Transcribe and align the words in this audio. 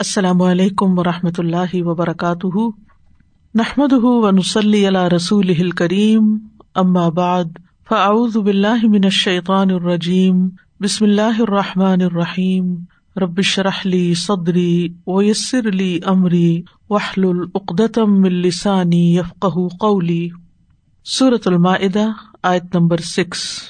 السلام 0.00 0.42
علیکم 0.42 0.98
و 0.98 1.04
رحمۃ 1.04 1.38
اللہ 1.38 1.74
وبرکاتہ۔ 1.74 2.58
نحمد 3.54 3.92
ونسلی 3.92 4.88
علیہ 4.88 5.14
رسول 5.16 5.70
کریم 5.70 6.38
بعد، 7.10 7.44
فاعوذ 7.88 8.36
باللہ 8.36 8.76
من 8.82 9.00
الشیطان 9.04 9.70
الرجیم، 9.70 10.48
بسم 10.80 11.04
اللہ 11.04 11.40
الرحمٰن 11.40 12.02
الرحیم۔ 12.02 12.74
ربش 13.16 13.58
رحلی 13.58 14.14
صدری 14.14 14.88
ویسر 15.06 15.68
علی 15.68 16.00
عمری 16.04 16.62
وحل 16.90 17.24
العقدم 17.24 18.24
السانی 18.24 19.16
یفق 19.16 19.46
قولی۔ 19.80 20.28
صورت 21.04 21.46
المائدہ، 21.46 22.06
آیت 22.42 22.76
نمبر 22.76 22.96
سکس 22.96 23.60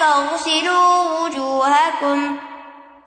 فاغسلوا 0.00 1.20
وجوهكم 1.20 2.38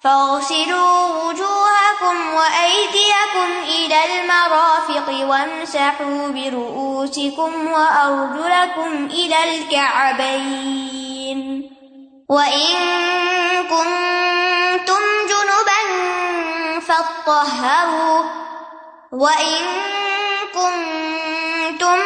فاغسلوا 0.04 1.24
وجوهكم 1.24 2.34
وأيديكم 2.34 3.50
إلى 3.64 4.00
المرافق 4.06 5.08
وامسحوا 5.10 6.28
برؤوسكم 6.28 7.68
وأرجلكم 7.68 9.06
إلى 9.06 9.44
الكعبين. 9.44 11.40
وإن 12.30 12.78
كنتم 13.64 15.04
جنبا 15.30 15.82
فاطهروا، 16.80 18.24
وإن 19.12 19.62
كنتم 20.54 22.00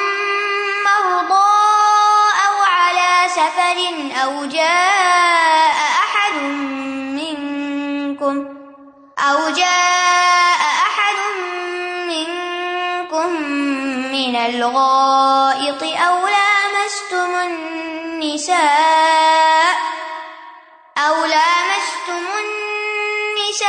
سفر 3.65 4.21
أو 4.23 4.45
جاء 4.45 5.75
أحد 6.05 6.33
منكم 7.17 8.35
أو 9.19 9.49
جاء 9.49 10.59
أحد 10.87 11.15
منكم 12.07 13.29
من 14.11 14.35
الغائط 14.35 15.83
أو 15.83 16.27
لامستم 16.27 17.35
النساء 17.35 18.65
أو 20.97 21.15
لامستم 21.25 22.25
النساء 22.45 23.65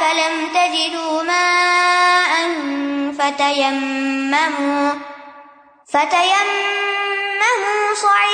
فلم 0.00 0.48
تجدوا 0.54 1.22
ماء 1.22 2.32
فتيمموا 3.18 4.92
فتيمموا 5.86 7.04
صعيدا 7.94 8.33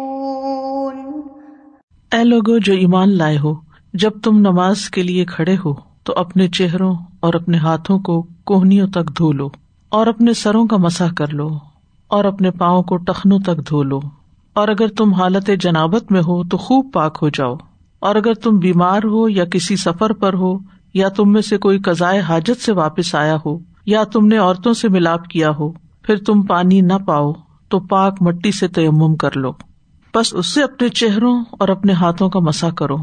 اے 2.11 2.23
لوگو، 2.23 2.57
جو 2.57 2.73
ایمان 2.73 3.09
لائے 3.17 3.37
ہو، 3.37 3.53
جب 3.93 4.11
تم 4.23 4.37
نماز 4.37 4.89
کے 4.89 5.03
لیے 5.03 5.25
کھڑے 5.25 5.55
ہو، 5.65 5.73
تو 6.03 6.13
اپنے 6.15 6.47
چہروں 6.47 6.95
اور 7.19 7.33
اپنے 7.33 7.57
ہاتھوں 7.57 7.99
کو 7.99 8.25
کوہنیوں 8.43 8.87
تک 8.87 9.17
دھو 9.17 9.31
لو، 9.31 9.49
اور 9.89 10.07
اپنے 10.07 10.33
سروں 10.33 10.67
کا 10.67 10.77
مسا 10.77 11.07
کر 11.17 11.33
لو، 11.33 11.49
اور 12.07 12.25
اپنے 12.25 12.51
پاؤں 12.51 12.83
کو 12.83 12.97
ٹخنوں 12.97 13.39
تک 13.39 13.69
دھو 13.69 13.83
لو۔ 13.83 13.99
اور 14.53 14.67
اگر 14.67 14.87
تم 14.87 15.13
حالت 15.13 15.49
جنابت 15.59 16.11
میں 16.11 16.21
ہو، 16.21 16.43
تو 16.43 16.57
خوب 16.57 16.89
پاک 16.93 17.19
ہو 17.21 17.29
جاؤ۔ 17.29 17.55
اور 17.99 18.15
اگر 18.15 18.33
تم 18.33 18.59
بیمار 18.59 19.03
ہو 19.03 19.29
یا 19.29 19.45
کسی 19.45 19.75
سفر 19.75 20.13
پر 20.13 20.33
ہو، 20.33 20.57
یا 20.93 21.09
تم 21.09 21.31
میں 21.31 21.41
سے 21.41 21.57
کوئی 21.57 21.79
قزائے 21.79 22.19
حاجت 22.19 22.61
سے 22.61 22.71
واپس 22.71 23.15
آیا 23.15 23.37
ہو، 23.45 23.59
یا 23.85 24.03
تم 24.03 24.27
نے 24.27 24.37
عورتوں 24.37 24.73
سے 24.73 24.89
ملاپ 24.89 25.27
کیا 25.27 25.49
ہو، 25.49 25.71
پھر 26.03 26.15
تم 26.17 26.41
پانی 26.41 26.81
نہ 26.81 26.93
پاؤ، 27.07 27.33
تو 27.69 27.79
پاک 27.79 28.21
مٹی 28.21 28.51
سے 28.51 28.67
تیمم 28.67 29.15
کر 29.15 29.37
لو۔ 29.37 29.51
بس 30.15 30.33
اس 30.33 30.45
سے 30.45 30.63
اپنے 30.63 30.89
چہروں 30.89 31.43
اور 31.51 31.69
اپنے 31.69 31.93
ہاتھوں 31.93 32.29
کا 32.29 32.39
مسا 32.39 32.69
کرو۔ 32.69 32.97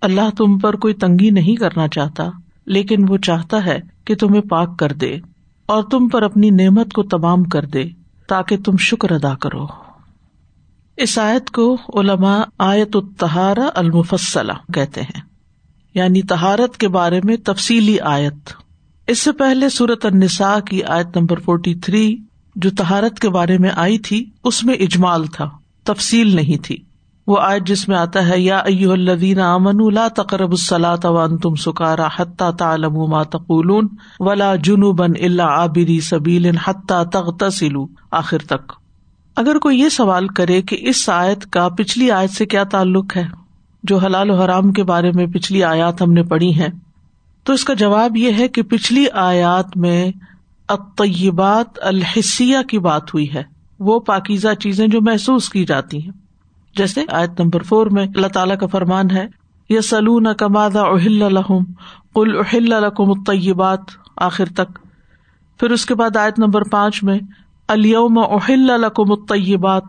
اللہ 0.00 0.30
تم 0.38 0.58
پر 0.58 0.76
کوئی 0.76 0.94
تنگی 0.94 1.30
نہیں 1.30 1.56
کرنا 1.56 1.88
چاہتا، 1.88 2.24
لیکن 2.66 3.06
وہ 3.08 3.16
چاہتا 3.16 3.64
ہے 3.64 3.80
کہ 4.04 4.14
تمہیں 4.14 4.40
پاک 4.40 4.78
کر 4.78 4.92
دے 4.92 5.18
اور 5.66 5.82
تم 5.82 6.08
پر 6.08 6.22
اپنی 6.22 6.50
نعمت 6.50 6.92
کو 6.92 7.02
تمام 7.02 7.44
کر 7.44 7.64
دے 7.64 7.84
تاکہ 8.28 8.56
تم 8.56 8.76
شکر 8.76 9.10
ادا 9.10 9.34
کرو۔ 9.34 9.66
اس 10.96 11.18
آیت 11.18 11.50
کو 11.50 11.74
علما 11.74 12.40
آیت 12.58 12.96
التہارا 12.96 13.68
المفصلا 13.74 14.54
کہتے 14.74 15.02
ہیں 15.02 15.20
یعنی 15.94 16.22
تہارت 16.22 16.76
کے 16.76 16.88
بارے 16.88 17.20
میں 17.24 17.36
تفصیلی 17.36 18.00
آیت۔ 18.00 18.52
اس 19.06 19.18
سے 19.18 19.32
پہلے 19.32 19.68
سورت 19.68 20.06
النساء 20.06 20.58
کی 20.58 20.82
آیت 20.82 21.16
نمبر 21.16 21.38
فورٹی 21.38 21.74
تھری 21.74 22.16
جو 22.56 22.70
تہارت 22.70 23.18
کے 23.18 23.28
بارے 23.28 23.58
میں 23.58 23.70
آئی 23.76 23.98
تھی، 23.98 24.30
اس 24.44 24.64
میں 24.64 24.74
اجمال 24.74 25.26
تھا۔ 25.26 25.59
تفصیل 25.84 26.36
نہیں 26.36 26.64
تھی۔ 26.64 26.76
وہ 27.26 27.36
آیت 27.40 27.66
جس 27.66 27.88
میں 27.88 27.96
آتا 27.96 28.28
ہے، 28.28 28.40
یا 28.40 28.58
ایو 28.58 28.92
الذین 28.92 29.40
آمنوا 29.40 29.90
لا 29.90 30.08
تقربوا 30.08 30.52
الصلاة 30.52 31.14
وانتم 31.16 31.54
سکارا 31.54 32.08
حتى 32.16 32.44
تعلموا 32.58 33.06
ما 33.06 33.22
تقولون 33.22 33.88
ولا 34.20 34.54
جنوبا 34.54 35.04
الا 35.04 35.44
عابری 35.44 36.00
سبیل 36.00 36.56
حتى 36.56 36.94
تغتسلوا۔ 37.12 37.86
آخر 38.10 38.38
تک۔ 38.38 38.72
اگر 39.36 39.58
کوئی 39.58 39.80
یہ 39.80 39.88
سوال 39.88 40.28
کرے 40.28 40.62
کہ 40.62 40.76
اس 40.80 41.08
آیت 41.08 41.46
کا 41.52 41.68
پچھلی 41.68 42.10
آیت 42.10 42.30
سے 42.30 42.46
کیا 42.46 42.64
تعلق 42.64 43.16
ہے، 43.16 43.24
جو 43.82 43.98
حلال 43.98 44.30
و 44.30 44.34
حرام 44.34 44.72
کے 44.72 44.84
بارے 44.84 45.12
میں 45.12 45.26
پچھلی 45.26 45.64
آیات 45.64 46.02
ہم 46.02 46.12
نے 46.12 46.22
پڑھی 46.22 46.60
ہیں، 46.60 46.68
تو 47.44 47.52
اس 47.52 47.64
کا 47.64 47.74
جواب 47.74 48.16
یہ 48.16 48.32
ہے 48.38 48.48
کہ 48.48 48.62
پچھلی 48.62 49.04
آیات 49.12 49.76
میں 49.76 50.12
اطیبات 50.68 51.66
الحسیہ 51.82 52.58
کی 52.68 52.78
بات 52.78 53.14
ہوئی 53.14 53.34
ہے۔ 53.34 53.59
وہ 53.80 54.00
پاکیزہ 54.00 54.54
چیزیں 54.54 54.88
جو 54.88 55.00
محسوس 55.02 55.48
کی 55.48 55.64
جاتی 55.64 56.02
ہیں۔ 56.02 56.12
جیسے 56.76 57.04
آیت 57.12 57.40
نمبر 57.40 57.62
فور 57.62 57.86
میں 57.86 58.06
اللہ 58.14 58.26
تعالیٰ 58.26 58.58
کا 58.58 58.66
فرمان 58.66 59.10
ہے 59.10 59.26
یا 59.68 59.82
سلون 59.82 60.26
کمادا 60.38 60.82
اہل 60.82 61.22
الحم 61.22 61.64
کل 62.14 62.38
اہل 62.38 62.72
القم 62.72 63.10
الطیبات، 63.10 63.80
آخر 64.16 64.44
تک۔ 64.44 64.78
پھر 65.60 65.70
اس 65.70 65.86
کے 65.86 65.94
بعد 65.94 66.16
آیت 66.16 66.38
نمبر 66.38 66.62
پانچ 66.62 67.02
میں 67.02 67.18
الوم 67.68 68.18
اہل 68.18 68.70
القم 68.70 69.12
الطیبات 69.12 69.84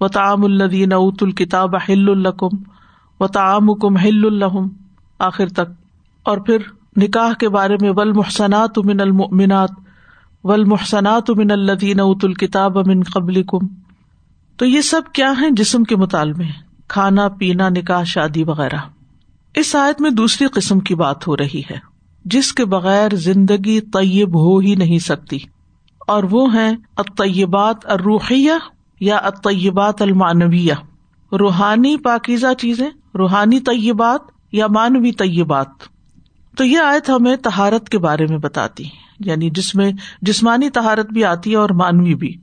و 0.00 0.08
تعام 0.08 0.44
الدین 0.44 0.92
اوت 0.92 1.22
الکتاب 1.22 1.76
ہل 1.76 2.08
القم 2.08 2.56
و 3.20 3.26
تعام 3.26 3.74
کم 3.74 3.96
ہل 3.96 4.24
الحم 4.24 4.68
آخر 5.18 5.48
تک۔ 5.48 5.70
اور 6.22 6.38
پھر 6.38 6.56
نکاح 6.96 7.32
کے 7.32 7.48
بارے 7.48 7.76
میں 7.80 7.90
ول 7.90 8.12
محسنات 8.12 8.78
من 8.78 9.00
المنات 9.00 9.70
ول 10.44 10.64
محسنات 10.64 11.30
من 11.30 11.50
الدین 11.50 12.00
ات 12.00 12.24
الکتاب 12.24 12.78
امن 12.78 13.02
قبل 13.02 13.42
کم 13.42 13.66
تو 14.56 14.66
یہ 14.66 14.80
سب 14.80 15.00
کیا 15.12 15.32
ہے 15.40 15.50
جسم 15.50 15.84
کے 15.84 15.96
مطالبے؟ 15.96 16.44
کھانا، 16.88 17.28
پینا، 17.28 17.68
نکاح، 17.68 18.04
شادی 18.04 18.44
وغیرہ۔ 18.44 18.76
اس 19.54 19.76
آیت 19.76 20.00
میں 20.00 20.10
دوسری 20.10 20.46
قسم 20.46 20.80
کی 20.80 20.94
بات 20.94 21.28
ہو 21.28 21.36
رہی 21.36 21.62
ہے، 21.70 21.78
جس 22.24 22.52
کے 22.52 22.64
بغیر 22.64 23.14
زندگی 23.14 23.80
طیب 23.80 24.38
ہو 24.40 24.58
ہی 24.58 24.74
نہیں 24.74 24.98
سکتی۔ 24.98 25.38
اور 26.06 26.24
وہ 26.30 26.54
ہیں 26.54 26.76
اطیبات 26.96 27.76
الروحیہ 27.84 28.52
یا 29.00 29.16
اطیبات 29.16 30.02
المانویہ 30.02 30.74
روحانی 31.32 31.96
پاکیزہ 31.96 32.54
چیزیں، 32.58 32.90
روحانی 33.14 33.60
طیبات 33.60 34.20
یا 34.52 34.66
مانوی 34.66 35.12
طیبات۔ 35.12 35.68
تو 36.56 36.64
یہ 36.64 36.78
آیت 36.78 37.10
ہمیں 37.10 37.36
تہارت 37.36 37.88
کے 37.88 37.98
بارے 37.98 38.26
میں 38.26 38.38
بتاتی۔ 38.38 38.84
یعنی 39.20 39.50
جس 39.50 39.74
میں 39.74 39.92
جسمانی 40.22 40.70
تہارت 40.70 41.12
بھی 41.12 41.24
آتی 41.24 41.50
ہے 41.50 41.56
اور 41.56 41.70
مانوی 41.70 42.14
بھی۔ 42.14 42.34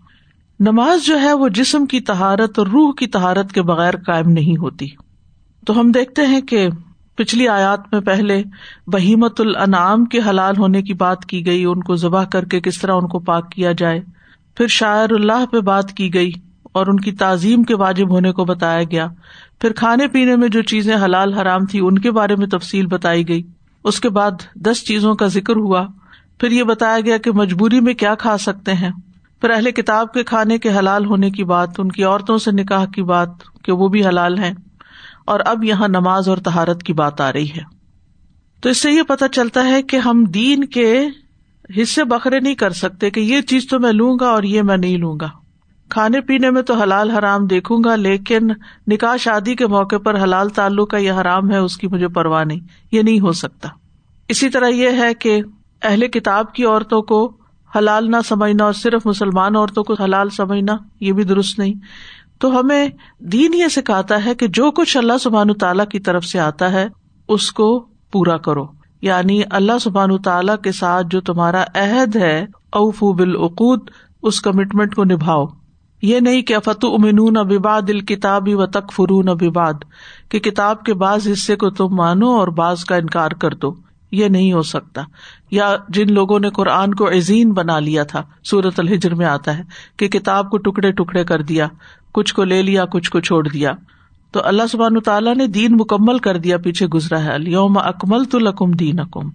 نماز 0.60 1.06
جو 1.06 1.20
ہے 1.20 1.34
وہ 1.34 1.50
جسم 1.50 1.86
کی 1.86 2.00
تہارت 2.00 2.60
اور 2.60 2.68
روح 2.68 2.94
کی 2.94 3.08
تہارت 3.08 3.52
کے 3.52 3.62
بغیر 3.62 3.94
قائم 3.98 4.30
نہیں 4.30 4.58
ہوتی۔ 4.58 4.88
تو 5.66 5.80
ہم 5.80 5.92
دیکھتے 5.92 6.26
ہیں 6.26 6.42
کہ 6.42 6.70
پچھلی 7.16 7.48
آیات 7.48 7.80
میں 7.92 8.02
پہلے 8.02 8.44
بہیمت 8.88 9.42
الانعام 9.42 10.06
کے 10.06 10.20
حلال 10.30 10.58
ہونے 10.58 10.82
کی 10.82 10.94
بات 10.94 11.26
کی 11.26 11.46
گئی، 11.46 11.66
ان 11.66 11.84
کو 11.84 11.96
ذبح 11.96 12.24
کر 12.24 12.46
کے 12.46 12.60
کس 12.60 12.78
طرح 12.78 12.92
ان 12.92 13.08
کو 13.08 13.20
پاک 13.20 13.52
کیا 13.52 13.72
جائے۔ 13.72 14.02
پھر 14.56 14.68
شاعر 14.68 15.10
اللہ 15.10 15.46
پہ 15.52 15.60
بات 15.60 15.92
کی 15.92 16.14
گئی 16.14 16.32
اور 16.64 16.88
ان 16.88 17.00
کی 17.00 17.12
تعظیم 17.12 17.64
کے 17.64 17.76
واجب 17.76 18.10
ہونے 18.10 18.32
کو 18.32 18.46
بتایا 18.46 18.84
گیا۔ 18.84 19.08
پھر 19.62 19.74
کھانے 19.74 20.08
پینے 20.08 20.36
میں 20.36 20.48
جو 20.48 20.62
چیزیں 20.62 20.96
حلال 20.96 21.34
حرام 21.34 21.66
تھی 21.66 21.80
ان 21.80 22.00
کے 22.00 22.12
بارے 22.12 22.36
میں 22.36 22.48
تفصیل 22.48 22.86
بتائی 22.86 23.28
گئی۔ 23.28 23.44
اس 23.84 24.00
کے 24.00 24.10
بعد 24.10 24.32
دس 24.56 24.84
چیزوں 24.84 25.16
کا 25.16 25.28
ذکر 25.28 25.56
ہوا۔ 25.56 25.88
پھر 26.40 26.52
یہ 26.52 26.64
بتایا 26.64 27.00
گیا 27.00 27.18
کہ 27.18 27.32
مجبوری 27.32 27.80
میں 27.80 27.94
کیا 27.94 28.16
کھا 28.16 28.38
سکتے 28.38 28.74
ہیں۔ 28.74 28.90
پھر 29.42 29.50
اہل 29.50 29.72
کتاب 29.72 30.14
کے 30.14 30.24
کھانے 30.24 30.58
کے 30.58 30.70
حلال 30.70 31.06
ہونے 31.06 31.30
کی 31.30 31.44
بات، 31.44 31.70
ان 31.78 31.92
کی 31.92 32.04
عورتوں 32.04 32.38
سے 32.38 32.52
نکاح 32.52 32.86
کی 32.86 33.04
بات 33.04 33.30
کہ 33.64 33.72
وہ 33.72 33.88
بھی 33.88 34.06
حلال 34.06 34.38
ہے 34.38 34.54
اور 35.26 35.40
اب 35.46 35.64
یہاں 35.64 35.88
نماز 35.88 36.30
اور 36.30 36.38
تہارت 36.38 36.84
کی 36.84 36.94
بات 36.94 37.22
آ 37.22 37.34
رہی 37.34 37.50
ہے۔ 37.50 37.78
تو 38.62 38.70
اس 38.70 38.78
سے 38.78 38.92
یہ 38.92 39.02
پتا 39.02 39.28
چلتا 39.28 39.68
ہے 39.68 39.82
کہ 39.82 39.98
ہم 39.98 40.24
دین 40.24 40.66
کے 40.66 41.06
حصے 41.82 42.04
بکرے 42.04 42.40
نہیں 42.40 42.56
کر 42.56 42.70
سکتے 42.70 43.10
کہ 43.10 43.20
یہ 43.20 43.42
چیز 43.42 43.68
تو 43.70 43.80
میں 43.80 43.92
لوں 43.92 44.18
گا 44.20 44.28
اور 44.28 44.44
یہ 44.44 44.62
میں 44.62 44.78
نہیں 44.78 44.98
لوں 44.98 45.18
گا۔ 45.22 45.30
کھانے 45.90 46.22
پینے 46.22 46.50
میں 46.50 46.62
تو 46.62 46.74
حلال 46.74 47.12
حرام 47.12 47.46
دیکھوں 47.46 47.84
گا، 47.86 47.96
لیکن 47.96 48.48
نکاح 48.88 49.18
شادی 49.18 49.56
کے 49.56 49.68
موقع 49.68 49.96
پر 49.96 50.24
حلال 50.24 50.50
تعلق 50.50 50.90
کا 50.90 50.98
یہ 50.98 51.12
حرام 51.12 51.52
ہے، 51.52 51.58
اس 51.58 51.78
کی 51.78 51.88
مجھے 51.88 52.08
پرواہ 52.08 52.44
نہیں، 52.44 52.60
یہ 52.92 53.02
نہیں 53.02 53.20
ہو 53.20 53.32
سکتا۔ 53.32 53.70
اسی 54.28 54.50
طرح 54.50 54.68
یہ 54.68 54.90
ہے 54.90 55.14
کہ 55.14 55.42
اہل 55.82 56.08
کتاب 56.08 56.54
کی 56.54 56.66
عورتوں 56.66 57.02
کو 57.02 57.32
حلال 57.78 58.12
نہ 58.12 58.16
سمجھنا 58.26 58.64
اور 58.64 58.74
صرف 58.74 59.08
مسلمان 59.08 59.56
عورتوں 59.56 59.84
کو 59.84 59.94
حلال 59.94 60.30
سمجھنا، 60.30 60.78
یہ 61.00 61.14
بھی 61.14 61.24
درست 61.24 61.60
نہیں۔ 61.60 61.74
تو 62.40 62.60
ہمیں 62.60 62.88
دین 63.20 63.54
یہ 63.54 63.68
سکھاتا 63.68 64.26
ہے 64.26 64.36
کہ 64.36 64.48
جو 64.48 64.72
کچھ 64.72 64.98
اللہ 64.98 65.18
سبحان 65.22 65.54
تعالیٰ 65.54 65.86
کی 65.86 66.00
طرف 66.00 66.26
سے 66.26 66.40
آتا 66.40 66.72
ہے، 66.72 66.88
اس 67.28 67.52
کو 67.52 67.86
پورا 68.12 68.38
کرو۔ 68.38 68.66
یعنی 69.02 69.42
اللہ 69.52 69.72
سبحان 69.82 70.18
تعالیٰ 70.18 70.58
کے 70.64 70.72
ساتھ 70.72 71.08
جو 71.10 71.22
تمہارا 71.22 71.64
عہد 71.76 72.16
ہے 72.16 72.46
اوف 72.70 73.04
بالعقود، 73.04 73.90
اس 74.24 74.42
کمٹمنٹ 74.42 74.96
کو 74.96 75.04
نبھاؤ۔ 75.04 75.46
یہ 76.02 76.20
نہیں 76.20 76.42
کہ 76.42 76.60
فتح 76.60 76.88
امنون 76.88 77.38
اباد 77.38 77.82
الکتابی 77.88 78.54
و 78.54 78.66
تک 78.66 78.92
فرون 78.92 79.30
اباد 79.30 79.74
کہ 80.30 80.40
کتاب 80.40 80.84
کے 80.84 80.94
بعض 80.94 81.28
حصے 81.32 81.56
کو 81.56 81.70
تم 81.70 81.96
مانو 81.96 82.30
اور 82.30 82.48
بعض 82.48 82.84
کا 82.84 82.96
انکار 82.96 83.32
کر 83.32 83.54
دو۔ 83.54 83.76
یہ 84.12 84.28
نہیں 84.28 84.54
ہو 84.54 84.62
سکتا۔ 84.62 85.02
یا 85.52 85.76
جن 85.90 86.14
لوگوں 86.14 86.40
نے 86.40 86.50
قرآن 86.50 86.94
کو 86.94 87.10
عظیم 87.10 87.54
بنا 87.54 87.80
لیا 87.80 88.04
تھا 88.04 88.24
سورت 88.44 88.80
الحجر 88.80 89.16
میں 89.16 89.26
آتا 89.26 89.58
ہے 89.58 89.64
کہ 89.98 90.08
کتاب 90.08 90.50
کو 90.50 90.58
ٹکڑے 90.58 90.92
ٹکڑے 90.92 91.24
کر 91.24 91.42
دیا، 91.42 91.68
کچھ 92.14 92.34
کو 92.34 92.44
لے 92.44 92.62
لیا، 92.62 92.86
کچھ 92.86 93.12
کو 93.12 93.20
چھوڑ 93.20 93.48
دیا۔ 93.48 93.72
تو 94.32 94.40
اللہ 94.44 94.64
سبحان 94.72 95.00
تعالیٰ 95.00 95.36
نے 95.36 95.48
دین 95.48 95.74
مکمل 95.74 96.18
کر 96.18 96.38
دیا، 96.38 96.58
پیچھے 96.58 96.88
گزرا 96.88 97.24
ہے۔ 97.24 97.36
یوم 97.40 97.78
اکمل 97.78 98.24
تو 98.24 98.40
لکم 98.40 98.72
دین 98.72 99.00
اکم 99.00 99.30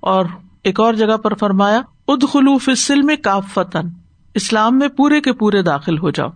اور 0.00 0.24
ایک 0.62 0.80
اور 0.80 0.94
جگہ 0.94 1.16
پر 1.16 1.34
فرمایا 1.34 1.80
اد 2.08 2.24
خلوف 2.32 2.70
میں 3.04 3.16
کاف 3.16 3.44
فتن 3.54 3.88
اسلام 4.34 4.78
میں 4.78 4.88
پورے 4.88 5.20
کے 5.20 5.32
پورے 5.32 5.62
داخل 5.62 5.98
ہو 5.98 6.10
جاؤ۔ 6.10 6.28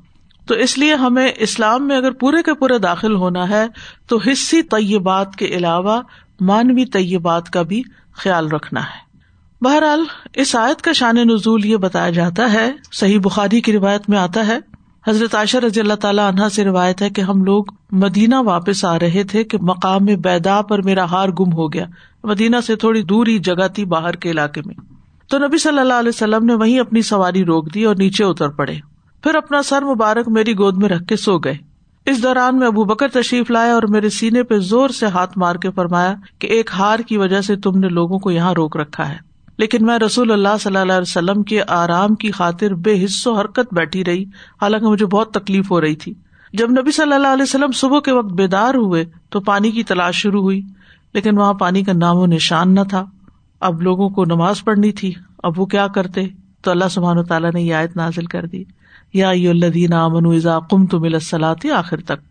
تو 0.47 0.55
اس 0.55 0.79
لیے 0.79 0.95
ہمیں 0.95 1.33
اسلام 1.37 1.89
میں 1.89 1.97
اگر 1.97 2.11
پورے 2.11 2.43
کے 2.43 2.55
پورے 2.55 2.79
داخل 2.79 3.15
ہونا 3.15 3.49
ہے، 3.49 3.67
تو 4.09 4.19
حصی 4.19 4.63
طیبات 4.63 5.37
کے 5.37 5.47
علاوہ 5.47 6.01
مانوی 6.41 6.85
طیبات 6.85 7.51
کا 7.51 7.63
بھی 7.63 7.83
خیال 8.13 8.49
رکھنا 8.49 8.81
ہے۔ 8.81 9.06
بہرحال 9.67 10.05
اس 10.35 10.57
آیت 10.57 10.83
کا 10.83 10.93
شان 10.93 11.17
نزول 11.17 11.65
یہ 11.65 11.77
بتایا 11.77 12.11
جاتا 12.11 12.53
ہے، 12.53 12.73
صحیح 12.93 13.19
بخاری 13.23 13.61
کی 13.61 13.73
روایت 13.73 14.09
میں 14.09 14.19
آتا 14.19 14.47
ہے، 14.47 14.59
حضرت 15.07 15.35
عائشہ 15.35 15.57
رضی 15.57 15.81
اللہ 15.81 15.95
تعالیٰ 15.95 16.29
عنہ 16.29 16.49
سے 16.49 16.65
روایت 16.65 17.03
ہے 17.03 17.11
کہ 17.11 17.21
ہم 17.21 17.45
لوگ 17.45 17.65
مدینہ 17.93 18.35
واپس 18.35 18.85
آ 18.85 18.99
رہے 18.99 19.25
تھے 19.25 19.45
کہ 19.45 19.59
مقام 19.61 20.05
میں 20.05 20.17
بیدا 20.17 20.63
پر 20.63 20.83
میرا 20.83 21.05
ہار 21.05 21.29
گم 21.29 21.53
ہو 21.53 21.73
گیا۔ 21.73 21.85
مدینہ 22.25 22.57
سے 22.67 22.77
تھوڑی 22.77 23.03
دور 23.03 23.27
ہی 23.27 23.39
جگہ 23.39 23.69
تھی 23.75 23.85
باہر 23.85 24.13
کے 24.13 24.31
علاقے 24.31 24.61
میں۔ 24.67 24.75
تو 25.29 25.39
نبی 25.39 25.59
صلی 25.59 25.79
اللہ 25.79 25.95
علیہ 25.95 26.09
وسلم 26.09 26.45
نے 26.45 26.55
وہیں 26.55 26.81
اپنی 26.81 27.03
سواری 27.03 27.45
روک 27.45 27.75
دی 27.75 27.85
اور 27.85 27.97
نیچے 27.97 28.25
اتر 28.25 28.49
پڑے۔ 28.49 28.75
پھر 29.23 29.35
اپنا 29.35 29.63
سر 29.63 29.83
مبارک 29.83 30.29
میری 30.29 30.53
گود 30.53 30.77
میں 30.77 30.89
رکھ 30.89 31.05
کے 31.05 31.17
سو 31.17 31.39
گئے۔ 31.39 31.55
اس 32.07 32.23
دوران 32.23 32.59
میں 32.59 32.67
ابو 32.67 32.85
بکر 32.85 33.09
تشریف 33.09 33.51
لایا 33.51 33.75
اور 33.75 33.83
میرے 33.89 34.09
سینے 34.09 34.43
پہ 34.43 34.59
زور 34.59 34.89
سے 34.89 35.07
ہاتھ 35.07 35.39
مار 35.39 35.55
کے 35.55 35.71
فرمایا 35.71 36.15
کہ 36.39 36.47
ایک 36.47 36.71
ہار 36.79 36.99
کی 36.99 37.17
وجہ 37.17 37.41
سے 37.41 37.57
تم 37.57 37.79
نے 37.79 37.89
لوگوں 37.89 38.19
کو 38.19 38.31
یہاں 38.31 38.55
روک 38.55 38.77
رکھا 38.77 39.09
ہے۔ 39.09 39.26
لیکن 39.59 39.87
میں 39.87 39.99
رسول 39.99 40.33
اللہ 40.33 40.49
صلی 40.61 40.77
اللہ 40.77 40.93
علیہ 40.93 41.03
وسلم 41.03 41.43
کے 41.43 41.61
آرام 41.69 42.15
کی 42.15 42.31
خاطر 42.31 42.75
بے 42.75 43.05
حص 43.05 43.27
و 43.27 43.33
حرکت 43.33 43.75
بیٹھی 43.75 44.05
رہی۔ 44.05 44.25
حالانکہ 44.63 44.87
مجھے 44.87 45.07
بہت 45.07 45.31
تکلیف 45.31 45.71
ہو 45.71 45.81
رہی 45.81 45.95
تھی۔ 45.95 46.15
جب 46.53 46.71
نبی 46.71 46.91
صلی 46.91 47.13
اللہ 47.13 47.27
علیہ 47.27 47.43
وسلم 47.43 47.73
صبح 47.73 48.01
کے 48.01 48.13
وقت 48.13 48.33
بیدار 48.33 48.75
ہوئے 48.75 49.05
تو 49.31 49.41
پانی 49.41 49.71
کی 49.71 49.83
تلاش 49.83 50.17
شروع 50.17 50.43
ہوئی، 50.43 50.63
لیکن 51.15 51.39
وہاں 51.39 51.55
پانی 51.55 51.83
کا 51.83 51.93
نام 51.93 52.17
و 52.17 52.27
نشان 52.27 52.75
نہ 52.75 52.81
تھا۔ 52.91 53.05
اب 53.61 53.83
لوگوں 53.83 54.09
کو 54.09 54.25
نماز 54.25 54.65
پڑھنی 54.65 54.93
تھی۔ 54.93 55.13
اب 55.43 55.61
وہ 55.61 55.67
کیا 55.67 55.87
کرتے؟ 55.87 56.21
تو 56.63 56.71
اللہ 56.71 56.89
سبحان 56.91 57.25
تعالیٰ 57.25 57.51
نے 57.55 57.63
یہ 57.63 57.75
آیت 57.75 57.97
نازل 57.97 58.25
کر 58.25 58.47
دی۔ 58.47 58.65
یا 59.15 59.29
الدین 59.29 59.93
امن 59.93 60.35
ازا 60.35 60.59
کم 60.71 60.87
تو 60.87 61.01
مل 61.01 61.19
سلاتی 61.19 61.71
آخر 61.71 62.01
تک۔ 62.01 62.23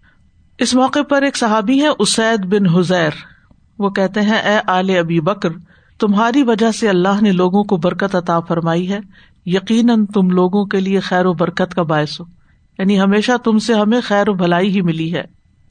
اس 0.57 0.75
موقع 0.75 1.01
پر 1.09 1.21
ایک 1.21 1.37
صحابی 1.37 1.81
ہے 1.81 1.87
اسید 1.99 2.45
بن 2.45 2.65
حزیر۔ 2.65 3.09
وہ 3.79 3.89
کہتے 3.89 4.21
ہیں، 4.21 4.37
اے 4.37 4.59
آل 4.67 4.89
ابی 4.99 5.19
بکر 5.19 5.49
تمہاری 5.99 6.43
وجہ 6.43 6.71
سے 6.71 6.89
اللہ 6.89 7.21
نے 7.21 7.31
لوگوں 7.31 7.63
کو 7.63 7.77
برکت 7.77 8.15
عطا 8.15 8.39
فرمائی 8.39 8.91
ہے۔ 8.91 8.99
یقیناً 9.45 10.05
تم 10.05 10.29
لوگوں 10.29 10.65
کے 10.65 10.79
لیے 10.79 10.99
خیر 10.99 11.25
و 11.25 11.33
برکت 11.33 11.75
کا 11.75 11.83
باعث 11.83 12.19
ہو۔ 12.19 12.25
یعنی 12.79 12.99
ہمیشہ 12.99 13.31
تم 13.43 13.59
سے 13.59 13.73
ہمیں 13.73 14.01
خیر 14.03 14.29
و 14.29 14.33
بھلائی 14.33 14.69
ہی 14.69 14.81
ملی 14.81 15.15
ہے۔ 15.15 15.23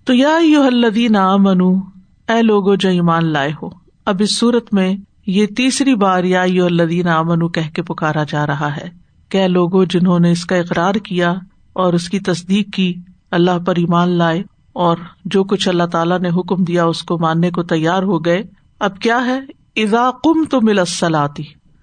تو 0.05 0.15
یا 0.15 0.39
یو 0.43 0.63
الدین 0.63 1.17
اے 1.17 2.43
لوگو 2.43 2.75
جو 2.75 2.89
ایمان 2.89 3.27
لائے 3.27 3.53
ہو، 3.63 3.69
اب 4.05 4.17
اس 4.21 4.39
صورت 4.39 4.75
میں 4.75 4.97
یہ 5.27 5.47
تیسری 5.47 5.95
بار 5.95 6.25
یا 6.25 6.43
یو 6.43 6.65
الدین 6.65 7.09
امن 7.09 7.49
کہہ 7.49 7.75
کے 7.75 7.83
پکارا 7.83 8.25
جا 8.29 8.47
رہا 8.47 8.77
ہے 8.77 8.89
کہ 9.29 9.49
لوگوں 9.49 9.85
جنہوں 9.85 10.19
نے 10.19 10.31
اس 10.31 10.45
کا 10.45 10.57
اقرار 10.57 10.95
کیا 10.95 11.35
اور 11.73 11.93
اس 11.93 12.09
کی 12.09 12.19
تصدیق 12.19 12.75
کی، 12.75 12.95
اللہ 13.31 13.59
پر 13.67 13.75
ایمان 13.77 14.09
لائے 14.09 14.43
اور 14.73 14.97
جو 15.25 15.45
کچھ 15.45 15.69
اللہ 15.69 15.85
تعالیٰ 15.85 16.21
نے 16.21 16.29
حکم 16.29 16.65
دیا 16.65 16.85
اس 16.85 17.03
کو 17.03 17.19
ماننے 17.19 17.51
کو 17.51 17.63
تیار 17.63 18.03
ہو 18.03 18.25
گئے، 18.25 18.43
اب 18.81 18.99
کیا 18.99 19.27
ہے؟ 19.27 19.64
اذا 19.77 20.11
کم 20.25 20.45
تو 20.45 20.61
مل 20.61 20.85
سلاتی 20.85 21.43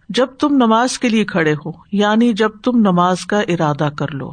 جب 0.09 0.27
تم 0.39 0.55
نماز 0.55 0.97
کے 0.99 1.09
لیے 1.09 1.23
کھڑے 1.25 1.53
ہو 1.55 1.71
یعنی 1.91 2.31
جب 2.33 2.51
تم 2.63 2.77
نماز 2.79 3.25
کا 3.25 3.39
ارادہ 3.47 3.89
کر 3.97 4.11
لو۔ 4.11 4.29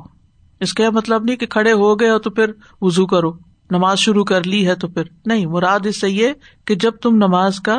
اس 0.61 0.73
کا 0.75 0.91
مطلب 0.91 1.25
نہیں 1.25 1.37
کہ 1.37 1.47
کھڑے 1.47 1.73
ہو 1.73 1.95
گئے 2.01 2.11
ہو 2.11 2.19
تو 2.19 2.31
پھر 2.31 2.53
وزو 2.83 3.07
کرو، 3.07 3.31
نماز 3.71 3.99
شروع 3.99 4.25
کر 4.25 4.47
لی 4.47 4.67
ہے 4.67 4.75
تو 4.75 4.89
پھر۔ 4.89 5.03
نہیں، 5.27 5.47
مراد 5.47 5.87
اس 5.87 6.01
سے 6.01 6.11
یہ 6.11 6.33
کہ 6.65 6.75
جب 6.75 6.97
تم 7.03 7.17
نماز 7.17 7.61
کا 7.61 7.77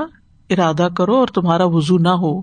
ارادہ 0.50 0.88
کرو 0.98 1.16
اور 1.16 1.28
تمہارا 1.28 1.66
وزو 1.66 1.98
نہ 1.98 2.16
ہو، 2.22 2.38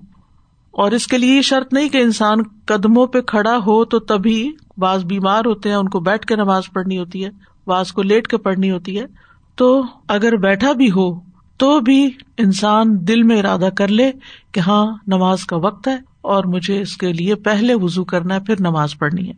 اور 0.73 0.91
اس 0.91 1.07
کے 1.07 1.17
لیے 1.17 1.35
یہ 1.35 1.41
شرط 1.41 1.73
نہیں 1.73 1.89
کہ 1.89 1.97
انسان 1.97 2.41
قدموں 2.65 3.05
پہ 3.07 3.21
کھڑا 3.21 3.57
ہو 3.57 3.83
تو 3.85 3.99
تبھی 3.99 4.51
بعض 4.77 5.05
بیمار 5.05 5.45
ہوتے 5.45 5.69
ہیں، 5.69 5.75
ان 5.75 5.89
کو 5.89 5.99
بیٹھ 5.99 6.25
کے 6.27 6.35
نماز 6.35 6.71
پڑھنی 6.73 6.97
ہوتی 6.97 7.25
ہے، 7.25 7.29
بعض 7.67 7.91
کو 7.91 8.01
لیٹ 8.01 8.27
کے 8.27 8.37
پڑھنی 8.37 8.71
ہوتی 8.71 8.99
ہے۔ 8.99 9.05
تو 9.57 9.81
اگر 10.07 10.35
بیٹھا 10.37 10.71
بھی 10.71 10.91
ہو 10.91 11.09
تو 11.57 11.79
بھی 11.79 12.09
انسان 12.37 13.07
دل 13.07 13.23
میں 13.23 13.39
ارادہ 13.39 13.69
کر 13.77 13.87
لے 13.87 14.11
کہ 14.51 14.59
ہاں 14.59 14.85
نماز 15.07 15.45
کا 15.45 15.57
وقت 15.57 15.87
ہے 15.87 15.97
اور 16.21 16.43
مجھے 16.43 16.81
اس 16.81 16.97
کے 16.97 17.13
لیے 17.13 17.35
پہلے 17.35 17.73
وزو 17.73 18.03
کرنا 18.03 18.35
ہے، 18.35 18.39
پھر 18.39 18.55
نماز 18.59 18.97
پڑھنی 18.97 19.27
ہے۔ 19.27 19.33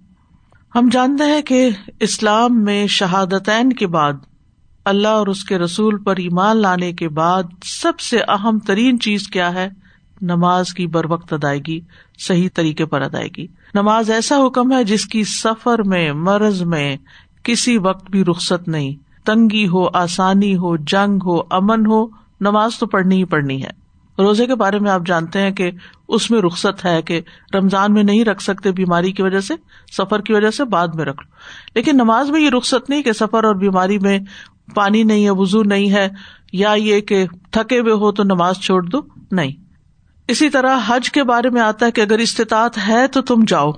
ہم 0.75 0.89
جانتے 0.91 1.23
ہیں 1.23 1.41
کہ 1.41 1.69
اسلام 1.99 2.63
میں 2.63 2.87
شہادتین 2.87 3.73
کے 3.73 3.87
بعد، 3.87 4.13
اللہ 4.85 5.07
اور 5.07 5.27
اس 5.27 5.43
کے 5.43 5.57
رسول 5.57 6.03
پر 6.03 6.15
ایمان 6.15 6.57
لانے 6.57 6.93
کے 6.93 7.09
بعد 7.09 7.43
سب 7.63 7.99
سے 7.99 8.19
اہم 8.27 8.59
ترین 8.59 8.99
چیز 8.99 9.27
کیا 9.27 9.53
ہے؟ 9.53 9.69
نماز 10.21 10.73
کی 10.73 10.87
بر 10.87 11.11
وقت 11.11 11.33
ادائیگی، 11.33 11.79
صحیح 12.19 12.49
طریقے 12.53 12.85
پر 12.85 13.01
ادائیگی۔ 13.01 13.47
نماز 13.73 14.11
ایسا 14.11 14.35
حکم 14.47 14.71
ہے 14.71 14.83
جس 14.83 15.05
کی 15.05 15.23
سفر 15.23 15.83
میں، 15.83 16.13
مرض 16.13 16.61
میں 16.61 16.97
کسی 17.43 17.77
وقت 17.77 18.11
بھی 18.11 18.23
رخصت 18.23 18.67
نہیں۔ 18.67 19.08
تنگی 19.25 19.67
ہو، 19.67 19.87
آسانی 19.93 20.55
ہو، 20.55 20.77
جنگ 20.77 21.19
ہو، 21.25 21.39
امن 21.49 21.85
ہو، 21.85 22.07
نماز 22.41 22.71
تو 22.79 22.87
پڑھنی 22.87 23.15
ہی 23.15 23.25
پڑھنی 23.25 23.63
ہے۔ 23.63 23.89
روزے 24.19 24.45
کے 24.45 24.55
بارے 24.55 24.79
میں 24.79 24.91
آپ 24.91 25.01
جانتے 25.05 25.41
ہیں 25.41 25.51
کہ 25.51 25.71
اس 26.07 26.31
میں 26.31 26.41
رخصت 26.41 26.85
ہے 26.85 27.01
کہ 27.01 27.21
رمضان 27.53 27.93
میں 27.93 28.03
نہیں 28.03 28.25
رکھ 28.25 28.43
سکتے، 28.43 28.71
بیماری 28.71 29.11
کی 29.11 29.21
وجہ 29.21 29.39
سے، 29.39 29.53
سفر 29.97 30.21
کی 30.21 30.33
وجہ 30.33 30.49
سے 30.49 30.65
بعد 30.65 30.87
میں 30.87 31.05
رکھ 31.05 31.23
لو۔ 31.23 31.31
لیکن 31.75 31.91
نماز 31.95 32.29
میں 32.29 32.41
یہ 32.41 32.49
رخصت 32.49 32.89
نہیں 32.89 33.03
کہ 33.03 33.11
سفر 33.11 33.43
اور 33.43 33.55
بیماری 33.55 33.99
میں 33.99 34.19
پانی 34.75 35.03
نہیں 35.03 35.25
ہے 35.25 35.29
وزو 35.29 35.63
نہیں 35.63 35.91
ہے، 35.91 36.09
یا 36.53 36.73
یہ 36.73 36.99
کہ 36.99 37.25
تھکے 37.51 37.79
ہوئے 37.79 37.93
ہو 37.93 38.11
تو 38.11 38.23
نماز 38.23 38.55
چھوڑ 38.55 38.83
دو، 38.83 38.97
نہیں۔ 39.31 39.51
اسی 40.27 40.49
طرح 40.49 40.77
حج 40.87 41.11
کے 41.11 41.23
بارے 41.23 41.49
میں 41.49 41.61
آتا 41.61 41.85
ہے 41.85 41.91
کہ 41.91 42.01
اگر 42.01 42.19
استطاعت 42.19 42.77
ہے 42.87 43.07
تو 43.07 43.21
تم 43.21 43.43
جاؤ۔ 43.47 43.71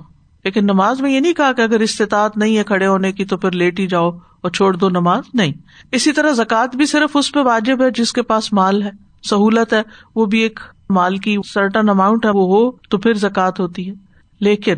لیکن 0.44 0.64
نماز 0.64 1.00
میں 1.00 1.12
یہ 1.12 1.20
نہیں 1.20 1.32
کہا 1.32 1.52
کہ 1.52 1.62
اگر 1.62 1.80
استطاعت 1.80 2.36
نہیں 2.36 2.58
ہے 2.58 2.64
کھڑے 2.64 2.86
ہونے 2.86 3.12
کی 3.12 3.24
تو 3.24 3.36
پھر 3.36 3.50
لیٹ 3.50 3.80
ہی 3.80 3.86
جاؤ۔ 3.86 4.10
اور 4.42 4.50
چھوڑ 4.50 4.76
دو 4.76 4.88
نماز؟ 4.88 5.22
نہیں. 5.34 5.52
اسی 5.92 6.12
طرح 6.12 6.32
زکوٰۃ 6.32 6.76
بھی 6.76 6.86
صرف 6.86 7.16
اس 7.16 7.32
پہ 7.32 7.40
واجب 7.40 7.82
ہے 7.82 7.90
جس 7.90 8.12
کے 8.12 8.22
پاس 8.22 8.52
مال 8.52 8.82
ہے. 8.82 8.90
سہولت 9.30 9.72
ہے. 9.72 9.82
وہ 10.14 10.26
بھی 10.26 10.38
ایک 10.38 10.60
مال 10.90 11.16
کی 11.16 11.36
سرٹن 11.54 11.88
اماؤنٹ 11.88 12.24
ہے. 12.24 12.30
وہ 12.30 12.46
ہو 12.46 12.70
تو 12.88 12.98
پھر 12.98 13.14
زکوٰۃ 13.14 13.60
ہوتی 13.60 13.88
ہے. 13.88 13.94
لیکن 14.40 14.74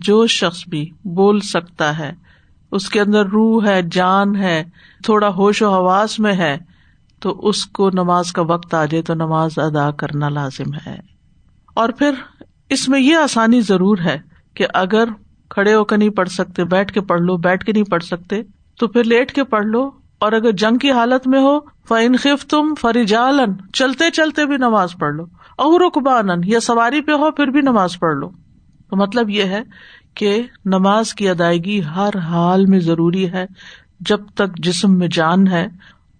جو 0.00 0.26
شخص 0.26 0.68
بھی 0.68 0.90
بول 1.04 1.40
سکتا 1.40 1.98
ہے، 1.98 2.12
اس 2.72 2.88
کے 2.88 3.00
اندر 3.00 3.26
روح 3.26 3.66
ہے، 3.66 3.80
جان 3.82 4.36
ہے، 4.36 4.64
تھوڑا 5.04 5.28
ہوش 5.28 5.62
و 5.62 5.72
حواس 5.74 6.18
میں 6.18 6.32
ہے، 6.32 6.56
تو 7.18 7.48
اس 7.48 7.64
کو 7.66 7.90
نماز 7.90 8.32
کا 8.32 8.42
وقت 8.42 8.74
آ 8.74 8.84
جائے 8.84 9.02
تو 9.02 9.14
نماز 9.14 9.58
ادا 9.58 9.90
کرنا 9.90 10.28
لازم 10.28 10.74
ہے. 10.86 10.96
اور 11.74 11.88
پھر 11.88 12.14
اس 12.68 12.88
میں 12.88 13.00
یہ 13.00 13.16
آسانی 13.16 13.60
ضرور 13.60 13.98
ہے 13.98 14.18
کہ 14.54 14.66
اگر 14.74 15.04
کھڑے 15.50 15.74
ہو 15.74 15.84
کے 15.84 15.96
نہیں 15.96 16.10
پڑھ 16.10 16.28
سکتے، 16.28 16.64
بیٹھ 16.64 16.92
کے 16.92 17.00
پڑھ 17.00 17.20
لو، 17.20 17.36
بیٹھ 17.36 17.64
کے 17.64 17.72
نہیں 17.72 17.84
پڑھ 17.84 18.04
سکتے 18.04 18.42
تو 18.80 18.88
پھر 18.88 19.04
لیٹ 19.04 19.32
کے 19.32 19.44
پڑھ 19.44 19.66
لو 19.66 19.90
اور 20.18 20.32
اگر 20.32 20.52
جنگ 20.52 20.78
کی 20.78 20.92
حالت 20.92 21.26
میں 21.26 21.40
ہو 21.40 21.58
فن 21.60 22.16
خف 22.16 22.46
تم 22.46 22.74
فریجالن 22.80 23.52
چلتے 23.72 24.10
چلتے 24.10 24.46
بھی 24.46 24.56
نماز 24.56 24.92
پڑھ 24.98 25.14
لو۔ 25.14 25.24
اور 25.56 25.80
رقبان 25.80 26.28
یا 26.44 26.60
سواری 26.60 27.00
پہ 27.00 27.12
ہو، 27.12 27.30
پھر 27.30 27.46
بھی 27.46 27.60
نماز 27.60 27.98
پڑھ 27.98 28.16
لو۔ 28.16 28.30
تو 28.90 28.96
مطلب 28.96 29.30
یہ 29.30 29.44
ہے 29.44 29.62
کہ 30.14 30.42
نماز 30.64 31.14
کی 31.14 31.28
ادائیگی 31.28 31.84
ہر 31.84 32.18
حال 32.18 32.66
میں 32.66 32.80
ضروری 32.80 33.32
ہے۔ 33.32 33.46
جب 34.00 34.20
تک 34.34 34.58
جسم 34.58 34.98
میں 34.98 35.08
جان 35.08 35.48
ہے 35.48 35.68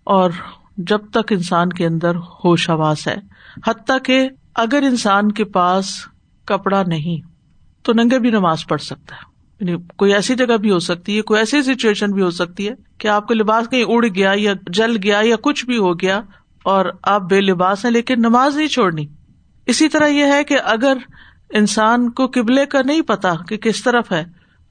اور 0.05 0.31
جب 0.77 0.99
تک 1.13 1.33
انسان 1.33 1.69
کے 1.69 1.87
اندر 1.87 2.13
ہوش 2.17 2.71
آواز 2.71 3.07
ہے۔ 3.07 3.17
حتیٰ 3.67 3.99
کہ 4.05 4.29
اگر 4.55 4.83
انسان 4.83 5.33
کے 5.33 5.45
پاس 5.45 5.87
کپڑا 6.45 6.83
نہیں، 6.87 7.27
تو 7.83 7.93
ننگے 7.93 8.19
بھی 8.19 8.31
نماز 8.31 8.67
پڑھ 8.67 8.81
سکتا 8.81 9.17
ہے۔ 9.17 9.30
یعنی 9.61 9.77
کوئی 9.97 10.15
ایسی 10.15 10.35
جگہ 10.35 10.57
بھی 10.57 10.71
ہو 10.71 10.79
سکتی 10.79 11.17
ہے، 11.17 11.23
کوئی 11.23 11.41
ایسی 11.41 11.63
سچویشن 11.63 12.11
بھی 12.11 12.23
ہو 12.23 12.31
سکتی 12.31 12.69
ہے 12.69 12.75
کہ 12.99 13.09
آپ 13.09 13.29
کا 13.29 13.35
لباس 13.35 13.71
کہیں 13.71 13.85
اڑ 13.89 14.07
گیا 14.15 14.33
یا 14.37 14.53
جل 14.67 14.97
گیا 15.03 15.21
یا 15.23 15.37
کچھ 15.43 15.67
بھی 15.67 15.79
ہو 15.79 16.01
گیا 16.01 16.21
اور 16.65 16.87
آپ 17.03 17.21
بے 17.21 17.41
لباس 17.41 17.85
ہیں 17.85 17.93
لیکن 17.93 18.15
نماز 18.19 18.57
نہیں 18.57 18.69
چھوڑنی۔ 18.69 19.07
اسی 19.67 19.89
طرح 19.89 20.07
یہ 20.07 20.25
ہے 20.25 20.45
کہ 20.45 20.57
اگر 20.65 20.97
انسان 21.51 22.11
کو 22.11 22.27
قبلے 22.27 22.67
کا 22.67 22.83
نہیں 22.85 23.03
پتا 23.03 23.35
کہ 23.49 23.57
کس 23.57 23.83
طرف 23.83 24.13
ہے، 24.13 24.25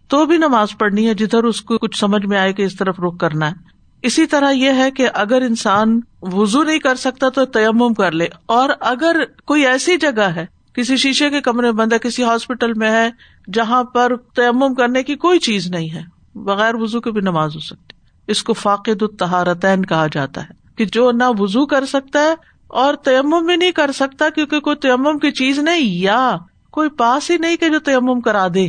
تو 0.07 0.25
بھی 0.25 0.37
نماز 0.37 0.67
پڑھنی 0.79 1.07
ہے، 1.07 1.13
جدھر 1.13 1.43
اس 1.43 1.61
کو 1.61 1.77
کچھ 1.77 1.99
سمجھ 1.99 2.25
میں 2.25 2.37
آئے 2.37 2.53
کہ 2.53 2.63
اس 2.63 2.75
طرف 2.75 2.99
رخ 2.99 3.17
کرنا 3.17 3.47
ہے۔ 3.47 3.55
اسی 4.01 4.25
طرح 4.25 4.51
یہ 4.51 4.69
ہے 4.69 4.91
کہ 4.91 5.07
اگر 5.13 5.41
انسان 5.41 5.99
وزو 6.21 6.63
نہیں 6.63 6.79
کر 6.79 6.95
سکتا 6.95 7.29
تو 7.29 7.45
تیمم 7.45 7.93
کر 7.93 8.11
لے۔ 8.11 8.27
اور 8.45 8.69
اگر 8.79 9.15
کوئی 9.45 9.65
ایسی 9.65 9.97
جگہ 9.97 10.21
ہے 10.21 10.45
کسی 10.79 10.97
شیشے 10.97 11.29
کے 11.29 11.41
کمرے 11.41 11.71
بند 11.71 11.93
ہے 11.93 11.99
کسی 11.99 12.23
ہاسپٹل 12.23 12.73
میں 12.73 12.91
ہے 12.91 13.09
جہاں 13.53 13.83
پر 13.83 14.15
تیمم 14.35 14.73
کرنے 14.73 15.03
کی 15.03 15.15
کوئی 15.15 15.39
چیز 15.39 15.67
نہیں 15.67 15.89
ہے، 15.89 16.01
بغیر 16.35 16.75
وزو 16.75 17.01
کے 17.01 17.11
بھی 17.11 17.21
نماز 17.21 17.55
ہو 17.55 17.59
سکتی۔ 17.59 17.97
اس 18.27 18.43
کو 18.43 18.53
فاقد 18.53 19.01
التہارتین 19.01 19.85
کہا 19.85 20.07
جاتا 20.11 20.43
ہے 20.43 20.53
کہ 20.75 20.85
جو 20.85 21.11
نہ 21.11 21.23
وزو 21.39 21.65
کر 21.65 21.85
سکتا 21.85 22.19
ہے 22.19 22.33
اور 22.73 22.93
تیمم 22.95 23.45
بھی 23.45 23.55
نہیں 23.55 23.71
کر 23.71 23.91
سکتا 23.91 24.29
کیونکہ 24.29 24.59
کوئی 24.59 24.75
تیمم 24.75 25.19
کی 25.19 25.31
چیز 25.31 25.59
نہیں، 25.59 25.81
یا 25.81 26.37
کوئی 26.71 26.89
پاس 26.89 27.29
ہی 27.31 27.37
نہیں 27.37 27.57
کہ 27.57 27.69
جو 27.69 27.79
تیمم 27.79 28.21
کرا 28.21 28.47
دے۔ 28.53 28.67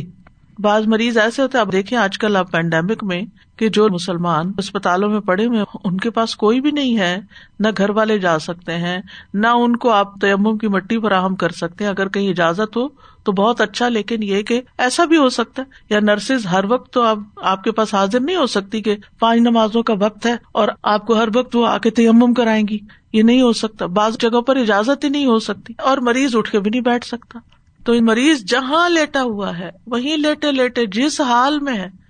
بعض 0.59 0.87
مریض 0.87 1.17
ایسے 1.17 1.41
ہوتے 1.41 1.57
آپ 1.57 1.71
دیکھیں 1.71 1.97
آج 1.97 2.17
کل 2.17 2.35
اب 2.35 2.51
پینڈیمک 2.51 3.03
میں 3.03 3.21
کہ 3.61 3.69
جو 3.69 3.87
مسلمان 3.89 4.51
اسپتالوں 4.57 5.09
میں 5.09 5.19
پڑے 5.19 5.45
ہوئے 5.45 5.63
ان 5.83 5.97
کے 5.97 6.09
پاس 6.09 6.35
کوئی 6.35 6.61
بھی 6.61 6.71
نہیں 6.71 6.97
ہے، 6.97 7.19
نہ 7.59 7.67
گھر 7.77 7.89
والے 7.89 8.19
جا 8.19 8.39
سکتے 8.39 8.73
ہیں، 8.73 9.01
نہ 9.33 9.47
ان 9.47 9.75
کو 9.75 9.89
آپ 9.89 10.21
تیمم 10.21 10.57
کی 10.57 10.67
مٹی 10.67 10.99
فراہم 10.99 11.35
کر 11.35 11.49
سکتے 11.49 11.83
ہیں۔ 11.83 11.91
اگر 11.91 12.07
کہیں 12.07 12.29
اجازت 12.29 12.77
ہو 12.77 12.87
تو 13.23 13.31
بہت 13.31 13.61
اچھا 13.61 13.89
لیکن 13.89 14.23
یہ 14.23 14.41
کہ 14.41 14.61
ایسا 14.77 15.05
بھی 15.05 15.17
ہو 15.17 15.29
سکتا 15.29 15.61
ہے۔ 15.61 15.67
یا 15.89 15.99
نرسز 15.99 16.45
ہر 16.45 16.63
وقت 16.69 16.93
تو 16.93 17.01
آپ 17.01 17.17
آپ 17.35 17.63
کے 17.63 17.71
پاس 17.71 17.93
حاضر 17.93 18.19
نہیں 18.19 18.35
ہو 18.35 18.45
سکتی 18.45 18.81
کہ 18.81 18.97
پانچ 19.19 19.41
نمازوں 19.41 19.83
کا 19.83 19.93
وقت 19.99 20.25
ہے 20.25 20.35
اور 20.51 20.67
آپ 20.83 21.05
کو 21.05 21.15
ہر 21.15 21.27
وقت 21.35 21.55
وہ 21.55 21.67
آ 21.67 21.77
کے 21.77 21.89
تیمم 21.89 22.33
کرائیں 22.33 22.67
گی۔ 22.67 22.79
یہ 23.13 23.23
نہیں 23.23 23.41
ہو 23.41 23.53
سکتا۔ 23.53 23.85
بعض 23.85 24.17
جگہ 24.17 24.41
پر 24.41 24.55
اجازت 24.55 25.03
ہی 25.03 25.09
نہیں 25.09 25.25
ہو 25.25 25.39
سکتی 25.39 25.73
اور 25.77 25.97
مریض 25.97 26.35
اٹھ 26.35 26.51
کے 26.51 26.59
بھی 26.59 26.69
نہیں 26.69 26.81
بیٹھ 26.81 27.05
سکتا۔ 27.05 27.39
تو 27.85 27.93
مریض 28.01 28.43
جہاں 28.43 28.89
لیٹا 28.89 29.21
ہوا 29.21 29.57
ہے، 29.59 29.69
وہیں 29.87 30.17
لیٹے 30.17 30.51
لیٹے 30.51 30.85
جس 30.85 31.21
حال 31.21 31.59
میں 31.59 31.73
ہے 31.73 32.00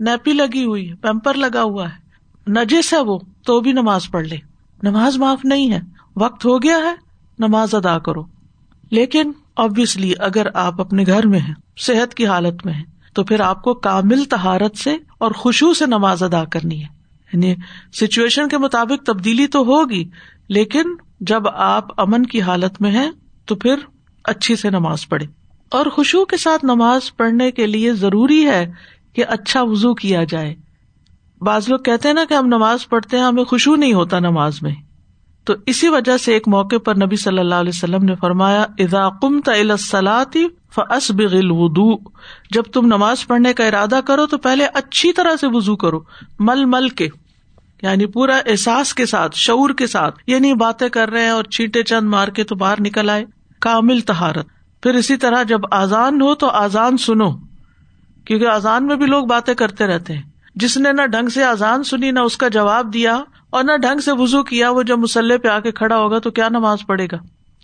نیپی 0.00 0.32
لگی 0.32 0.64
ہوئی 0.64 0.90
ہے 0.90 0.94
پیمپر 0.94 1.34
لگا 1.34 1.62
ہوا 1.62 1.88
ہے۔ 1.88 2.10
نجس 2.50 2.92
ہے 2.92 3.00
وہ، 3.00 3.18
تو 3.44 3.60
بھی 3.60 3.72
نماز 3.72 4.10
پڑھ 4.10 4.26
لے۔ 4.26 4.36
نماز 4.82 5.16
معاف 5.16 5.44
نہیں 5.44 5.72
ہے۔ 5.72 5.80
وقت 6.16 6.44
ہو 6.44 6.62
گیا 6.62 6.76
ہے، 6.76 6.94
نماز 7.38 7.74
ادا 7.74 7.98
کرو۔ 7.98 8.22
لیکن 8.90 9.32
ابویسلی 9.56 10.12
اگر 10.18 10.46
آپ 10.54 10.80
اپنے 10.80 11.04
گھر 11.06 11.26
میں 11.26 11.38
ہیں، 11.38 11.54
صحت 11.78 12.14
کی 12.14 12.26
حالت 12.26 12.66
میں 12.66 12.74
ہے 12.74 12.82
تو 13.14 13.24
پھر 13.24 13.40
آپ 13.40 13.62
کو 13.62 13.74
کامل 13.74 14.24
تہارت 14.24 14.76
سے 14.76 14.96
اور 15.18 15.30
خوشبو 15.30 15.74
سے 15.74 15.86
نماز 15.86 16.22
ادا 16.22 16.44
کرنی 16.44 16.84
ہے۔ 16.84 16.88
یعنی 17.32 17.54
سچویشن 17.92 18.48
کے 18.48 18.58
مطابق 18.58 19.06
تبدیلی 19.06 19.46
تو 19.46 19.60
ہوگی، 19.60 20.08
لیکن 20.48 20.82
جب 21.20 21.48
آپ 21.48 22.00
امن 22.00 22.26
کی 22.26 22.42
حالت 22.42 22.82
میں 22.82 22.90
ہیں، 22.90 23.10
تو 23.44 23.54
پھر 23.54 23.74
اچھی 24.24 24.56
سے 24.56 24.70
نماز 24.70 25.08
پڑھے 25.08 25.26
اور 25.68 25.86
خوشبو 25.86 26.24
کے 26.24 26.36
ساتھ 26.36 26.64
نماز 26.64 27.16
پڑھنے 27.16 27.50
کے 27.50 27.66
لیے 27.66 27.92
ضروری 27.92 28.46
ہے 28.46 28.72
کہ 29.12 29.24
اچھا 29.28 29.62
وزو 29.62 29.94
کیا 29.94 30.24
جائے۔ 30.24 30.54
بعض 31.40 31.68
لوگ 31.68 31.78
کہتے 31.78 32.08
ہیں 32.08 32.14
نا 32.14 32.24
کہ 32.28 32.34
ہم 32.34 32.46
نماز 32.46 32.88
پڑھتے 32.88 33.16
ہیں، 33.16 33.24
ہمیں 33.24 33.44
خوشبو 33.44 33.76
نہیں 33.76 33.92
ہوتا 33.92 34.18
نماز 34.18 34.62
میں۔ 34.62 34.74
تو 35.44 35.54
اسی 35.66 35.88
وجہ 35.88 36.16
سے 36.16 36.32
ایک 36.32 36.48
موقع 36.48 36.76
پر 36.84 36.94
نبی 36.94 37.16
صلی 37.16 37.38
اللہ 37.38 37.54
علیہ 37.54 37.72
وسلم 37.74 38.04
نے 38.04 38.14
فرمایا 38.14 38.62
ادا 38.78 39.08
کم 39.08 39.40
تلاطی 39.40 40.46
فس 40.74 41.10
بغل 41.10 41.50
ودو 41.50 41.96
جب 42.50 42.62
تم 42.62 42.86
نماز 42.86 43.26
پڑھنے 43.26 43.52
کا 43.52 43.66
ارادہ 43.66 44.00
کرو 44.06 44.26
تو 44.26 44.38
پہلے 44.38 44.66
اچھی 44.74 45.12
طرح 45.12 45.36
سے 45.40 45.46
وزو 45.46 45.76
کرو، 45.76 46.00
مل 46.38 46.64
مل 46.64 46.88
کے 46.88 47.08
یعنی 47.82 48.06
پورا 48.06 48.36
احساس 48.46 48.94
کے 48.94 49.06
ساتھ، 49.06 49.36
شعور 49.36 49.70
کے 49.70 49.86
ساتھ۔ 49.86 50.18
یہ 50.26 50.38
نہیں 50.38 50.54
باتیں 50.54 50.88
کر 50.88 51.10
رہے 51.10 51.22
ہیں 51.22 51.30
اور 51.30 51.44
چیٹے 51.44 51.82
چند 51.82 52.08
مار 52.08 52.28
کے 52.28 52.44
تو 52.44 52.54
باہر 52.54 52.80
نکل 52.80 53.10
آئے۔ 53.10 53.24
کامل 53.60 54.00
تہارت 54.00 54.46
پھر 54.82 54.94
اسی 54.94 55.16
طرح 55.16 55.42
جب 55.42 55.60
آزان 55.70 56.20
ہو 56.20 56.34
تو 56.34 56.48
آزان 56.48 56.96
سنو۔ 56.96 57.49
کیونکہ 58.24 58.46
آزان 58.46 58.86
میں 58.86 58.96
بھی 58.96 59.06
لوگ 59.06 59.26
باتیں 59.26 59.54
کرتے 59.54 59.86
رہتے 59.86 60.14
ہیں۔ 60.14 60.22
جس 60.54 60.76
نے 60.76 60.92
نہ 60.92 61.06
ڈھنگ 61.06 61.28
سے 61.28 61.44
آزان 61.44 61.84
سنی، 61.84 62.10
نہ 62.10 62.20
اس 62.20 62.36
کا 62.36 62.48
جواب 62.48 62.94
دیا 62.94 63.22
اور 63.50 63.64
نہ 63.64 63.76
ڈھنگ 63.76 64.00
سے 64.00 64.12
وزو 64.12 64.42
کیا، 64.42 64.70
وہ 64.70 64.82
جب 64.82 64.98
مسلح 64.98 65.36
پہ 65.42 65.48
آ 65.48 65.60
کے 65.60 65.72
کھڑا 65.72 65.96
ہوگا 65.96 66.18
تو 66.18 66.30
کیا 66.30 66.48
نماز 66.48 66.78
پڑھے 66.86 67.06
گا؟ 67.12 67.16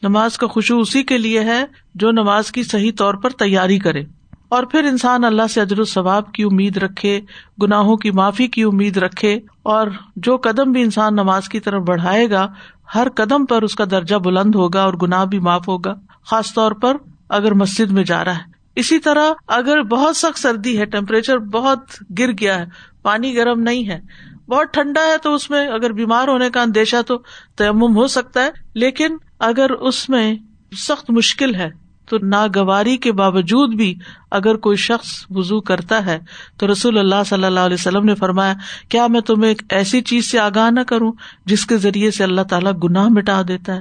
نماز 0.02 0.38
کا 0.38 0.46
خوشبو 0.46 0.80
اسی 0.80 1.02
کے 1.02 1.18
لیے 1.18 1.40
ہے 1.40 1.64
جو 1.94 2.10
نماز 2.10 2.52
کی 2.52 2.62
صحیح 2.62 2.92
طور 2.98 3.14
پر 3.14 3.30
تیاری 3.30 3.78
کرے۔ 3.78 4.02
اور 4.48 4.64
پھر 4.64 4.84
انسان 4.84 5.24
اللہ 5.24 5.46
سے 5.50 5.60
اجر 5.60 5.78
الثواب 5.78 6.32
کی 6.32 6.42
امید 6.42 6.76
رکھے، 6.76 7.20
گناہوں 7.62 7.96
کی 7.96 8.10
معافی 8.10 8.46
کی 8.46 8.62
امید 8.62 8.96
رکھے 8.96 9.38
اور 9.62 9.86
جو 10.16 10.36
قدم 10.36 10.72
بھی 10.72 10.82
انسان 10.82 11.14
نماز 11.14 11.48
کی 11.48 11.60
طرف 11.60 11.82
بڑھائے 11.82 12.30
گا، 12.30 12.52
ہر 12.94 13.06
قدم 13.14 13.46
پر 13.46 13.62
اس 13.62 13.74
کا 13.74 13.84
درجہ 13.90 14.16
بلند 14.16 14.54
ہوگا 14.54 14.82
اور 14.82 14.94
گناہ 15.02 15.24
بھی 15.24 15.38
معاف 15.38 15.68
ہوگا۔ 15.68 15.94
خاص 16.30 16.54
طور 16.54 16.72
پر 16.72 16.96
اگر 17.28 17.54
مسجد 17.54 17.90
میں 17.90 18.04
جا 18.04 18.24
رہا 18.24 18.34
ہے۔ 18.34 18.55
اسی 18.76 18.98
طرح 18.98 19.32
اگر 19.56 19.82
بہت 19.82 20.16
سخت 20.16 20.38
سردی 20.38 20.78
ہے 20.78 20.84
ٹیمپریچر 20.86 21.38
بہت 21.52 22.00
گر 22.18 22.30
گیا 22.40 22.58
ہے، 22.58 22.64
پانی 23.02 23.34
گرم 23.36 23.60
نہیں 23.60 23.88
ہے، 23.88 24.00
بہت 24.48 24.72
ٹھنڈا 24.72 25.06
ہے 25.06 25.16
تو 25.18 25.34
اس 25.34 25.48
میں 25.50 25.66
اگر 25.68 25.92
بیمار 25.92 26.28
ہونے 26.28 26.50
کا 26.50 26.62
اندیشہ 26.62 27.02
تو 27.06 27.18
تیمم 27.56 27.96
ہو 27.96 28.06
سکتا 28.08 28.44
ہے، 28.44 28.50
لیکن 28.74 29.16
اگر 29.40 29.70
اس 29.70 30.08
میں 30.08 30.34
سخت 30.78 31.10
مشکل 31.10 31.54
ہے 31.54 31.68
تو 32.08 32.18
ناگواری 32.22 32.96
کے 32.96 33.12
باوجود 33.12 33.74
بھی 33.74 33.94
اگر 34.30 34.56
کوئی 34.56 34.76
شخص 34.76 35.08
وزو 35.30 35.60
کرتا 35.60 36.04
ہے 36.06 36.18
تو 36.58 36.70
رسول 36.72 36.98
اللہ 36.98 37.22
صلی 37.26 37.44
اللہ 37.44 37.60
علیہ 37.60 37.80
وسلم 37.80 38.04
نے 38.04 38.14
فرمایا، 38.14 38.52
کیا 38.88 39.06
میں 39.06 39.20
تمہیں 39.20 39.48
ایک 39.48 39.62
ایسی 39.68 40.00
چیز 40.00 40.30
سے 40.30 40.38
آگاہ 40.38 40.70
نہ 40.70 40.80
کروں 40.80 41.12
جس 41.44 41.66
کے 41.66 41.76
ذریعے 41.76 42.10
سے 42.10 42.24
اللہ 42.24 42.42
تعالیٰ 42.50 42.72
گناہ 42.84 43.08
مٹا 43.08 43.40
دیتا 43.48 43.76
ہے؟ 43.76 43.80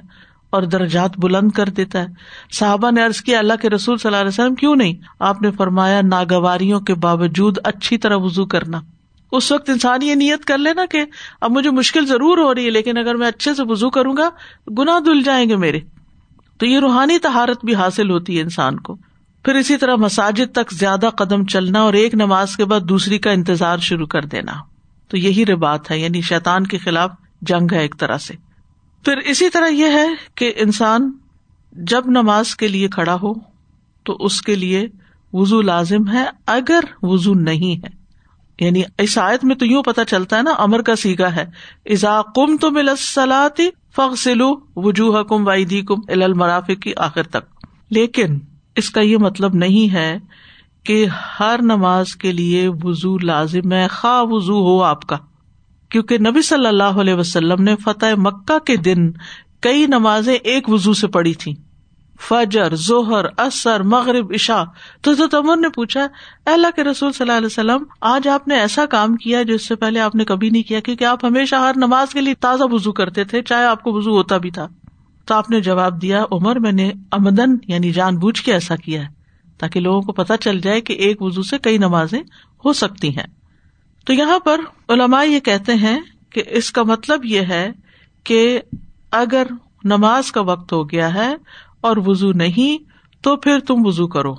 اور 0.56 0.64
درجات 0.64 1.12
بلند 1.18 1.52
کر 1.52 1.70
دیتا 1.70 2.00
ہے۔ 2.00 2.08
صحابہ 2.52 2.92
نے 2.92 3.04
ارض 3.04 3.22
کیا، 3.22 3.40
اللہ 3.40 3.54
کے 3.62 3.70
رسول 3.70 3.98
صلی 3.98 4.10
اللہ 4.10 4.20
علیہ 4.20 4.28
وسلم 4.28 4.56
کیوں 4.56 4.76
نہیں؟ 4.76 4.94
آپ 5.20 5.42
نے 5.42 5.52
فرمایا، 5.52 6.02
ناگواریوں 6.02 6.80
کے 6.80 6.94
باوجود 6.94 7.58
اچھی 7.64 7.98
طرح 7.98 8.16
وزو 8.18 8.46
کرنا۔ 8.46 8.82
اس 9.32 9.52
وقت 9.52 9.70
انسان 9.70 10.02
یہ 10.02 10.16
نیت 10.16 10.46
کر 10.46 10.58
لینا 10.58 10.86
کہ 10.86 11.06
اب 11.42 11.52
مجھے 11.52 11.72
مشکل 11.72 12.06
ضرور 12.06 12.38
ہو 12.38 12.56
رہی 12.56 12.66
ہے، 12.66 12.70
لیکن 12.70 12.98
اگر 12.98 13.16
میں 13.16 13.28
اچھے 13.28 13.54
سے 13.54 13.64
وزو 13.64 13.90
کروں 13.90 14.18
گا 14.18 14.30
گنا 14.78 15.00
دل 15.06 15.24
جائیں 15.24 15.50
گے 15.50 15.56
میرے۔ 15.56 15.80
تو 16.58 16.66
یہ 16.66 16.80
روحانی 16.80 17.20
تہارت 17.20 17.66
بھی 17.66 17.76
حاصل 17.76 18.10
ہوتی 18.10 18.38
ہے 18.38 18.42
انسان 18.42 18.80
کو۔ 18.80 18.98
پھر 19.46 19.56
اسی 19.56 19.78
طرح 19.78 19.96
مساجد 19.96 20.56
تک 20.56 20.74
زیادہ 20.74 21.10
قدم 21.18 21.46
چلنا 21.46 21.82
اور 21.82 21.94
ایک 21.94 22.16
نماز 22.16 22.56
کے 22.56 22.66
بعد 22.66 22.80
دوسری 22.80 23.18
کا 23.18 23.32
انتظار 23.32 23.78
شروع 23.78 24.08
کر 24.08 24.26
دینا۔ 24.26 24.52
تو 25.08 25.18
یہی 25.18 25.46
ربات 25.46 25.92
ہے 25.92 26.00
یعنی 26.00 26.22
شیطان 26.22 26.68
کے 26.68 26.78
خلاف 26.78 27.12
جنگ 27.42 27.68
ہے 27.72 27.80
ایک 27.80 27.96
طرح 28.00 28.18
سے۔ 28.18 28.45
پھر 29.06 29.18
اسی 29.18 29.50
طرح 29.50 29.68
یہ 29.68 29.86
ہے 29.86 30.08
کہ 30.36 30.54
انسان 30.56 31.12
جب 31.72 32.02
نماز 32.06 32.56
کے 32.56 32.68
لیے 32.68 32.88
کھڑا 32.88 33.18
ہو 33.24 33.34
تو 34.04 34.18
اس 34.20 34.42
کے 34.42 34.56
لیے 34.56 34.88
وزو 35.34 35.62
لازم 35.62 36.12
ہے، 36.12 36.26
اگر 36.46 36.80
وزو 37.02 37.34
نہیں 37.34 37.86
ہے۔ 37.86 38.06
یعنی 38.66 38.82
اس 38.98 39.18
آیت 39.18 39.46
میں 39.46 39.56
تو 39.56 39.66
یوں 39.66 39.84
پتا 39.84 40.06
چلتا 40.06 40.38
ہے 40.38 40.42
نا، 40.42 40.52
امر 40.52 40.82
کا 40.82 40.96
سیگا 40.96 41.36
ہے۔ 41.36 41.46
ازا 41.86 42.22
کم 42.36 42.58
تو 42.58 42.72
مل 42.72 42.90
سلاتی 42.98 43.70
فخ 43.96 44.18
سلو 44.18 44.54
وجوہ 44.76 45.24
کم 45.24 45.48
وائدی 45.48 45.82
کم 45.82 45.96
المرافی 46.08 46.76
کی 46.76 46.94
آخر 46.98 47.24
تک۔ 47.24 47.66
لیکن 47.90 48.40
اس 48.76 48.90
کا 48.90 49.02
یہ 49.02 49.18
مطلب 49.18 49.56
نہیں 49.56 49.94
ہے 49.94 50.18
کہ 50.84 51.06
ہر 51.40 51.60
نماز 51.62 52.16
کے 52.16 52.32
لیے 52.32 52.70
وزو 52.84 53.18
لازم 53.18 53.72
ہے، 53.72 53.88
خواہ 53.88 54.24
وزو 54.24 54.62
ہو 54.62 54.84
آپ 54.84 55.06
کا۔ 55.06 55.18
کیونکہ 55.96 56.18
نبی 56.18 56.42
صلی 56.42 56.68
اللہ 56.68 56.84
علیہ 56.84 57.14
وسلم 57.14 57.64
نے 57.64 57.76
فتح 57.76 58.06
مکہ 58.18 58.58
کے 58.60 58.76
دن 58.78 59.12
کئی 59.62 59.86
نمازیں 59.86 60.34
ایک 60.34 60.70
وزو 60.70 60.94
سے 60.94 61.08
پڑھی 61.08 61.34
تھی 61.34 61.54
فجر، 62.22 62.76
ظہر 62.76 63.26
اثر 63.38 63.84
مغرب 63.84 64.32
عشا 64.34 64.64
تو 65.02 65.28
تمر 65.28 65.58
نے 65.58 65.70
پوچھا 65.70 66.08
اللہ 66.46 66.68
کے 66.76 66.84
رسول 66.84 67.12
صلی 67.12 67.26
اللہ 67.26 67.38
علیہ 67.38 67.46
وسلم، 67.46 67.84
آج 68.02 68.28
آپ 68.28 68.48
نے 68.48 68.56
ایسا 68.56 68.86
کام 68.86 69.16
کیا 69.16 69.44
جو 69.44 69.54
اس 69.54 69.68
سے 69.68 69.76
پہلے 69.76 70.00
آپ 70.00 70.16
نے 70.16 70.26
کبھی 70.26 70.50
نہیں 70.50 70.64
کیا؟ 70.64 70.80
کیونکہ 70.80 71.04
آپ 71.04 71.26
ہمیشہ 71.26 71.56
ہر 71.56 71.74
نماز 71.76 72.14
کے 72.14 72.22
لیے 72.22 72.34
تازہ 72.34 72.64
وزو 72.72 72.92
کرتے 72.92 73.24
تھے، 73.24 73.42
چاہے 73.42 73.66
آپ 73.66 73.84
کو 73.84 73.94
وزو 73.94 74.12
ہوتا 74.12 74.38
بھی 74.38 74.52
تھا۔ 74.52 74.68
تو 75.26 75.34
آپ 75.34 75.50
نے 75.50 75.62
جواب 75.62 76.02
دیا، 76.02 76.24
عمر، 76.32 76.60
میں 76.60 76.72
نے 76.72 76.92
امدن 77.12 77.56
یعنی 77.68 77.92
جان 77.92 78.18
بوجھ 78.18 78.42
کے 78.42 78.54
ایسا 78.54 78.76
کیا 78.76 79.02
ہے، 79.02 79.08
تاکہ 79.58 79.80
لوگوں 79.80 80.02
کو 80.02 80.12
پتا 80.12 80.38
چل 80.38 80.60
جائے 80.60 80.82
کہ 80.82 80.94
ایک 80.94 81.22
وزو 81.22 81.42
سے 81.42 81.58
کئی 81.58 81.78
نمازیں 81.78 82.22
ہو 82.66 82.74
سکتی 82.74 83.18
ہیں۔ 83.18 83.45
تو 84.06 84.14
یہاں 84.14 84.40
پر 84.40 84.62
علماء 84.90 85.24
یہ 85.24 85.40
کہتے 85.40 85.74
ہیں 85.74 86.00
کہ 86.30 86.44
اس 86.48 86.72
کا 86.72 86.84
مطلب 86.84 87.26
یہ 87.26 87.42
ہے 87.42 87.72
کہ 88.24 88.62
اگر 89.12 89.48
نماز 89.84 90.32
کا 90.32 90.42
وقت 90.42 90.74
ہو 90.74 90.90
گیا 90.90 91.14
ہے 91.14 91.36
اور 91.82 91.98
وزو 92.06 92.32
نہیں، 92.32 92.90
تو 93.24 93.36
پھر 93.36 93.60
تم 93.60 93.76
وزو 93.86 94.08
کرو۔ 94.08 94.34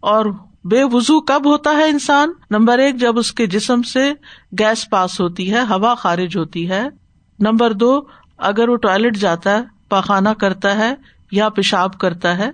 اور 0.00 0.26
بے 0.64 0.84
وزو 0.84 1.20
کب 1.20 1.46
ہوتا 1.46 1.70
ہے 1.70 1.88
انسان؟ 1.88 2.32
نمبر 2.50 2.78
ایک، 2.78 2.96
جب 2.96 3.18
اس 3.18 3.32
کے 3.32 3.46
جسم 3.46 3.82
سے 3.82 4.12
گیس 4.58 4.90
پاس 4.90 5.20
ہوتی 5.20 5.52
ہے، 5.54 5.60
ہوا 5.60 5.94
خارج 5.94 6.36
ہوتی 6.36 6.70
ہے۔ 6.70 6.82
نمبر 7.38 7.72
دو، 7.72 8.00
اگر 8.38 8.68
وہ 8.68 8.76
ٹوائلٹ 8.76 9.16
جاتا 9.16 9.58
ہے، 9.58 9.62
پاخانہ 9.88 10.28
کرتا 10.28 10.76
ہے 10.76 10.94
یا 11.32 11.48
پیشاب 11.48 11.98
کرتا 11.98 12.38
ہے، 12.38 12.50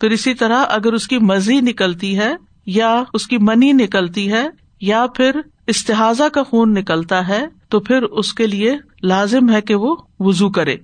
پھر 0.00 0.10
اسی 0.10 0.34
طرح 0.34 0.64
اگر 0.68 0.92
اس 0.92 1.08
کی 1.08 1.18
مزی 1.18 1.60
نکلتی 1.60 2.18
ہے 2.18 2.34
یا 2.66 3.02
اس 3.14 3.26
کی 3.26 3.38
منی 3.38 3.72
نکلتی 3.72 4.32
ہے 4.32 4.48
یا 4.80 5.06
پھر 5.06 5.40
استحاظہ 5.68 6.28
کا 6.32 6.42
خون 6.42 6.74
نکلتا 6.74 7.28
ہے 7.28 7.46
تو 7.68 7.80
پھر 7.80 8.02
اس 8.02 8.34
کے 8.34 8.46
لیے 8.46 8.76
لازم 9.02 9.50
ہے 9.50 9.60
کہ 9.60 9.74
وہ 9.74 9.96
وزو 10.20 10.50
کرے۔ 10.50 10.76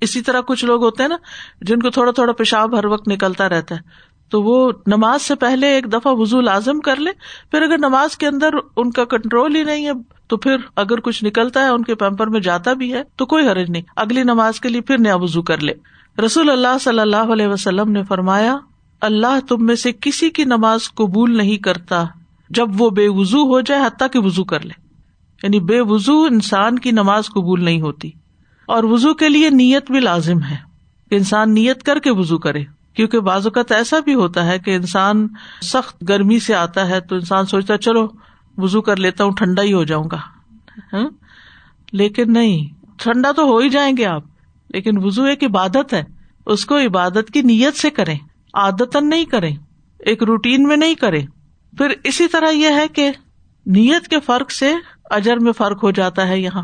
اسی 0.00 0.20
طرح 0.20 0.40
کچھ 0.40 0.64
لوگ 0.64 0.84
ہوتے 0.84 1.02
ہیں 1.02 1.08
نا، 1.08 1.16
جن 1.60 1.80
کو 1.80 1.90
تھوڑا 1.90 2.12
تھوڑا 2.12 2.32
پیشاب 2.32 2.78
ہر 2.78 2.84
وقت 2.84 3.08
نکلتا 3.08 3.48
رہتا 3.48 3.74
ہے، 3.74 3.80
تو 4.30 4.42
وہ 4.42 4.72
نماز 4.86 5.22
سے 5.22 5.34
پہلے 5.34 5.66
ایک 5.66 5.92
دفعہ 5.92 6.12
وزو 6.14 6.40
لازم 6.40 6.80
کر 6.80 6.96
لے، 6.96 7.10
پھر 7.50 7.62
اگر 7.62 7.78
نماز 7.78 8.16
کے 8.16 8.26
اندر 8.26 8.50
ان 8.76 8.90
کا 8.90 9.04
کنٹرول 9.04 9.56
ہی 9.56 9.62
نہیں 9.62 9.86
ہے، 9.86 9.92
تو 10.26 10.36
پھر 10.36 10.56
اگر 10.76 11.00
کچھ 11.00 11.24
نکلتا 11.24 11.60
ہے، 11.60 11.68
ان 11.68 11.84
کے 11.84 11.94
پیمپر 11.94 12.26
میں 12.26 12.40
جاتا 12.40 12.72
بھی 12.72 12.92
ہے، 12.92 13.02
تو 13.16 13.26
کوئی 13.26 13.48
حرج 13.48 13.70
نہیں۔ 13.70 13.82
اگلی 13.96 14.22
نماز 14.22 14.60
کے 14.60 14.68
لیے 14.68 14.80
پھر 14.80 14.98
نیا 14.98 15.16
وزو 15.16 15.42
کر 15.42 15.58
لے۔ 15.58 15.72
رسول 16.22 16.50
اللہ 16.50 16.78
صلی 16.80 17.00
اللہ 17.00 17.32
علیہ 17.32 17.46
وسلم 17.46 17.90
نے 17.90 18.02
فرمایا، 18.02 18.56
اللہ 19.00 19.40
تم 19.48 19.66
میں 19.66 19.74
سے 19.74 19.92
کسی 20.00 20.30
کی 20.30 20.44
نماز 20.44 20.94
قبول 20.94 21.36
نہیں 21.36 21.56
کرتا۔ 21.56 22.04
جب 22.54 22.68
وہ 22.78 22.90
بے 22.90 23.08
وزو 23.08 23.42
ہو 23.42 23.60
جائے، 23.60 23.86
حتیٰ 23.86 24.06
کہ 24.12 24.18
وزو 24.18 24.44
کر 24.44 24.60
لے۔ 24.64 24.72
یعنی 25.42 25.60
بے 25.60 25.80
وزو 25.80 26.22
انسان 26.22 26.78
کی 26.78 26.90
نماز 26.90 27.26
قبول 27.26 27.64
نہیں 27.64 27.80
ہوتی۔ 27.80 28.10
اور 28.66 28.84
وزو 28.84 29.14
کے 29.14 29.28
لیے 29.28 29.50
نیت 29.50 29.90
بھی 29.90 30.00
لازم 30.00 30.42
ہے 30.42 30.56
کہ 31.10 31.14
انسان 31.14 31.54
نیت 31.54 31.82
کر 31.82 31.98
کے 31.98 32.10
وزو 32.10 32.38
کرے۔ 32.38 32.64
کیونکہ 32.94 33.20
بعض 33.20 33.46
اوقات 33.46 33.72
ایسا 33.72 33.98
بھی 33.98 34.14
ہوتا 34.14 34.46
ہے 34.46 34.58
کہ 34.58 34.76
انسان 34.76 35.28
سخت 35.62 36.08
گرمی 36.08 36.38
سے 36.38 36.54
آتا 36.54 36.88
ہے 36.88 37.00
تو 37.00 37.14
انسان 37.14 37.46
سوچتا 37.46 37.78
چلو 37.78 38.08
وزو 38.56 38.82
کر 38.82 38.96
لیتا 38.96 39.24
ہوں، 39.24 39.32
ٹھنڈا 39.32 39.62
ہی 39.62 39.72
ہو 39.72 39.84
جاؤں 39.84 40.08
گا۔ 40.12 40.18
ہاں؟ 40.92 41.08
لیکن 41.92 42.32
نہیں، 42.32 42.86
ٹھنڈا 42.98 43.32
تو 43.32 43.42
ہو 43.42 43.58
ہی 43.58 43.68
جائیں 43.68 43.96
گے 43.96 44.06
آپ۔ 44.06 44.22
لیکن 44.68 44.90
وزو 44.96 45.24
ایک 45.24 45.44
عبادت 45.44 45.94
ہے۔ 45.94 46.04
اس 46.46 46.66
کو 46.66 46.78
عبادت 46.78 47.30
کی 47.34 47.42
نیت 47.42 47.76
سے 47.76 47.90
کریں 47.90 48.18
عادت 48.54 48.96
نہیں 48.96 49.24
کریں، 49.24 49.56
ایک 49.98 50.22
روٹین 50.22 50.62
میں 50.62 50.76
نہیں 50.76 50.94
کریں۔ 50.94 51.26
پھر 51.78 51.92
اسی 52.04 52.28
طرح 52.28 52.50
یہ 52.50 52.68
ہے 52.76 52.88
کہ 52.88 53.10
نیت 53.66 54.08
کے 54.08 54.20
فرق 54.20 54.50
سے 54.50 54.74
اجر 55.10 55.36
میں 55.36 55.52
فرق 55.52 55.84
ہو 55.84 55.90
جاتا 55.90 56.28
ہے 56.28 56.38
یہاں۔ 56.38 56.62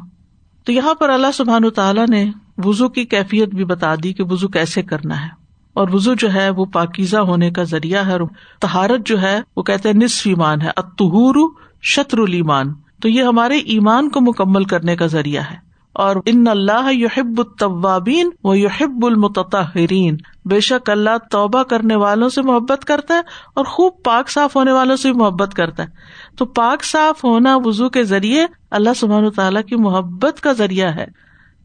تو 0.64 0.72
یہاں 0.72 0.94
پر 0.94 1.10
اللہ 1.10 1.26
سبحان 1.34 1.70
تعالیٰ 1.70 2.06
نے 2.08 2.30
وزو 2.58 2.88
کی 2.88 3.04
کیفیت 3.04 3.48
بھی 3.48 3.64
بتا 3.64 3.94
دی 3.94 4.12
کہ 4.12 4.24
وزو 4.24 4.48
کیسے 4.48 4.82
کرنا 4.82 5.22
ہے۔ 5.22 5.30
اور 5.74 5.88
وزو 5.92 6.14
جو 6.14 6.34
ہے 6.34 6.50
وہ 6.50 6.64
پاکیزہ 6.64 7.16
ہونے 7.16 7.50
کا 7.50 7.62
ذریعہ 7.62 8.06
ہے 8.06 8.16
تہارت 8.60 9.06
جو 9.06 9.22
ہے 9.22 9.40
وہ 9.56 9.62
کہتے 9.62 9.88
ہیں 9.88 9.96
نصف 9.96 10.26
ایمان 10.26 10.60
ہے۔ 10.60 10.68
اتہور 10.76 11.52
شطر 11.82 12.18
المان 12.18 12.74
تو 13.02 13.08
یہ 13.08 13.22
ہمارے 13.22 13.58
ایمان 13.58 14.08
کو 14.08 14.20
مکمل 14.20 14.64
کرنے 14.64 14.96
کا 14.96 15.06
ذریعہ 15.06 15.42
ہے۔ 15.50 15.67
اور 15.92 16.16
ان 16.26 16.48
اللہ 16.48 16.92
یحب 16.92 17.34
الطوابین 17.38 18.30
و 18.44 18.54
یحب 18.54 19.06
المتطہرین۔ 19.06 20.16
بے 20.44 20.60
شک 20.60 20.90
اللہ 20.90 21.16
توبہ 21.30 21.62
کرنے 21.62 21.96
والوں 21.96 22.28
سے 22.28 22.42
محبت 22.42 22.84
کرتا 22.84 23.14
ہے 23.14 23.20
اور 23.54 23.64
خوب 23.64 23.92
پاک 24.04 24.28
صاف 24.28 24.56
ہونے 24.56 24.72
والوں 24.72 24.96
سے 24.96 25.12
محبت 25.12 25.54
کرتا 25.54 25.82
ہے۔ 25.82 25.88
تو 26.36 26.46
پاک 26.46 26.84
صاف 26.84 27.24
ہونا 27.24 27.58
وزو 27.64 27.88
کے 27.88 28.04
ذریعے 28.04 28.46
اللہ 28.70 28.90
سبحان 28.96 29.30
تعالیٰ 29.30 29.62
کی 29.62 29.76
محبت 29.76 30.40
کا 30.40 30.52
ذریعہ 30.52 30.94
ہے۔ 30.94 31.06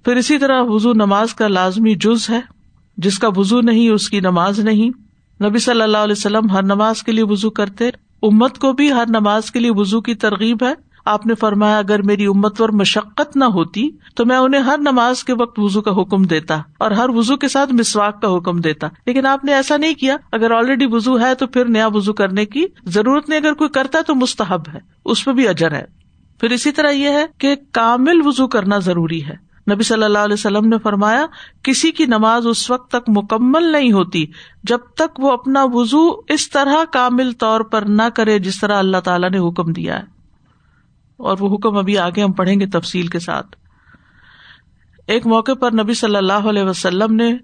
پھر 0.06 0.16
اسی 0.16 0.38
طرح 0.38 0.62
وزو 0.62 0.94
نماز 0.94 1.34
کا 1.34 1.48
لازمی 1.48 1.96
جز 1.96 2.30
ہے۔ 2.30 2.42
جس 2.98 3.20
کا 3.20 3.28
وزو 3.36 3.62
نہیں، 3.62 3.90
اس 3.90 4.10
کی 4.10 4.20
نماز 4.20 4.60
نہیں۔ 4.60 4.90
نبی 5.44 5.60
صلی 5.60 5.82
اللہ 5.82 5.98
علیہ 5.98 6.16
وسلم 6.18 6.50
ہر 6.50 6.64
نماز 6.64 7.04
کے 7.04 7.12
لیے 7.12 7.24
وزو 7.24 7.50
کرتے۔ 7.50 7.90
امت 8.24 8.58
کو 8.58 8.74
بھی 8.74 8.92
ہر 8.92 9.06
نماز 9.10 9.52
کے 9.52 9.60
لیے 9.60 9.72
وزو 9.72 10.02
کی 10.02 10.16
ترغیب 10.16 10.58
ہے۔ 10.64 10.93
آپ 11.06 11.26
نے 11.26 11.36
فرمایا، 11.36 11.78
اگر 11.78 12.02
میری 12.02 12.26
امت 12.26 12.58
پر 12.58 12.72
مشقت 12.72 13.38
نہ 13.38 13.44
ہوتی 13.44 13.90
تو 14.16 14.26
میں 14.26 14.38
انہیں 14.38 14.62
ہر 14.62 14.78
نماز 14.78 15.24
کے 15.24 15.34
وقت 15.34 15.60
وزو 15.60 15.82
کا 15.82 16.02
حکم 16.02 16.24
دیتا 16.24 16.62
اور 16.80 16.92
ہر 16.92 17.10
وزو 17.10 17.38
کے 17.38 17.48
ساتھ 17.48 17.74
مسواک 17.74 18.22
کا 18.22 18.38
حکم 18.38 18.60
دیتا۔ 18.60 18.88
لیکن 19.06 19.26
آپ 19.26 19.46
نے 19.46 19.54
ایسا 19.54 19.78
نہیں 19.78 19.94
کیا۔ 19.94 20.18
اگر 20.32 20.52
آلریڈی 20.52 20.86
وزو 20.92 21.20
ہے 21.20 21.36
تو 21.36 21.48
پھر 21.48 21.66
نیا 21.66 21.88
وزو 21.88 22.14
کرنے 22.14 22.46
کی 22.46 22.66
ضرورت 22.86 23.30
نہیں۔ 23.30 23.40
اگر 23.40 23.54
کوئی 23.54 23.70
کرتا 23.70 24.00
تو 24.08 24.16
مستحب 24.16 24.62
ہے۔ 24.74 24.80
اس 25.06 25.26
پہ 25.26 25.32
بھی 25.32 25.48
اجر 25.48 25.72
ہے۔ 25.72 25.86
پھر 26.40 26.50
اسی 26.50 26.72
طرح 26.72 26.90
یہ 26.90 27.10
ہے 27.10 27.26
کہ 27.38 27.56
کامل 27.72 28.22
وزو 28.26 28.48
کرنا 28.48 28.78
ضروری 28.80 29.26
ہے۔ 29.26 29.54
نبی 29.74 29.84
صلی 29.84 30.04
اللہ 30.04 30.18
علیہ 30.18 30.34
وسلم 30.34 30.68
نے 30.68 30.78
فرمایا، 30.78 31.26
کسی 31.64 31.92
کی 31.92 32.06
نماز 32.06 32.48
اس 32.48 32.72
وقت 32.72 32.92
تک 32.92 33.10
مکمل 33.10 33.72
نہیں 33.72 33.92
ہوتی 33.92 34.26
جب 34.64 34.80
تک 34.96 35.20
وہ 35.20 35.32
اپنا 35.32 35.66
وزو 35.74 36.10
اس 36.28 36.50
طرح 36.50 36.76
کامل 36.94 37.32
طور 37.32 37.62
پر 37.62 37.82
نہ 37.82 38.10
کرے 38.16 38.40
جس 38.40 38.60
طرح 38.60 38.80
اللہ 38.80 38.98
تعالیٰ 38.98 39.30
نے 39.30 39.38
حکم 39.38 39.74
دیا 39.74 40.00
ہے۔ 40.00 40.13
اور 41.18 41.38
وہ 41.40 41.56
حکم 41.56 41.78
ابھی 41.78 41.98
آگے 41.98 42.24
ہم 42.24 42.32
پڑھیں 42.32 42.60
گے 42.60 42.66
تفصیل 42.66 43.08
کے 43.08 43.20
ساتھ۔ 43.20 43.56
ایک 45.08 45.28
موقع 45.28 45.54
پر 45.54 45.72
نبی 45.72 45.94
صلی 45.94 46.16
اللہ 46.16 46.34
علیہ 46.34 46.64
وسلم 46.64 47.16
نے 47.16 47.38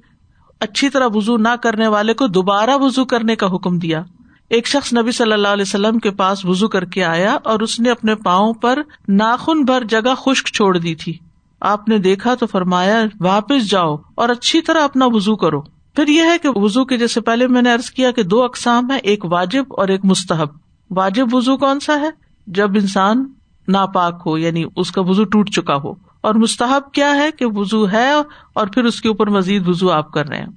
اچھی 0.59 0.89
طرح 0.89 1.07
وزو 1.13 1.37
نہ 1.37 1.55
کرنے 1.63 1.87
والے 1.87 2.13
کو 2.13 2.27
دوبارہ 2.27 2.69
وزو 2.75 3.05
کرنے 3.05 3.35
کا 3.35 3.47
حکم 3.47 3.77
دیا۔ 3.77 4.03
ایک 4.49 4.67
شخص 4.67 4.93
نبی 4.93 5.11
صلی 5.11 5.33
اللہ 5.33 5.47
علیہ 5.47 5.65
وسلم 5.67 5.99
کے 5.99 6.11
پاس 6.11 6.45
وزو 6.45 6.67
کر 6.67 6.85
کے 6.85 7.03
آیا 7.03 7.37
اور 7.43 7.59
اس 7.59 7.79
نے 7.79 7.89
اپنے 7.89 8.15
پاؤں 8.15 8.53
پر 8.53 8.81
ناخن 9.07 9.63
بھر 9.63 9.83
جگہ 9.83 10.15
خشک 10.17 10.47
چھوڑ 10.47 10.77
دی 10.77 10.95
تھی۔ 10.95 11.17
آپ 11.61 11.89
نے 11.89 11.97
دیکھا 11.97 12.35
تو 12.35 12.45
فرمایا، 12.45 13.01
واپس 13.19 13.69
جاؤ 13.69 13.95
اور 14.15 14.29
اچھی 14.29 14.61
طرح 14.61 14.83
اپنا 14.83 15.05
وزو 15.05 15.35
کرو۔ 15.35 15.61
پھر 15.95 16.07
یہ 16.07 16.21
ہے 16.21 16.37
کہ 16.37 16.49
وزو 16.55 16.85
کے 16.85 16.97
جیسے 16.97 17.21
پہلے 17.21 17.47
میں 17.47 17.61
نے 17.61 17.73
ارض 17.73 17.89
کیا 17.89 18.11
کہ 18.11 18.23
دو 18.23 18.43
اقسام 18.43 18.91
ہے 18.91 18.97
ایک 18.97 19.25
واجب 19.25 19.63
اور 19.69 19.87
ایک 19.87 20.05
مستحب۔ 20.05 20.47
واجب 20.89 21.35
وزو 21.35 21.57
کون 21.57 21.79
سا 21.79 21.99
ہے؟ 21.99 22.09
جب 22.47 22.69
انسان 22.75 23.33
ناپاک 23.69 24.21
ہو 24.25 24.37
یعنی 24.37 24.63
اس 24.75 24.91
کا 24.91 25.01
وزو 25.01 25.23
ٹوٹ 25.23 25.49
چکا 25.49 25.75
ہو۔ 25.75 25.93
اور 26.21 26.35
مستحب 26.35 26.91
کیا 26.91 27.15
ہے 27.15 27.31
کہ 27.31 27.45
وزو 27.45 27.89
ہے 27.89 28.11
اور 28.53 28.67
پھر 28.67 28.83
اس 28.83 29.01
کے 29.01 29.07
اوپر 29.07 29.27
مزید 29.27 29.67
وزو 29.67 29.91
آپ 29.91 30.11
کر 30.11 30.27
رہے 30.27 30.37
ہیں۔ 30.37 30.47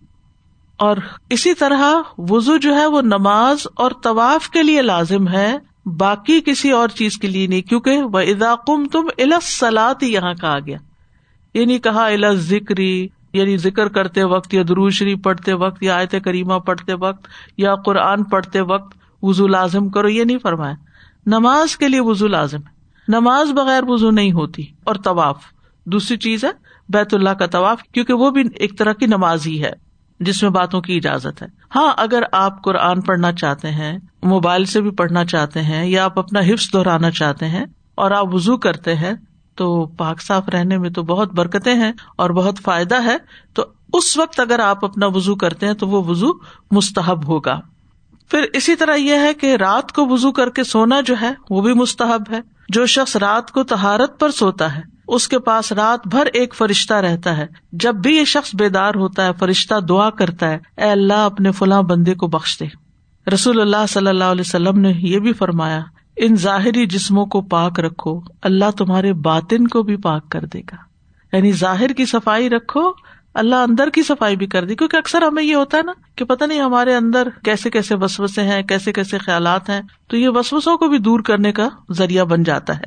اور 0.76 0.96
اسی 1.30 1.54
طرح 1.54 1.82
وزو 2.18 2.56
جو 2.56 2.74
ہے 2.74 2.86
وہ 2.86 3.02
نماز 3.02 3.66
اور 3.74 3.90
طواف 4.02 4.48
کے 4.48 4.62
لیے 4.62 4.82
لازم 4.82 5.28
ہے، 5.28 5.58
باقی 5.86 6.40
کسی 6.40 6.70
اور 6.70 6.88
چیز 6.88 7.16
کے 7.16 7.28
لیے 7.28 7.46
نہیں، 7.46 7.62
کیونکہ 7.62 8.02
وہ 8.02 8.18
اداقم 8.18 8.86
تم 8.86 9.06
الاسلاط 9.18 10.02
یہاں 10.02 10.34
کہا 10.34 10.58
گیا۔ 10.66 10.78
یہ 11.54 11.64
نہیں 11.64 11.78
کہا 11.78 12.06
الا 12.06 12.32
ذکری 12.32 13.08
یعنی 13.32 13.56
ذکر 13.56 13.88
کرتے 13.88 14.24
وقت 14.24 14.54
یا 14.54 14.62
دروشری 14.68 15.14
پڑھتے 15.14 15.52
وقت 15.52 15.82
یا 15.82 15.96
آیت 15.96 16.14
کریمہ 16.24 16.54
پڑھتے 16.54 16.94
وقت 16.94 17.26
یا 17.56 17.74
قرآن 17.74 18.24
پڑھتے 18.24 18.60
وقت 18.60 18.96
وزو 19.22 19.46
لازم 19.46 19.88
کرو، 19.88 20.08
یہ 20.08 20.24
نہیں 20.24 20.38
فرمایا۔ 20.38 20.74
نماز 21.26 21.76
کے 21.76 21.88
لیے 21.88 22.00
وزو 22.00 22.26
لازم 22.26 22.58
ہے۔ 22.58 22.81
نماز 23.08 23.50
بغیر 23.50 23.82
وزو 23.86 24.10
نہیں 24.10 24.32
ہوتی 24.32 24.66
اور 24.84 24.94
طواف۔ 24.94 25.42
دوسری 25.84 26.16
چیز 26.16 26.44
ہے 26.44 26.50
بیت 26.88 27.14
اللہ 27.14 27.30
کا 27.30 27.46
طواف، 27.46 27.82
کیونکہ 27.82 28.12
وہ 28.12 28.30
بھی 28.30 28.42
ایک 28.54 28.78
طرح 28.78 28.92
کی 28.92 29.06
نماز 29.06 29.46
ہی 29.46 29.64
ہے، 29.64 29.70
جس 30.20 30.42
میں 30.42 30.50
باتوں 30.50 30.80
کی 30.80 30.96
اجازت 30.96 31.42
ہے۔ 31.42 31.46
ہاں 31.76 31.92
اگر 31.96 32.22
آپ 32.32 32.62
قرآن 32.62 33.00
پڑھنا 33.00 33.32
چاہتے 33.32 33.70
ہیں، 33.70 33.98
موبائل 34.22 34.64
سے 34.64 34.80
بھی 34.80 34.90
پڑھنا 34.90 35.24
چاہتے 35.24 35.62
ہیں، 35.62 35.86
یا 35.86 36.04
آپ 36.04 36.18
اپنا 36.18 36.40
حفظ 36.40 36.72
دہرانا 36.72 37.10
چاہتے 37.10 37.48
ہیں 37.48 37.64
اور 37.94 38.10
آپ 38.10 38.34
وزو 38.34 38.56
کرتے 38.56 38.94
ہیں، 38.94 39.12
تو 39.54 39.86
پاک 39.86 40.22
صاف 40.22 40.48
رہنے 40.48 40.78
میں 40.78 40.90
تو 40.90 41.02
بہت 41.02 41.32
برکتیں 41.32 41.74
ہیں 41.74 41.92
اور 42.16 42.30
بہت 42.30 42.58
فائدہ 42.58 43.04
ہے۔ 43.04 43.16
تو 43.54 43.64
اس 43.92 44.16
وقت 44.16 44.40
اگر 44.40 44.58
آپ 44.58 44.84
اپنا 44.84 45.06
وزو 45.06 45.34
کرتے 45.34 45.66
ہیں، 45.66 45.74
تو 45.74 45.88
وہ 45.88 46.04
وزو 46.04 46.28
مستحب 46.70 47.28
ہوگا۔ 47.28 47.60
پھر 48.30 48.46
اسی 48.52 48.76
طرح 48.76 48.94
یہ 48.94 49.14
ہے 49.14 49.34
کہ 49.34 49.56
رات 49.56 49.92
کو 49.92 50.06
وزو 50.06 50.32
کر 50.32 50.50
کے 50.50 50.64
سونا 50.64 51.00
جو 51.00 51.14
ہے، 51.20 51.32
وہ 51.50 51.62
بھی 51.62 51.74
مستحب 51.74 52.32
ہے۔ 52.32 52.51
جو 52.68 52.86
شخص 52.86 53.16
رات 53.16 53.50
کو 53.50 53.64
تہارت 53.64 54.20
پر 54.20 54.30
سوتا 54.30 54.76
ہے، 54.76 54.82
اس 55.08 55.28
کے 55.28 55.38
پاس 55.38 55.72
رات 55.72 56.08
بھر 56.08 56.26
ایک 56.32 56.54
فرشتہ 56.54 56.94
رہتا 56.94 57.36
ہے۔ 57.36 57.46
جب 57.72 57.94
بھی 57.94 58.16
یہ 58.16 58.24
شخص 58.24 58.54
بیدار 58.54 58.94
ہوتا 58.94 59.24
ہے، 59.24 59.30
فرشتہ 59.38 59.80
دعا 59.80 60.10
کرتا 60.10 60.50
ہے، 60.50 60.58
اے 60.76 60.90
اللہ، 60.90 61.12
اپنے 61.12 61.52
فلاں 61.52 61.82
بندے 61.82 62.14
کو 62.14 62.26
بخش 62.26 62.60
دے۔ 62.60 62.66
رسول 63.30 63.60
اللہ 63.60 63.86
صلی 63.88 64.06
اللہ 64.06 64.24
علیہ 64.24 64.40
وسلم 64.40 64.78
نے 64.78 64.92
یہ 64.96 65.18
بھی 65.18 65.32
فرمایا، 65.32 65.80
ان 66.16 66.36
ظاہری 66.36 66.86
جسموں 66.86 67.26
کو 67.26 67.42
پاک 67.42 67.80
رکھو، 67.80 68.20
اللہ 68.42 68.70
تمہارے 68.70 69.12
باطن 69.12 69.68
کو 69.68 69.82
بھی 69.82 69.96
پاک 69.96 70.28
کر 70.28 70.40
دے 70.40 70.60
گا۔ 70.60 70.92
یعنی 71.36 71.52
ظاہر 71.52 71.92
کی 71.92 72.06
صفائی 72.06 72.50
رکھو 72.50 72.92
اللہ 73.34 73.54
اندر 73.54 73.90
کی 73.90 74.02
صفائی 74.02 74.36
بھی 74.36 74.46
کر 74.46 74.64
دی، 74.64 74.74
کیونکہ 74.74 74.96
اکثر 74.96 75.22
ہمیں 75.22 75.42
یہ 75.42 75.54
ہوتا 75.54 75.76
ہے 75.76 75.82
نا 75.82 75.92
کہ 76.16 76.24
پتہ 76.24 76.44
نہیں 76.44 76.60
ہمارے 76.60 76.94
اندر 76.94 77.28
کیسے 77.44 77.70
کیسے 77.70 77.94
وسوسے 77.94 78.42
ہیں، 78.42 78.62
کیسے 78.62 78.92
کیسے 78.92 79.18
خیالات 79.18 79.68
ہیں، 79.68 79.82
تو 80.08 80.16
یہ 80.16 80.28
وسوسوں 80.28 80.76
کو 80.76 80.88
بھی 80.88 80.98
دور 80.98 81.20
کرنے 81.20 81.52
کا 81.52 81.68
ذریعہ 81.92 82.24
بن 82.24 82.42
جاتا 82.42 82.76
ہے۔ 82.76 82.84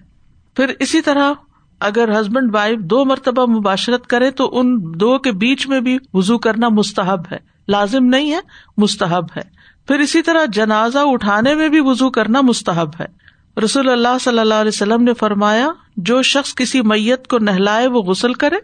پھر 0.55 0.71
اسی 0.79 1.01
طرح 1.01 1.33
اگر 1.79 2.21
ہسبینڈ 2.21 2.55
وائف 2.55 2.79
دو 2.79 3.05
مرتبہ 3.05 3.45
مباشرت 3.45 4.07
کرے 4.07 4.31
تو 4.31 4.59
ان 4.59 4.77
دو 4.79 5.17
کے 5.17 5.31
بیچ 5.31 5.67
میں 5.67 5.79
بھی 5.79 5.97
وزو 6.13 6.37
کرنا 6.37 6.69
مستحب 6.69 7.21
ہے۔ 7.31 7.37
لازم 7.67 8.05
نہیں 8.05 8.31
ہے، 8.31 8.39
مستحب 8.77 9.25
ہے۔ 9.37 9.41
پھر 9.87 9.99
اسی 9.99 10.21
طرح 10.21 10.45
جنازہ 10.45 10.99
اٹھانے 11.01 11.55
میں 11.55 11.69
بھی 11.69 11.79
وزو 11.79 12.09
کرنا 12.09 12.41
مستحب 12.41 12.89
ہے۔ 12.99 13.05
رسول 13.63 13.89
اللہ 13.89 14.17
صلی 14.21 14.39
اللہ 14.39 14.53
علیہ 14.53 14.71
وسلم 14.73 15.03
نے 15.03 15.13
فرمایا، 15.13 15.67
جو 15.97 16.21
شخص 16.21 16.55
کسی 16.55 16.81
میت 16.81 17.27
کو 17.27 17.39
نہلائے 17.39 17.87
وہ 17.87 18.01
غسل 18.01 18.33
کرے 18.33 18.55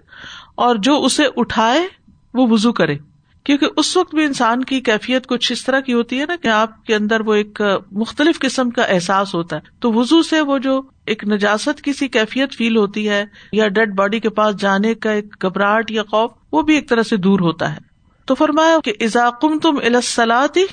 اور 0.62 0.76
جو 0.76 1.04
اسے 1.04 1.24
اٹھائے 1.36 1.88
وہ 2.34 2.47
وزو 2.47 2.74
کرے۔ 2.74 2.97
کیونکہ 3.43 3.67
اس 3.78 3.97
وقت 3.97 4.15
بھی 4.15 4.24
انسان 4.24 4.63
کی 4.63 4.82
کیفیت 4.82 5.28
کچھ 5.28 5.52
اس 5.52 5.63
طرح 5.63 5.80
کی 5.80 5.93
ہوتی 5.93 6.19
ہے 6.19 6.26
نا 6.26 6.36
کہ 6.41 6.47
آپ 6.47 6.86
کے 6.86 6.95
اندر 6.95 7.19
وہ 7.19 7.34
ایک 7.34 7.62
مختلف 7.91 8.39
قسم 8.39 8.69
کا 8.69 8.82
احساس 8.82 9.36
ہوتا 9.36 9.56
ہے۔ 9.56 9.62
تو 9.80 9.93
وزو 9.93 10.21
سے 10.21 10.41
وہ 10.41 10.58
جو 10.58 10.82
ایک 11.06 11.24
نجاست 11.24 11.82
کی 11.82 11.93
سی 11.93 12.08
کیفیت 12.08 12.54
فیل 12.54 12.78
ہوتی 12.78 13.10
ہے 13.10 13.26
یا 13.52 13.67
ڈیڈ 13.67 13.95
باڈی 13.95 14.19
کے 14.19 14.30
پاس 14.30 14.56
جانے 14.56 14.95
کا 14.95 15.12
ایک 15.12 15.36
گھبراہٹ 15.41 15.91
یا 15.91 16.04
خوف، 16.04 16.32
وہ 16.52 16.62
بھی 16.62 16.76
ایک 16.76 16.89
طرح 16.89 17.04
سے 17.04 17.17
دور 17.17 17.39
ہوتا 17.39 17.74
ہے۔ 17.74 17.80
تو 18.26 18.36
فرمایا 18.36 18.78
کہ 18.84 18.93
ازاقم 19.00 19.60
تم 19.60 19.76
الاسلاتی 19.84 20.65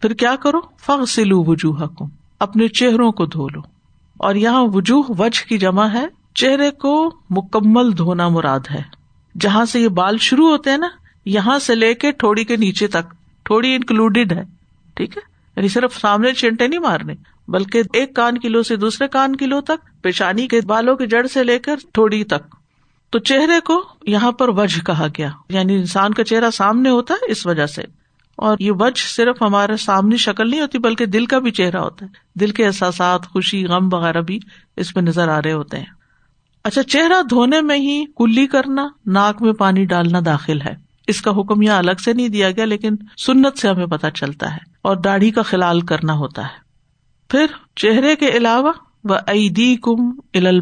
پھر 0.00 0.14
کیا 0.14 0.36
کرو؟ 0.36 0.60
فخ 0.80 1.08
سلو 1.08 1.44
وجوہ 1.44 1.86
کم 1.98 2.06
اپنے 2.40 2.68
چہروں 2.68 3.12
کو 3.12 3.26
دھو 3.26 3.48
لو۔ 3.48 3.60
اور 4.18 4.34
یہاں 4.34 4.62
وجوہ 4.62 5.02
وجہ 5.08 5.48
کی 5.48 5.58
جمع 5.58 5.86
ہے، 5.86 6.06
چہرے 6.34 6.70
کو 6.70 7.14
مکمل 7.30 7.98
دھونا 7.98 8.28
مراد 8.28 8.60
ہے۔ 8.70 9.03
جہاں 9.40 9.64
سے 9.64 9.80
یہ 9.80 9.88
بال 9.88 10.18
شروع 10.18 10.50
ہوتے 10.50 10.70
ہیں 10.70 10.78
نا، 10.78 10.88
یہاں 11.24 11.58
سے 11.58 11.74
لے 11.74 11.94
کے 11.94 12.12
تھوڑی 12.12 12.44
کے 12.44 12.56
نیچے 12.56 12.86
تک، 12.86 13.14
تھوڑی 13.44 13.74
انکلوڈیڈ 13.74 14.32
ہے، 14.32 14.42
ٹھیک 14.94 15.16
ہے؟ 15.16 15.22
یعنی 15.56 15.68
صرف 15.68 16.00
سامنے 16.00 16.32
چنٹے 16.32 16.68
نہیں 16.68 16.80
مارنے، 16.80 17.14
بلکہ 17.48 17.82
ایک 17.92 18.16
کان 18.16 18.38
کلو 18.38 18.62
سے 18.62 18.76
دوسرے 18.76 19.08
کان 19.08 19.36
کلو 19.36 19.60
تک، 19.60 20.02
پیشانی 20.02 20.48
کے 20.48 20.60
بالوں 20.60 20.96
کی 20.96 21.06
جڑ 21.06 21.26
سے 21.26 21.44
لے 21.44 21.58
کر 21.58 21.76
تھوڑی 21.92 22.24
تک۔ 22.24 22.56
تو 23.10 23.18
چہرے 23.18 23.60
کو 23.60 23.84
یہاں 24.06 24.32
پر 24.32 24.48
وجہ 24.48 24.84
کہا 24.84 25.06
گیا 25.18 25.30
یعنی 25.48 25.74
انسان 25.74 26.14
کا 26.14 26.24
چہرہ 26.24 26.50
سامنے 26.50 26.90
ہوتا 26.90 27.14
ہے 27.14 27.30
اس 27.30 27.46
وجہ 27.46 27.66
سے۔ 27.66 27.82
اور 28.36 28.56
یہ 28.60 28.72
وجہ 28.72 29.08
صرف 29.08 29.42
ہمارے 29.42 29.76
سامنے 29.76 30.16
شکل 30.16 30.50
نہیں 30.50 30.60
ہوتی، 30.60 30.78
بلکہ 30.78 31.06
دل 31.06 31.26
کا 31.26 31.38
بھی 31.38 31.50
چہرہ 31.50 31.78
ہوتا 31.78 32.06
ہے۔ 32.06 32.10
دل 32.34 32.50
کے 32.50 32.66
احساسات، 32.66 33.26
خوشی، 33.26 33.64
غم 33.64 33.88
وغیرہ 33.92 34.20
بھی 34.20 34.38
اس 34.76 34.94
میں 34.94 35.02
نظر 35.02 35.28
آ 35.28 35.42
رہے 35.42 35.52
ہوتے 35.52 35.78
ہیں۔ 35.78 36.03
اچھا 36.64 36.82
چہرہ 36.82 37.22
دھونے 37.30 37.60
میں 37.60 37.76
ہی 37.76 38.04
کلی 38.16 38.46
کرنا، 38.46 38.86
ناک 39.06 39.42
میں 39.42 39.52
پانی 39.52 39.84
ڈالنا 39.84 40.18
داخل 40.26 40.60
ہے۔ 40.60 40.74
اس 41.06 41.22
کا 41.22 41.30
حکم 41.30 41.62
یہاں 41.62 41.78
الگ 41.78 42.00
سے 42.04 42.12
نہیں 42.12 42.28
دیا 42.28 42.50
گیا، 42.50 42.64
لیکن 42.64 42.90
سنت 43.16 43.58
سے 43.58 43.68
ہمیں 43.68 43.86
پتا 43.86 44.10
چلتا 44.10 44.52
ہے 44.52 44.58
اور 44.82 44.96
داڑھی 44.96 45.30
کا 45.30 45.42
خلال 45.42 45.80
کرنا 45.80 46.12
ہوتا 46.12 46.42
ہے۔ 46.42 46.58
پھر 47.28 47.46
چہرے 47.76 48.16
کے 48.16 48.28
علاوہ 48.28 48.72
وہ 49.04 49.14
عیدی 49.26 49.76
کم 49.76 50.10
ال 50.34 50.60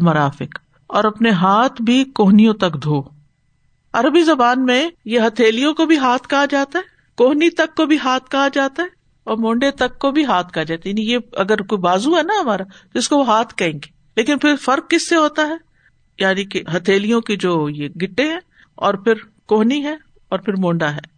اور 0.87 1.03
اپنے 1.03 1.29
ہاتھ 1.29 1.81
بھی 1.81 2.03
کوہنیوں 2.03 2.53
تک 2.53 2.83
دھو۔ 2.83 3.01
عربی 3.93 4.21
زبان 4.21 4.65
میں 4.65 4.89
یہ 5.05 5.19
ہتھیلیوں 5.19 5.73
کو 5.73 5.85
بھی 5.85 5.97
ہاتھ 5.97 6.27
کہا 6.27 6.45
جاتا 6.45 6.79
ہے، 6.79 6.83
کوہنی 7.17 7.49
تک 7.49 7.75
کو 7.75 7.85
بھی 7.85 7.97
ہاتھ 8.03 8.29
کہا 8.29 8.47
جاتا 8.53 8.83
ہے 8.83 8.87
اور 9.23 9.37
مونڈے 9.37 9.71
تک 9.71 9.99
کو 9.99 10.11
بھی 10.11 10.25
ہاتھ 10.25 10.53
کہا 10.53 10.63
جاتا 10.63 10.81
ہے۔ 10.85 10.89
یعنی 10.89 11.11
یہ 11.11 11.17
اگر 11.37 11.61
کوئی 11.61 11.79
بازو 11.79 12.17
ہے 12.17 12.23
نا 12.23 12.33
ہمارا، 12.41 12.63
تو 12.63 12.99
اس 12.99 13.09
کو 13.09 13.17
وہ 13.17 13.27
ہاتھ 13.27 13.55
کہیں 13.55 13.73
گے۔ 13.73 13.91
لیکن 14.15 14.37
پھر 14.37 14.55
فرق 14.55 14.89
کس 14.89 15.09
سے 15.09 15.15
ہوتا 15.15 15.47
ہے؟ 15.47 15.72
یعنی 16.19 16.43
کہ 16.45 16.61
ہتھیلیوں 16.77 17.21
کی 17.21 17.35
جو 17.35 17.69
یہ 17.69 17.87
گٹے 17.89 18.23
ہیں 18.23 18.39
اور 18.75 18.93
پھر 18.93 19.13
کوہنی 19.45 19.83
ہے 19.83 19.95
اور 20.29 20.39
پھر 20.39 20.53
مونڈا 20.57 20.93
ہے۔ 20.93 21.13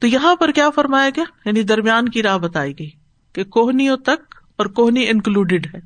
تو 0.00 0.06
یہاں 0.06 0.36
پر 0.36 0.50
کیا 0.50 0.70
فرمایا 0.70 1.10
گیا؟ 1.16 1.24
یعنی 1.44 1.62
درمیان 1.62 2.08
کی 2.08 2.22
راہ 2.22 2.38
بتائی 2.38 2.78
گئی 2.78 2.90
کہ 3.32 3.44
کوہنیوں 3.44 3.96
تک 3.96 4.34
اور 4.56 4.66
کوہنی 4.66 5.08
انکلوڈیڈ 5.08 5.74
ہے۔ 5.74 5.80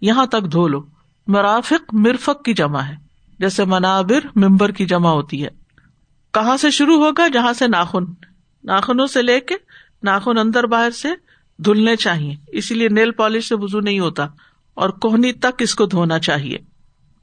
یہاں 0.00 0.26
تک 0.26 0.52
دھو 0.52 0.68
لو۔ 0.68 0.82
مرافق 1.26 1.94
مرفق 1.94 2.44
کی 2.44 2.54
جمع 2.54 2.80
ہے۔ 2.80 2.94
جیسے 3.38 3.64
منابر 3.64 4.26
ممبر 4.36 4.70
کی 4.70 4.86
جمع 4.86 5.10
ہوتی 5.10 5.44
ہے۔ 5.44 5.48
کہاں 6.32 6.56
سے 6.56 6.70
شروع 6.70 7.04
ہوگا؟ 7.04 7.28
جہاں 7.28 7.52
سے 7.52 7.66
ناخن۔ 7.66 8.04
ناخنوں 8.64 9.06
سے 9.06 9.22
لے 9.22 9.40
کے 9.40 9.54
ناخن 10.02 10.38
اندر 10.38 10.64
باہر 10.64 10.90
سے 10.90 11.08
دھلنے 11.58 11.96
چاہیے۔ 11.96 12.36
اسی 12.46 12.74
لیے 12.74 12.88
نیل 12.88 13.10
پالش 13.10 13.48
سے 13.48 13.54
وزو 13.54 13.80
نہیں 13.80 14.00
ہوتا 14.00 14.26
اور 14.74 14.90
کوہنی 14.90 15.32
تک 15.32 15.62
اس 15.62 15.74
کو 15.74 15.86
دھونا 15.86 16.18
چاہیے۔ 16.18 16.58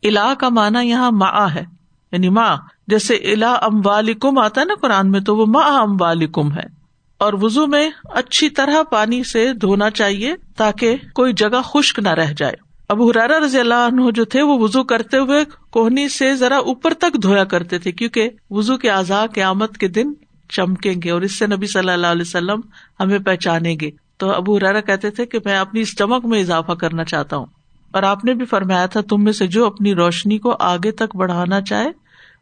الا 0.08 0.34
کا 0.34 0.50
مانا 0.50 0.82
یہاں 0.82 1.12
ماں 1.12 1.56
ہے 1.56 1.64
یعنی 2.12 2.30
ماں 2.30 2.58
جیسے 2.88 3.14
الا 3.14 3.54
ام 3.54 3.82
والم 3.86 4.38
آتا 4.38 4.62
ہے 4.62 4.66
نا 4.66 4.74
قرآن 4.82 5.12
میں، 5.12 5.20
تو 5.20 5.38
وہ 5.38 5.46
ماں 5.46 5.80
ام 5.80 5.98
والم 6.00 6.52
ہے۔ 6.52 6.86
اور 7.18 7.34
وزو 7.34 7.68
میں 7.68 7.90
اچھی 8.04 8.50
طرح 8.50 8.84
پانی 8.84 9.24
سے 9.24 9.54
دھونا 9.54 9.90
چاہیے 9.90 10.36
تاکہ 10.58 10.96
کوئی 11.16 11.34
جگہ 11.34 11.62
خشک 11.64 12.00
نہ 12.00 12.10
رہ 12.10 12.34
جائے۔ 12.38 12.54
اب 12.90 13.02
حرارا 13.02 13.40
رضی 13.46 13.60
اللہ 13.60 13.74
عنہ 13.74 14.12
جو 14.12 14.26
تھے، 14.26 14.42
وہ 14.42 14.60
وزو 14.60 14.84
کرتے 14.84 15.18
ہوئے 15.18 15.46
کوہنی 15.70 16.10
سے 16.10 16.36
ذرا 16.36 16.58
اوپر 16.58 16.94
تک 16.94 17.24
دھویا 17.24 17.44
کرتے 17.44 17.78
تھے، 17.78 17.92
کیونکہ 17.92 18.30
وزو 18.50 18.78
کے 18.78 18.90
آزاد 18.90 19.28
قیامت 19.34 19.78
کے 19.78 19.88
دن 19.88 20.14
چمکیں 20.50 20.94
گے 21.04 21.12
اور 21.12 21.22
اس 21.22 21.40
سے 21.40 21.48
نبی 21.48 21.68
صلی 21.68 21.90
اللہ 21.90 22.08
علیہ 22.08 22.22
وسلم 22.22 22.60
ہمیں 23.00 23.20
پہچانیں 23.20 23.76
گے۔ 23.82 23.92
تو 24.18 24.32
ابو 24.32 24.58
حرارا 24.58 24.82
کہتے 24.82 25.10
تھے 25.10 25.26
کہ 25.26 25.40
میں 25.46 25.58
اپنی 25.58 25.82
اس 25.82 25.98
چمک 25.98 26.26
میں 26.26 26.42
اضافہ 26.42 26.72
کرنا 26.72 27.04
چاہتا 27.04 27.38
ہوں۔ 27.38 27.46
اور 27.96 28.04
آپ 28.04 28.26
نے 28.26 28.34
بھی 28.34 28.46
فرمایا 28.46 28.86
تھا 28.86 29.02
تم 29.02 29.24
میں 29.24 29.32
سے 29.32 29.48
جو 29.48 29.66
اپنی 29.66 29.96
روشنی 29.96 30.38
کو 30.38 30.56
آگے 30.60 30.92
تک 30.92 31.16
بڑھانا 31.16 31.62
چاہے، 31.62 31.92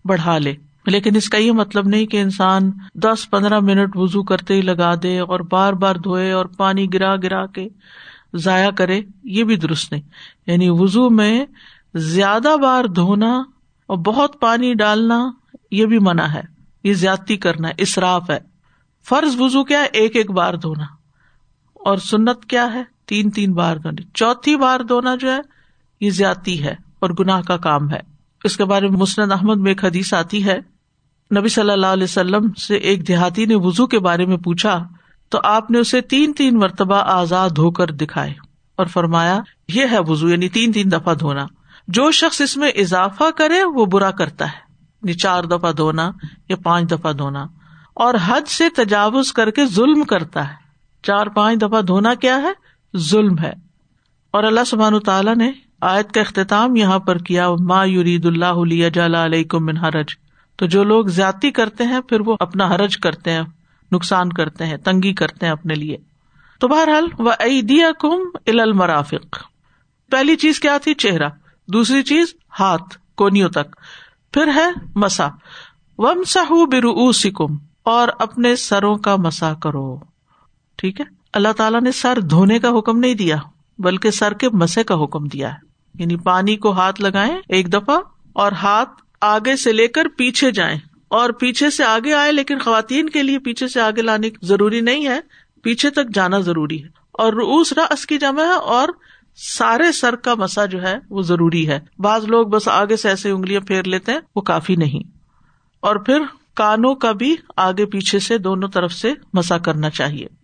بڑھا 0.05 0.37
لے۔ 0.37 0.55
لیکن 0.85 1.15
اس 1.15 1.29
کا 1.29 1.37
یہ 1.37 1.51
مطلب 1.51 1.87
نہیں 1.87 2.05
کہ 2.05 2.21
انسان 2.21 2.71
دس 2.93 3.29
پندرہ 3.29 3.59
منٹ 3.59 3.91
وزو 3.95 4.23
کرتے 4.23 4.53
ہی 4.53 4.61
لگا 4.61 4.93
دے 5.03 5.19
اور 5.19 5.39
بار 5.39 5.73
بار 5.73 5.95
دھوئے 5.95 6.31
اور 6.31 6.45
پانی 6.45 6.93
گرا 6.93 7.15
گرا 7.15 7.45
کے 7.45 7.67
ضائع 8.33 8.71
کرے، 8.71 9.01
یہ 9.23 9.43
بھی 9.43 9.55
درست 9.55 9.91
نہیں۔ 9.91 10.01
یعنی 10.47 10.69
وزو 10.69 11.09
میں 11.09 11.45
زیادہ 11.95 12.55
بار 12.61 12.85
دھونا 12.85 13.43
اور 13.87 13.97
بہت 13.97 14.39
پانی 14.39 14.73
ڈالنا، 14.73 15.31
یہ 15.71 15.85
بھی 15.85 15.99
منع 15.99 16.25
ہے۔ 16.25 16.41
یہ 16.83 16.93
زیادتی 16.93 17.37
کرنا 17.37 17.67
ہے 17.67 17.73
اصراف 17.77 18.29
ہے۔ 18.29 18.39
فرض 19.09 19.41
وزو 19.41 19.63
کیا 19.63 19.79
ہے؟ 19.79 19.87
ایک 19.93 20.15
ایک 20.15 20.31
بار 20.31 20.53
دھونا۔ 20.53 20.85
اور 21.73 21.97
سنت 21.97 22.45
کیا 22.45 22.73
ہے؟ 22.73 22.92
تین 23.05 23.29
تین 23.29 23.53
بار 23.53 23.77
دھونی 23.77 24.01
چوتھی 24.13 24.55
بار 24.55 24.79
دھونا 24.79 25.15
جو 25.15 25.31
ہے، 25.31 25.39
یہ 26.01 26.09
زیادتی 26.09 26.63
ہے 26.63 26.75
اور 26.99 27.09
گناہ 27.19 27.41
کا 27.41 27.57
کام 27.57 27.91
ہے۔ 27.91 27.99
اس 28.43 28.57
کے 28.57 28.65
بارے 28.65 28.87
میں 28.87 28.97
مسند 28.97 29.31
احمد 29.31 29.57
میں 29.57 29.71
ایک 29.71 29.85
حدیث 29.85 30.13
آتی 30.13 30.45
ہے۔ 30.45 30.59
نبی 31.37 31.47
صلی 31.47 31.71
اللہ 31.71 31.87
علیہ 31.87 32.03
وسلم 32.03 32.53
سے 32.53 32.75
ایک 32.75 33.07
دیہاتی 33.07 33.45
نے 33.45 33.55
وزو 33.55 33.87
کے 33.87 33.99
بارے 33.99 34.25
میں 34.25 34.37
پوچھا، 34.37 34.87
تو 35.29 35.39
آپ 35.43 35.71
نے 35.71 35.79
اسے 35.79 36.01
تین 36.01 36.33
تین 36.33 36.57
مرتبہ 36.57 36.95
آزاد 36.95 37.49
دھو 37.55 37.71
کر 37.71 37.87
دکھائے 37.87 38.33
اور 38.75 38.85
فرمایا، 38.85 39.39
یہ 39.67 39.85
ہے 39.91 39.97
وزو 39.99 40.29
یعنی 40.29 40.49
تین 40.49 40.71
تین 40.71 40.91
دفعہ 40.91 41.13
دھونا۔ 41.13 41.45
جو 41.87 42.11
شخص 42.11 42.41
اس 42.41 42.57
میں 42.57 42.69
اضافہ 42.69 43.23
کرے، 43.37 43.63
وہ 43.63 43.85
برا 43.85 44.11
کرتا 44.11 44.45
ہے۔ 44.45 44.57
یعنی 45.03 45.13
چار 45.13 45.43
دفعہ 45.43 45.71
دھونا 45.71 46.11
یا 46.49 46.55
پانچ 46.55 46.91
دفعہ 46.91 47.13
دھونا۔ 47.13 47.45
اور 47.93 48.13
حد 48.25 48.47
سے 48.47 48.69
تجاوز 48.69 49.33
کر 49.33 49.51
کے 49.51 49.65
ظلم 49.65 50.03
کرتا 50.03 50.49
ہے۔ 50.49 50.53
چار 51.03 51.27
پانچ 51.27 51.61
دفعہ 51.61 51.81
دھونا 51.81 52.13
کیا 52.13 52.41
ہے؟ 52.41 52.72
ظلم 52.97 53.39
ہے۔ 53.39 53.53
اور 54.31 54.43
اللہ 54.43 54.63
سبحان 54.67 54.99
تعالیٰ 54.99 55.35
نے 55.35 55.51
آیت 55.81 56.11
کا 56.11 56.21
اختتام 56.21 56.75
یہاں 56.75 56.99
پر 56.99 57.17
کیا، 57.17 57.49
ما 57.59 57.83
یورید 57.83 58.25
اللہ 58.25 58.45
علیہ 58.45 58.89
جال 58.89 59.15
علیہ 59.15 59.55
من 59.55 59.77
حرج 59.77 60.07
تو 60.55 60.65
جو 60.65 60.83
لوگ 60.83 61.05
زیادتی 61.05 61.51
کرتے 61.51 61.83
ہیں، 61.83 62.01
پھر 62.01 62.19
وہ 62.19 62.37
اپنا 62.39 62.65
حرج 62.67 62.97
کرتے 62.97 63.31
ہیں، 63.31 63.41
نقصان 63.91 64.29
کرتے 64.29 64.65
ہیں، 64.65 64.77
تنگی 64.77 65.13
کرتے 65.13 65.45
ہیں 65.45 65.53
اپنے 65.53 65.73
لیے۔ 65.75 65.97
تو 66.59 66.67
بہرحال 66.67 67.07
و 67.19 67.29
عیدیا 67.29 67.91
کم 67.99 68.19
المرافق۔ 68.47 69.37
پہلی 70.11 70.35
چیز 70.35 70.59
کیا 70.59 70.77
تھی؟ 70.77 70.93
چہرہ۔ 70.93 71.29
دوسری 71.67 72.03
چیز، 72.03 72.33
ہاتھ، 72.59 72.97
کونیوں 73.15 73.49
تک۔ 73.49 73.75
پھر 74.33 74.47
ہے 74.55 74.67
مسا۔ 74.95 75.27
وم 75.97 76.23
سہ 76.23 76.65
برو 76.65 77.11
سکم 77.11 77.57
اور 77.83 78.07
اپنے 78.19 78.55
سروں 78.55 78.95
کا 78.95 79.15
مسا 79.15 79.53
کرو۔ 79.53 79.97
ٹھیک 80.75 80.99
ہے؟ 80.99 81.22
اللہ 81.33 81.51
تعالیٰ 81.57 81.81
نے 81.81 81.91
سر 81.91 82.19
دھونے 82.19 82.59
کا 82.59 82.69
حکم 82.79 82.99
نہیں 82.99 83.13
دیا، 83.13 83.35
بلکہ 83.79 84.11
سر 84.11 84.33
کے 84.33 84.49
مسے 84.49 84.83
کا 84.83 85.03
حکم 85.03 85.27
دیا 85.27 85.53
ہے۔ 85.53 85.57
یعنی 85.99 86.15
پانی 86.15 86.57
کو 86.57 86.71
ہاتھ 86.71 87.01
لگائے 87.01 87.41
ایک 87.49 87.73
دفعہ 87.73 87.99
اور 88.33 88.51
ہاتھ 88.51 88.89
آگے 89.21 89.55
سے 89.55 89.71
لے 89.71 89.87
کر 89.87 90.07
پیچھے 90.17 90.51
جائیں۔ 90.51 90.79
اور 91.07 91.29
پیچھے 91.29 91.69
سے 91.69 91.83
آگے 91.83 92.13
آئے، 92.13 92.31
لیکن 92.31 92.59
خواتین 92.59 93.09
کے 93.09 93.23
لیے 93.23 93.39
پیچھے 93.39 93.67
سے 93.67 93.81
آگے 93.81 94.01
لانے 94.01 94.29
ضروری 94.41 94.81
نہیں 94.81 95.07
ہے، 95.07 95.19
پیچھے 95.63 95.89
تک 95.89 96.09
جانا 96.13 96.39
ضروری 96.39 96.83
ہے۔ 96.83 96.87
اور 97.11 97.33
روس 97.33 97.73
رس 97.73 98.05
کی 98.05 98.17
جمع 98.17 98.43
ہے 98.43 98.53
اور 98.53 98.89
سارے 99.35 99.91
سر 99.91 100.15
کا 100.15 100.35
مسا 100.35 100.65
جو 100.65 100.81
ہے 100.81 100.95
وہ 101.09 101.21
ضروری 101.21 101.67
ہے۔ 101.67 101.79
بعض 101.99 102.25
لوگ 102.25 102.47
بس 102.47 102.67
آگے 102.67 102.95
سے 102.95 103.09
ایسے 103.09 103.29
انگلیاں 103.29 103.61
پھیر 103.61 103.83
لیتے 103.83 104.11
ہیں، 104.11 104.19
وہ 104.35 104.41
کافی 104.41 104.75
نہیں۔ 104.75 105.17
اور 105.79 105.95
پھر 105.95 106.19
کانوں 106.55 106.95
کا 106.95 107.11
بھی 107.11 107.35
آگے 107.57 107.85
پیچھے 107.85 108.19
سے 108.19 108.37
دونوں 108.37 108.69
طرف 108.69 108.93
سے 108.93 109.13
مسا 109.33 109.57
کرنا 109.57 109.89
چاہیے۔ 109.89 110.42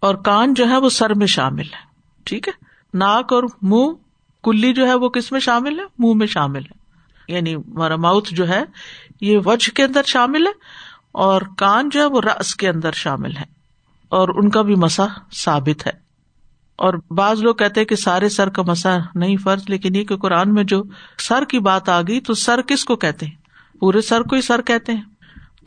اور 0.00 0.14
کان 0.14 0.54
جو 0.54 0.68
ہے 0.68 0.76
وہ 0.76 0.88
سر 0.88 1.14
میں 1.14 1.26
شامل 1.26 1.62
ہے۔ 1.62 1.86
ٹھیک 2.24 2.48
ہے؟ 2.48 2.52
ناک 2.94 3.32
اور 3.32 3.42
منہ، 3.62 3.92
کلی 4.44 4.72
جو 4.72 4.86
ہے 4.86 4.94
وہ 4.94 5.08
کس 5.08 5.32
میں 5.32 5.40
شامل 5.40 5.78
ہے؟ 5.78 5.84
منہ 5.98 6.14
میں 6.14 6.26
شامل 6.26 6.62
ہے۔ 6.62 6.86
یعنی 7.34 7.54
ہمارا 7.54 7.96
ماؤتھ 7.96 8.34
جو 8.34 8.48
ہے، 8.48 8.64
یہ 9.20 9.38
وجہ 9.44 9.76
کے 9.76 9.84
اندر 9.84 10.02
شامل 10.06 10.46
ہے 10.46 10.52
اور 11.12 11.42
کان 11.56 11.88
جو 11.88 12.00
ہے 12.00 12.06
وہ 12.06 12.20
رس 12.20 12.54
کے 12.54 12.68
اندر 12.68 12.92
شامل 12.92 13.36
ہے۔ 13.36 13.44
اور 14.08 14.28
ان 14.28 14.50
کا 14.50 14.62
بھی 14.62 14.74
مسا 14.74 15.06
ثابت 15.32 15.86
ہے۔ 15.86 15.92
اور 16.76 16.94
بعض 17.10 17.42
لوگ 17.42 17.54
کہتے 17.54 17.84
کہ 17.84 17.96
سارے 17.96 18.28
سر 18.28 18.48
کا 18.48 18.62
مسا 18.62 18.96
نہیں 19.14 19.36
فرض، 19.36 19.62
لیکن 19.68 19.94
یہ 19.94 20.04
کہ 20.04 20.16
قرآن 20.16 20.54
میں 20.54 20.64
جو 20.64 20.82
سر 21.18 21.44
کی 21.44 21.58
بات 21.58 21.88
آ 21.88 22.00
گئی 22.00 22.20
تو 22.20 22.34
سر 22.34 22.62
کس 22.62 22.84
کو 22.84 22.96
کہتے 22.96 23.26
ہیں؟ 23.26 23.34
پورے 23.78 24.00
سر 24.00 24.20
کو 24.20 24.36
ہی 24.36 24.40
سر 24.40 24.62
کہتے 24.62 24.92
ہیں۔ 24.92 25.02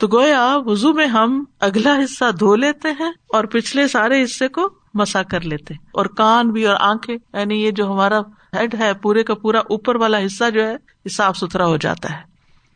تو 0.00 0.08
گویا 0.08 0.56
وزو 0.66 0.92
میں 0.92 1.06
ہم 1.06 1.44
اگلا 1.60 1.96
حصہ 2.04 2.24
دھو 2.40 2.54
لیتے 2.54 2.88
ہیں 3.00 3.12
اور 3.28 3.44
پچھلے 3.44 3.88
سارے 3.88 4.24
حصے 4.24 4.48
کو 4.48 4.68
مسا 4.94 5.22
کر 5.22 5.40
لیتے 5.40 5.74
اور 5.92 6.06
کان 6.06 6.50
بھی 6.50 6.66
اور 6.66 6.76
آنکھیں 6.80 7.16
یعنی 7.34 7.54
یہ 7.54 7.70
جو 7.70 7.92
ہمارا 7.92 8.20
ہیڈ 8.56 8.74
ہے، 8.74 8.94
پورے 8.94 9.22
کا 9.22 9.34
پورا 9.34 9.58
اوپر 9.58 9.96
والا 9.96 10.18
حصہ 10.26 10.50
جو 10.50 10.66
ہے، 10.66 10.72
یہ 11.04 11.08
صاف 11.08 11.36
ستھرا 11.36 11.66
ہو 11.66 11.76
جاتا 11.76 12.12
ہے۔ 12.12 12.22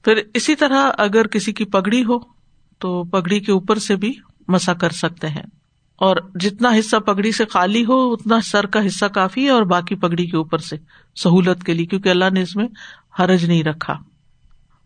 پھر 0.05 0.21
اسی 0.35 0.55
طرح 0.55 0.91
اگر 0.99 1.27
کسی 1.27 1.53
کی 1.53 1.65
پگڑی 1.65 2.05
ہو، 2.05 2.19
تو 2.79 3.05
پگڑی 3.05 3.41
کے 3.41 3.53
اوپر 3.53 3.79
سے 3.79 3.97
بھی 3.97 4.15
مسا 4.49 4.75
کر 4.75 4.91
سکتے 4.91 5.29
ہیں۔ 5.29 5.43
اور 5.97 6.17
جتنا 6.35 6.71
حصہ 6.79 6.97
پگڑی 6.97 7.33
سے 7.33 7.45
خالی 7.45 7.85
ہو، 7.85 8.13
اتنا 8.13 8.41
سر 8.41 8.67
کا 8.67 8.87
حصہ 8.87 9.05
کافی 9.05 9.45
ہے 9.45 9.51
اور 9.51 9.63
باقی 9.63 9.95
پگڑی 9.95 10.27
کے 10.27 10.37
اوپر 10.37 10.59
سے 10.59 10.77
سہولت 11.17 11.65
کے 11.65 11.75
لیے، 11.75 11.87
کیونکہ 11.87 12.09
اللہ 12.09 12.31
نے 12.33 12.43
اس 12.43 12.57
میں 12.57 12.67
حرج 13.19 13.45
نہیں 13.45 13.65
رکھا۔ 13.65 13.95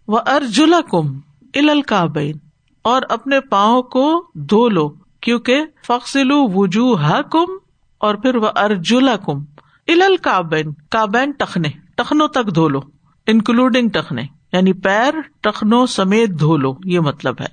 وہ 0.09 0.21
ارجلا 0.27 0.81
کم 0.91 1.21
الکابین 1.59 2.37
اور 2.83 3.03
اپنے 3.09 3.41
پاؤں 3.41 3.83
کو 3.83 4.27
دھو 4.35 4.69
لو، 4.69 4.89
کیونکہ 5.21 5.65
فخصلو 5.87 6.45
وجوہ 6.55 7.21
کم 7.23 7.53
اور 8.01 8.15
پھر 8.15 8.37
وہ 8.37 8.49
ارجلا 8.57 9.17
کم 9.17 9.45
ال 9.89 10.17
کابین 10.17 10.73
کابین 10.91 11.31
ٹخنے، 11.31 11.69
ٹخنوں 11.97 12.29
تک 12.29 12.55
دھو 12.55 12.69
لو 12.69 12.81
انکلوڈنگ 13.27 13.89
ٹخنے 13.89 14.23
یعنی 14.53 14.73
پیر 14.73 15.15
ٹخنوں 15.41 15.87
سمیت 15.87 16.31
دھو 16.31 16.57
لو، 16.57 16.75
یہ 16.85 17.01
مطلب 17.01 17.35
ہے۔ 17.41 17.47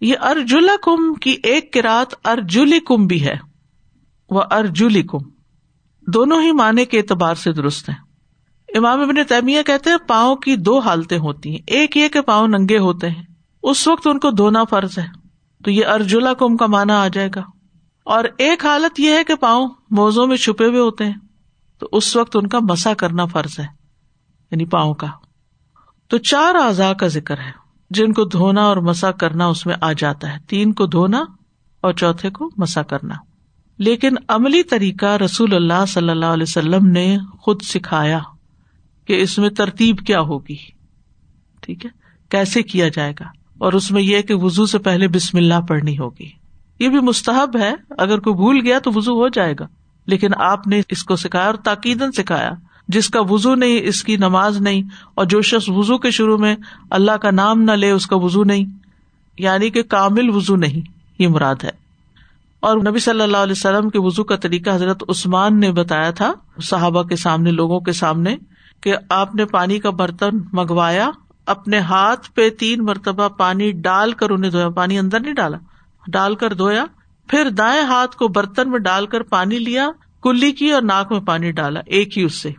یہ 0.00 0.14
ارجلا 0.22 0.72
کم 0.82 1.14
کی 1.14 1.36
ایک 1.42 1.72
کراط 1.72 2.14
ارجلی 2.24 2.80
کم 2.80 3.06
بھی 3.06 3.24
ہے 3.26 3.36
وہ 4.30 4.42
ارجلی 4.50 5.02
کم 5.02 5.18
دونوں 6.06 6.42
ہی 6.42 6.52
معنی 6.52 6.84
کے 6.84 6.98
اعتبار 6.98 7.34
سے 7.34 7.52
درست 7.52 7.88
ہیں۔ 7.88 7.96
امام 8.76 9.00
ابن 9.00 9.24
تیمیہ 9.28 9.62
کہتے 9.62 9.90
ہیں 9.90 9.96
پاؤں 10.08 10.36
کی 10.36 10.56
دو 10.56 10.78
حالتیں 10.78 11.18
ہوتی 11.18 11.50
ہیں، 11.50 11.58
ایک 11.66 11.96
یہ 11.96 12.08
کہ 12.08 12.20
پاؤں 12.20 12.48
ننگے 12.48 12.78
ہوتے 12.78 13.10
ہیں 13.10 13.22
اس 13.62 13.88
وقت 13.88 14.06
ان 14.06 14.18
کو 14.18 14.30
دھونا 14.30 14.64
فرض 14.64 14.98
ہے۔ 14.98 15.06
تو 15.64 15.70
یہ 15.70 15.86
ارجلا 15.86 16.34
کم 16.34 16.56
کا 16.56 16.66
مانا 16.66 17.02
آ 17.02 17.08
جائے 17.08 17.28
گا۔ 17.34 17.40
اور 18.04 18.24
ایک 18.38 18.66
حالت 18.66 19.00
یہ 19.00 19.10
ہے 19.10 19.24
کہ 19.24 19.34
پاؤں 19.34 19.68
موزوں 19.90 20.26
میں 20.26 20.36
چھپے 20.36 20.64
ہوئے 20.64 20.80
ہوتے 20.80 21.04
ہیں۔ 21.04 21.14
تو 21.78 21.88
اس 21.92 22.16
وقت 22.16 22.36
ان 22.36 22.46
کا 22.46 22.58
مسا 22.62 22.94
کرنا 22.94 23.24
فرض 23.24 23.60
ہے 23.60 23.66
یعنی 24.50 24.64
پاؤں 24.64 24.94
کا۔ 24.94 25.06
تو 26.08 26.18
چار 26.18 26.54
اعضاء 26.54 26.92
کا 26.92 27.06
ذکر 27.06 27.38
ہے، 27.38 27.50
جن 27.90 28.12
کو 28.12 28.24
دھونا 28.24 28.62
اور 28.62 28.76
مسا 28.76 29.10
کرنا 29.10 29.46
اس 29.46 29.66
میں 29.66 29.74
آ 29.80 29.92
جاتا 29.92 30.32
ہے۔ 30.32 30.38
تین 30.46 30.72
کو 30.72 30.86
دھونا 30.86 31.24
اور 31.80 31.92
چوتھے 31.92 32.30
کو 32.30 32.50
مسا 32.56 32.82
کرنا۔ 32.82 33.14
لیکن 33.78 34.14
عملی 34.28 34.62
طریقہ 34.62 35.06
رسول 35.06 35.54
اللہ 35.54 35.86
صلی 35.88 36.10
اللہ 36.10 36.26
علیہ 36.26 36.46
وسلم 36.48 36.86
نے 36.86 37.18
خود 37.38 37.62
سکھایا 37.62 38.18
کہ 39.06 39.22
اس 39.22 39.38
میں 39.38 39.50
ترتیب 39.50 39.98
کیا 40.06 40.20
ہوگی۔ 40.20 40.56
ٹھیک 41.60 41.84
ہے؟ 41.84 41.90
کیسے 42.28 42.62
کیا 42.62 42.88
جائے 42.88 43.12
گا؟ 43.20 43.39
اور 43.60 43.72
اس 43.72 43.90
میں 43.90 44.02
یہ 44.02 44.20
کہ 44.20 44.34
وزو 44.34 44.66
سے 44.66 44.78
پہلے 44.78 45.08
بسم 45.08 45.38
اللہ 45.38 45.60
پڑھنی 45.68 45.98
ہوگی۔ 45.98 46.28
یہ 46.78 46.88
بھی 46.88 47.00
مستحب 47.00 47.56
ہے، 47.60 47.74
اگر 47.98 48.20
کوئی 48.20 48.34
بھول 48.34 48.60
گیا 48.64 48.78
تو 48.78 48.90
وزو 48.94 49.12
ہو 49.12 49.28
جائے 49.28 49.54
گا۔ 49.60 49.66
لیکن 50.06 50.28
آپ 50.38 50.66
نے 50.66 50.80
اس 50.88 51.02
کو 51.02 51.16
سکھایا 51.16 51.46
اور 51.46 51.54
تاکید 51.54 52.02
سکھایا، 52.16 52.50
جس 52.88 53.08
کا 53.08 53.20
وزو 53.20 53.54
نہیں، 53.54 53.80
اس 53.82 54.04
کی 54.04 54.16
نماز 54.16 54.60
نہیں، 54.60 54.82
اور 55.14 55.26
جو 55.26 55.42
شخص 55.42 55.68
وزو 55.68 55.98
کے 55.98 56.10
شروع 56.10 56.38
میں 56.38 56.56
اللہ 56.90 57.12
کا 57.12 57.30
نام 57.30 57.62
نہ 57.62 57.72
لے، 57.72 57.90
اس 57.90 58.06
کا 58.06 58.16
وزو 58.16 58.44
نہیں۔ 58.44 58.64
یعنی 59.38 59.70
کہ 59.70 59.82
کامل 59.82 60.30
وزو 60.30 60.56
نہیں، 60.56 60.80
یہ 61.18 61.28
مراد 61.28 61.64
ہے۔ 61.64 61.70
اور 62.60 62.76
نبی 62.76 62.98
صلی 62.98 63.20
اللہ 63.20 63.36
علیہ 63.36 63.52
وسلم 63.52 63.90
کے 63.90 63.98
وزو 64.00 64.24
کا 64.24 64.36
طریقہ 64.36 64.70
حضرت 64.70 65.02
عثمان 65.08 65.60
نے 65.60 65.72
بتایا 65.72 66.10
تھا، 66.10 66.32
صحابہ 66.62 67.02
کے 67.02 67.16
سامنے، 67.16 67.50
لوگوں 67.50 67.80
کے 67.80 67.92
سامنے، 67.92 68.36
کہ 68.80 68.94
آپ 69.08 69.34
نے 69.34 69.44
پانی 69.44 69.78
کا 69.78 69.90
برتن 69.90 70.38
منگوایا 70.52 71.10
اپنے 71.50 71.78
ہاتھ 71.78 72.30
پہ 72.34 72.50
تین 72.50 72.84
مرتبہ 72.84 73.28
پانی 73.28 73.72
ڈال 73.72 74.12
کر 74.12 74.30
انہیں 74.30 74.50
دھویا، 74.50 74.68
پانی 74.68 74.98
اندر 74.98 75.20
نہیں 75.20 75.34
ڈالا، 75.34 75.58
ڈال 76.06 76.34
کر 76.34 76.52
دھویا، 76.52 76.84
پھر 77.28 77.50
دائیں 77.50 77.82
ہاتھ 77.82 78.16
کو 78.16 78.28
برتن 78.28 78.70
میں 78.70 78.78
ڈال 78.78 79.06
کر 79.06 79.22
پانی 79.22 79.58
لیا، 79.58 79.88
کلی 80.22 80.52
کی 80.52 80.72
اور 80.72 80.82
ناک 80.82 81.12
میں 81.12 81.20
پانی 81.20 81.52
ڈالا، 81.52 81.80
ایک 81.86 82.18
ہی 82.18 82.22
اس 82.22 82.34
سے۔ 82.34 82.50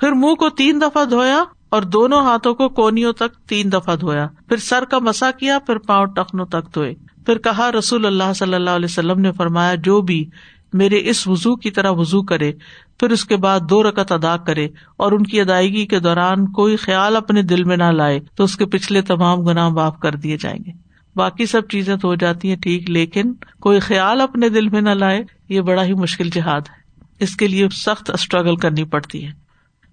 پھر 0.00 0.12
منہ 0.12 0.34
کو 0.34 0.48
تین 0.50 0.80
دفعہ 0.80 1.04
دھویا 1.04 1.44
اور 1.68 1.82
دونوں 1.82 2.20
ہاتھوں 2.20 2.54
کو 2.54 2.68
کونیوں 2.68 3.12
تک 3.12 3.48
تین 3.48 3.72
دفعہ 3.72 3.96
دھویا۔ 3.96 4.28
پھر 4.48 4.56
سر 4.56 4.84
کا 4.84 4.98
مسا 4.98 5.30
کیا، 5.30 5.58
پھر 5.58 5.78
پاؤں 5.78 6.06
ٹخنوں 6.06 6.46
تک 6.46 6.74
دھوئے۔ 6.74 6.94
پھر 7.26 7.38
کہا، 7.38 7.72
رسول 7.72 8.06
اللہ 8.06 8.32
صلی 8.32 8.54
اللہ 8.54 8.70
علیہ 8.70 8.90
وسلم 8.90 9.20
نے 9.20 9.32
فرمایا، 9.32 9.74
جو 9.74 10.00
بھی 10.00 10.30
میرے 10.76 11.08
اس 11.08 11.28
وزو 11.28 11.56
کی 11.56 11.70
طرح 11.70 11.90
وزو 11.90 12.22
کرے، 12.22 12.52
پھر 13.00 13.10
اس 13.10 13.24
کے 13.24 13.36
بعد 13.36 13.60
دو 13.70 13.82
رکت 13.82 14.12
ادا 14.12 14.36
کرے 14.36 14.68
اور 14.96 15.12
ان 15.12 15.22
کی 15.22 15.40
ادائیگی 15.40 15.86
کے 15.86 16.00
دوران 16.00 16.52
کوئی 16.52 16.76
خیال 16.76 17.16
اپنے 17.16 17.42
دل 17.42 17.64
میں 17.64 17.76
نہ 17.76 17.84
لائے 17.84 18.20
تو 18.34 18.44
اس 18.44 18.56
کے 18.56 18.66
پچھلے 18.66 19.02
تمام 19.02 19.40
گنا 19.40 19.68
معاف 19.68 19.98
کر 19.98 20.14
دیے 20.14 20.36
جائیں 20.36 20.58
گے۔ 20.66 20.70
باقی 21.16 21.46
سب 21.46 21.68
چیزیں 21.68 21.96
تو 21.96 22.08
ہو 22.08 22.14
جاتی 22.14 22.48
ہیں 22.48 22.56
ٹھیک، 22.56 22.90
لیکن 22.90 23.34
کوئی 23.60 23.80
خیال 23.80 24.20
اپنے 24.20 24.48
دل 24.48 24.68
میں 24.68 24.80
نہ 24.80 24.90
لائے، 24.90 25.22
یہ 25.48 25.60
بڑا 25.60 25.84
ہی 25.84 25.94
مشکل 25.94 26.30
جہاد 26.30 26.60
ہے۔ 26.60 26.86
اس 27.20 27.36
کے 27.36 27.48
لیے 27.48 27.68
سخت 27.68 28.10
اسٹرگل 28.10 28.56
کرنی 28.56 28.84
پڑتی 28.84 29.26
ہے۔ 29.26 29.30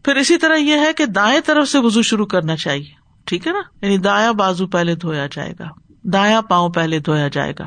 پھر 0.05 0.15
اسی 0.15 0.37
طرح 0.37 0.55
یہ 0.55 0.73
ہے 0.73 0.93
کہ 0.97 1.05
دائیں 1.05 1.39
طرف 1.45 1.67
سے 1.67 1.79
وزو 1.79 2.01
شروع 2.01 2.25
کرنا 2.25 2.55
چاہیے، 2.55 2.91
ٹھیک 3.25 3.47
ہے 3.47 3.51
نا؟ 3.51 3.85
یعنی 3.85 3.97
دایاں 3.97 4.33
بازو 4.33 4.67
پہلے 4.67 4.95
دھویا 4.95 5.27
جائے 5.31 5.53
گا، 5.59 5.67
دایاں 6.03 6.41
پاؤں 6.41 6.69
پہلے 6.69 6.99
دھویا 6.99 7.27
جائے 7.27 7.53
گا۔ 7.59 7.65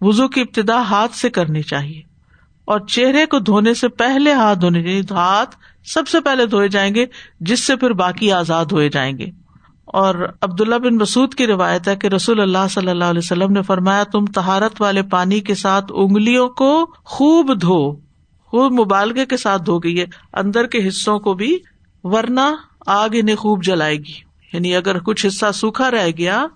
وزو 0.00 0.28
کی 0.28 0.40
ابتدا 0.40 0.82
ہاتھ 0.82 1.14
سے 1.14 1.30
کرنی 1.30 1.62
چاہیے۔ 1.62 2.09
اور 2.70 2.80
چہرے 2.80 3.26
کو 3.26 3.38
دھونے 3.38 3.74
سے 3.74 3.88
پہلے 3.88 4.32
ہاتھ 4.32 4.58
دھونے 4.58 4.82
چاہیے 4.82 5.02
ہاتھ 5.10 5.56
سب 5.84 6.08
سے 6.08 6.20
پہلے 6.20 6.46
دھوئے 6.46 6.68
جائیں 6.68 6.94
گے، 6.94 7.06
جس 7.40 7.66
سے 7.66 7.76
پھر 7.76 7.90
باقی 7.90 8.32
آزاد 8.32 8.64
ہوئے 8.72 8.88
جائیں 8.88 9.18
گے۔ 9.18 9.26
اور 9.84 10.32
عبداللہ 10.40 10.74
بن 10.74 10.96
مسعد 10.96 11.34
کی 11.34 11.46
روایت 11.46 11.88
ہے 11.88 11.96
کہ 11.96 12.06
رسول 12.06 12.40
اللہ 12.40 12.68
صلی 12.70 12.90
اللہ 12.90 13.04
علیہ 13.04 13.18
وسلم 13.18 13.52
نے 13.52 13.62
فرمایا، 13.62 14.04
تم 14.04 14.26
تہارت 14.26 14.82
والے 14.82 15.02
پانی 15.02 15.40
کے 15.40 15.54
ساتھ 15.54 15.84
انگلیوں 15.94 16.48
کو 16.48 16.90
خوب 17.04 17.60
دھو۔ 17.60 17.92
خوب 18.46 18.72
مبالغے 18.72 19.26
کے 19.26 19.36
ساتھ 19.36 19.62
دھو 19.66 19.78
گئی 19.78 20.00
ہے۔ 20.00 20.06
اندر 20.34 20.66
کے 20.66 20.88
حصوں 20.88 21.18
کو 21.18 21.34
بھی، 21.34 21.58
ورنہ 22.02 22.54
آگ 22.86 23.08
انہیں 23.12 23.36
خوب 23.36 23.64
جلائے 23.64 23.96
گی۔ 23.96 24.30
یعنی 24.52 24.76
اگر 24.76 24.98
کچھ 24.98 25.26
حصہ 25.26 25.52
سوکھا 25.54 25.90
رہ 25.90 26.08
گیا 26.18 26.46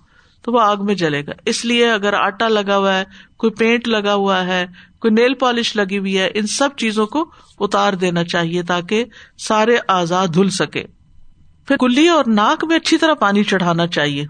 تو 0.45 0.51
وہ 0.51 0.59
آگ 0.59 0.77
میں 0.79 0.95
جلے 0.95 1.25
گا۔ 1.25 1.31
اس 1.45 1.65
لیے 1.65 1.91
اگر 1.91 2.13
آٹا 2.13 2.47
لگا 2.47 2.77
ہوا 2.77 2.97
ہے، 2.97 3.03
کوئی 3.37 3.51
پینٹ 3.51 3.87
لگا 3.87 4.13
ہوا 4.13 4.45
ہے، 4.45 4.65
کوئی 4.99 5.13
نیل 5.13 5.33
پالش 5.33 5.75
لگی 5.75 5.97
ہوئی 5.97 6.17
ہے، 6.17 6.29
ان 6.33 6.47
سب 6.47 6.69
چیزوں 6.77 7.07
کو 7.07 7.31
اتار 7.59 7.93
دینا 7.93 8.23
چاہیے 8.23 8.63
تاکہ 8.63 9.05
سارے 9.37 9.77
آزاد 9.87 10.27
دھل 10.33 10.49
سکے۔ 10.49 10.83
پھر 11.67 11.77
کلی 11.77 12.07
اور 12.07 12.23
ناک 12.27 12.63
میں 12.63 12.75
اچھی 12.75 12.97
طرح 12.97 13.13
پانی 13.13 13.43
چڑھانا 13.43 13.87
چاہیے 13.87 14.21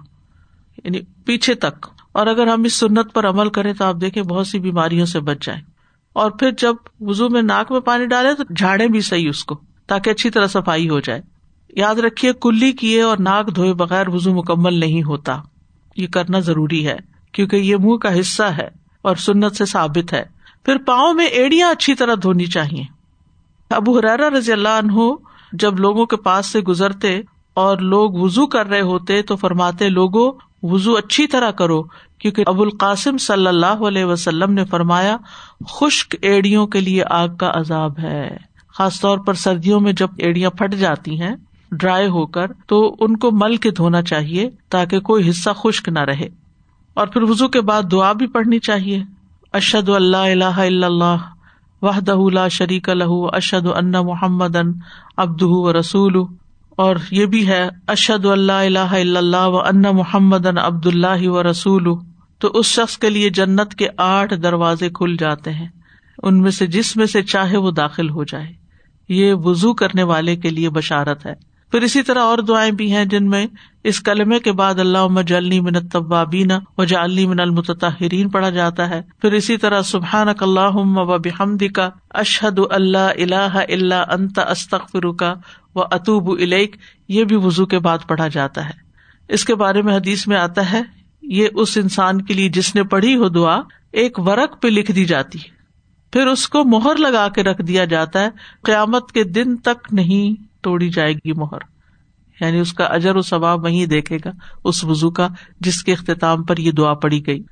یعنی 0.84 1.00
پیچھے 1.26 1.54
تک۔ 1.54 1.88
اور 2.12 2.28
اگر 2.28 2.48
ہم 2.48 2.64
اس 2.64 2.74
سنت 2.74 3.14
پر 3.14 3.30
عمل 3.30 3.50
کریں 3.50 3.74
تو 3.74 3.86
آپ 3.86 3.96
دیکھیں 4.02 4.24
بہت 4.24 4.48
سی 4.48 4.60
بیماریوں 4.60 5.06
سے 5.06 5.20
بچ 5.20 5.46
جائیں۔ 5.46 5.62
اور 6.14 6.32
پھر 6.32 6.52
جب 6.58 6.76
وزو 7.00 7.30
میں 7.30 7.42
ناک 7.42 7.72
میں 7.72 7.80
پانی 7.80 8.06
ڈالے 8.06 8.34
تو 8.34 8.44
جھاڑے 8.54 8.88
بھی 8.88 9.02
صحیح 9.02 9.30
اس 9.30 9.44
کو، 9.44 9.60
تاکہ 9.88 10.10
اچھی 10.10 10.30
طرح 10.30 10.48
صفائی 10.48 10.90
ہو 10.90 11.00
جائے۔ 11.00 11.22
یاد 11.70 11.96
رکھیے، 11.96 12.32
کلی 12.42 12.72
کیے 12.72 13.02
اور 13.02 13.18
ناک 13.18 13.56
دھوئے 13.56 13.74
بغیر 13.74 14.10
وزو 14.10 14.34
مکمل 14.34 14.74
نہیں 14.74 15.04
ہوتا۔ 15.04 15.42
یہ 15.98 16.08
کرنا 16.08 16.40
ضروری 16.40 16.88
ہے، 16.88 16.98
کیونکہ 17.32 17.56
یہ 17.56 17.76
منہ 17.76 17.98
کا 17.98 18.20
حصہ 18.20 18.44
ہے 18.44 18.68
اور 19.02 19.16
سنت 19.16 19.56
سے 19.56 19.66
ثابت 19.66 20.14
ہے۔ 20.14 20.24
پھر 20.66 20.78
پاؤں 20.78 21.14
میں 21.14 21.26
ایڑیاں 21.26 21.72
اچھی 21.72 21.96
طرح 21.96 22.16
دھونی 22.22 22.46
چاہیے۔ 22.46 22.84
ابو 23.70 24.00
حرارا 24.00 24.30
رضی 24.30 24.52
اللہ 24.52 24.70
عنہ 24.70 25.12
جب 25.54 25.80
لوگوں 25.80 26.06
کے 26.06 26.16
پاس 26.16 26.46
سے 26.46 26.60
گزرتے 26.60 27.22
اور 27.54 27.78
لوگ 27.78 28.12
وزو 28.14 28.48
کر 28.48 28.68
رہے 28.68 28.82
ہوتے 28.82 29.22
تو 29.22 29.36
فرماتے 29.36 29.90
لوگوں 29.90 30.32
وزو 30.64 30.94
اچھی 30.94 31.28
طرح 31.28 31.52
کرو، 31.52 31.84
کیونکہ 32.20 32.44
ابو 32.48 32.64
القاسم 32.64 33.18
صلی 33.18 33.48
اللہ 33.48 33.84
علیہ 33.88 34.06
وسلم 34.06 34.54
نے 34.54 34.66
فرمایا، 34.66 35.18
خشک 35.70 36.16
ایڑیوں 36.22 36.68
کے 36.68 36.82
لیے 36.82 37.04
آگ 37.10 37.30
کا 37.40 37.52
عذاب 37.54 38.00
ہے۔ 38.00 38.38
خاص 38.74 39.02
طور 39.02 39.18
پر 39.18 39.34
سردیوں 39.34 39.80
میں 39.80 39.94
جب 39.94 40.08
ایڑیاں 40.18 40.50
پھٹ 40.50 40.76
جاتی 40.76 41.22
ہیں 41.22 41.36
ڈرائی 41.80 42.08
ہو 42.08 42.26
کر 42.26 42.48
تو 42.68 42.96
ان 43.00 43.18
کو 43.18 43.32
مل 43.32 43.58
کے 43.58 43.72
دھونا 43.72 44.02
چاہیے 44.02 44.50
تاکہ 44.70 45.00
کوئی 45.00 45.30
حصہ 45.30 45.50
خشک 45.56 45.90
نہ 45.90 46.00
رہے۔ 46.00 46.28
اور 46.94 47.08
پھر 47.08 47.22
وزو 47.22 47.48
کے 47.48 47.62
بعد 47.62 47.84
دعا 47.92 48.14
بھی 48.14 48.28
پڑھنی 48.28 48.60
چاہیے۔ 48.60 49.04
اشد 49.54 49.90
اللہ 49.90 50.18
اللہ 50.18 50.86
اللہ 50.86 51.18
وحد 51.82 52.10
اللہ 52.10 52.48
شریک 52.52 52.90
الح 52.90 53.10
اشد 53.10 53.68
ان 53.76 53.92
محمد 53.92 54.56
ان 54.56 54.74
ابد 55.18 55.42
و 55.42 55.80
رسول 55.80 56.16
اور 56.70 56.96
یہ 57.12 57.26
بھی 57.26 57.48
ہے 57.48 57.70
اشد 57.88 58.26
اللہ 58.26 58.52
اللہ 58.52 59.18
اللہ 59.18 59.48
و 59.48 59.60
ان 59.60 59.82
محمد 59.82 60.46
ان 60.46 60.58
عبد 60.58 60.86
اللہ 60.86 61.28
و 61.28 61.44
رسول 61.44 61.88
تو 62.40 62.48
اس 62.48 62.66
شخص 62.66 62.98
کے 62.98 63.10
لیے 63.10 63.30
جنت 63.30 63.76
کے 63.76 63.88
آٹھ 63.98 64.34
دروازے 64.34 64.90
کھل 64.90 65.16
جاتے 65.20 65.54
ہیں۔ 65.54 65.68
ان 66.24 66.42
میں 66.42 66.52
سے 66.52 66.68
جس 66.68 66.98
میں 66.98 67.06
سے 67.06 67.22
چاہے 67.22 67.58
وہ 67.58 67.72
داخل 67.72 68.10
ہو 68.10 68.24
جائے۔ 68.24 68.54
یہ 69.10 69.34
وزو 69.34 69.74
کرنے 69.74 70.04
والے 70.04 70.36
کے 70.36 70.50
لیے 70.50 70.70
بشارت 70.70 71.26
ہے۔ 71.26 71.34
پھر 71.72 71.82
اسی 71.82 72.04
طرح 72.04 72.20
اور 72.20 72.38
دعائیں 72.38 72.72
بھی 72.72 72.92
ہیں 72.94 73.06
جن 73.06 73.30
میں 73.30 73.48
اس 73.84 74.00
کلمے 74.00 74.40
کے 74.40 74.52
بعد 74.52 74.80
اللہ 74.80 75.22
جلنی 75.22 75.60
من 75.60 75.88
طبابین 75.88 76.52
و 76.78 76.84
جالنی 76.84 77.28
من 77.28 77.40
المتحرین 77.40 78.30
پڑھا 78.30 78.50
جاتا 78.50 78.90
ہے۔ 78.90 79.02
پھر 79.22 79.32
اسی 79.32 79.58
طرح 79.58 79.82
سبحان 79.82 80.28
اللہ 80.40 80.76
و 80.76 81.18
بحمد 81.18 81.64
کا 81.76 81.90
اشحد 82.10 82.60
اللہ 82.70 82.98
اللہ 82.98 83.58
اللہ 83.70 84.12
انت 84.12 84.40
استخر 84.40 85.12
کا 85.12 85.34
و 85.76 85.82
اطوب 85.82 86.30
الیک، 86.30 86.76
یہ 87.08 87.24
بھی 87.24 87.36
وزو 87.36 87.66
کے 87.66 87.80
بعد 87.80 87.98
پڑھا 88.08 88.28
جاتا 88.28 88.66
ہے۔ 88.66 88.84
اس 89.30 89.46
کے 89.46 89.56
بارے 89.56 89.82
میں 89.82 89.96
حدیث 89.96 90.28
میں 90.28 90.38
آتا 90.38 90.72
ہے، 90.72 90.82
یہ 91.22 91.48
اس 91.54 91.78
انسان 91.78 92.22
کے 92.22 92.34
لیے 92.34 92.50
جس 92.50 92.76
نے 92.76 92.84
پڑھی 92.84 93.16
ہو 93.16 93.30
دعا 93.30 93.60
ایک 93.92 94.20
ورق 94.20 94.62
پہ 94.62 94.68
لکھ 94.68 94.92
دی 94.92 95.06
جاتی 95.06 95.40
پھر 96.12 96.28
اس 96.28 96.50
کو 96.50 96.64
مہر 96.64 96.96
لگا 96.96 97.28
کے 97.30 97.44
رکھ 97.44 97.62
دیا 97.62 97.86
جاتا 97.86 98.20
ہے، 98.20 98.30
قیامت 98.64 99.12
کے 99.12 99.24
دن 99.24 99.58
تک 99.58 99.88
نہیں۔ 99.92 100.44
توڑی 100.66 100.90
جائے 100.90 101.14
گی 101.14 101.34
مہر۔ 101.34 101.58
یعنی 102.42 102.60
اس 102.60 102.74
کا 102.74 102.86
اجر 102.86 103.16
و 103.16 103.22
ثواب 103.22 103.64
وہیں 103.64 103.86
دیکھے 103.86 104.18
گا، 104.26 104.32
اس 104.64 104.84
وزو 104.84 105.12
کا 105.12 105.28
جس 105.60 105.84
کے 105.84 105.94
اختتام 105.94 106.44
پر 106.44 106.58
یہ 106.58 106.72
دعا 106.72 106.94
پڑی 106.94 107.28
گئی۔ 107.28 107.44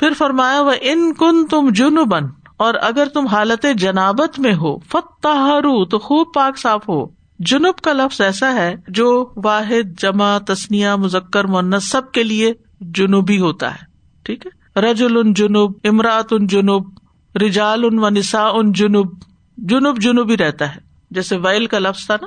پھر 0.00 0.12
فرمایا 0.18 0.60
وہ 0.60 0.72
ان 0.80 1.14
کن 1.14 1.46
تم 1.46 1.68
جن 1.70 1.94
بن 1.94 2.22
اور 2.56 2.74
اگر 2.82 3.08
تم 3.14 3.26
حالت 3.26 3.66
جنابت 3.78 4.38
میں 4.38 4.54
ہو 4.54 4.78
فتح 4.78 5.60
تو 5.90 5.98
خوب 5.98 6.26
پاک 6.34 6.58
صاف 6.58 6.88
ہو۔ 6.88 7.22
جنوب 7.38 7.74
کا 7.78 7.92
لفظ 7.92 8.20
ایسا 8.20 8.54
ہے 8.54 8.74
جو 8.88 9.32
واحد، 9.44 10.00
جمع 10.00 10.38
تسنیا 10.38 10.96
مزکر 10.96 11.44
مونس 11.44 11.90
سب 11.90 12.12
کے 12.12 12.22
لیے 12.22 12.52
جنوبی 12.80 13.40
ہوتا 13.40 13.74
ہے۔ 13.74 13.84
ٹھیک 14.22 14.46
ہے؟ 14.46 14.80
رج 14.80 15.02
ان 15.02 15.32
جنوب 15.32 15.76
امراط 15.84 16.32
ان 16.32 16.46
جنوب 16.46 16.88
رجال 17.36 17.84
ان 17.84 17.98
و 17.98 18.08
نسا 18.08 18.48
ان 18.48 18.72
جنوب 18.72 19.12
جنوب 19.56 20.00
جنوبی 20.00 20.36
رہتا 20.36 20.74
ہے۔ 20.74 20.80
جیسے 21.10 21.36
ویل 21.36 21.66
کا 21.66 21.78
لفظ 21.78 22.06
تھا 22.06 22.16
نا؟ 22.22 22.26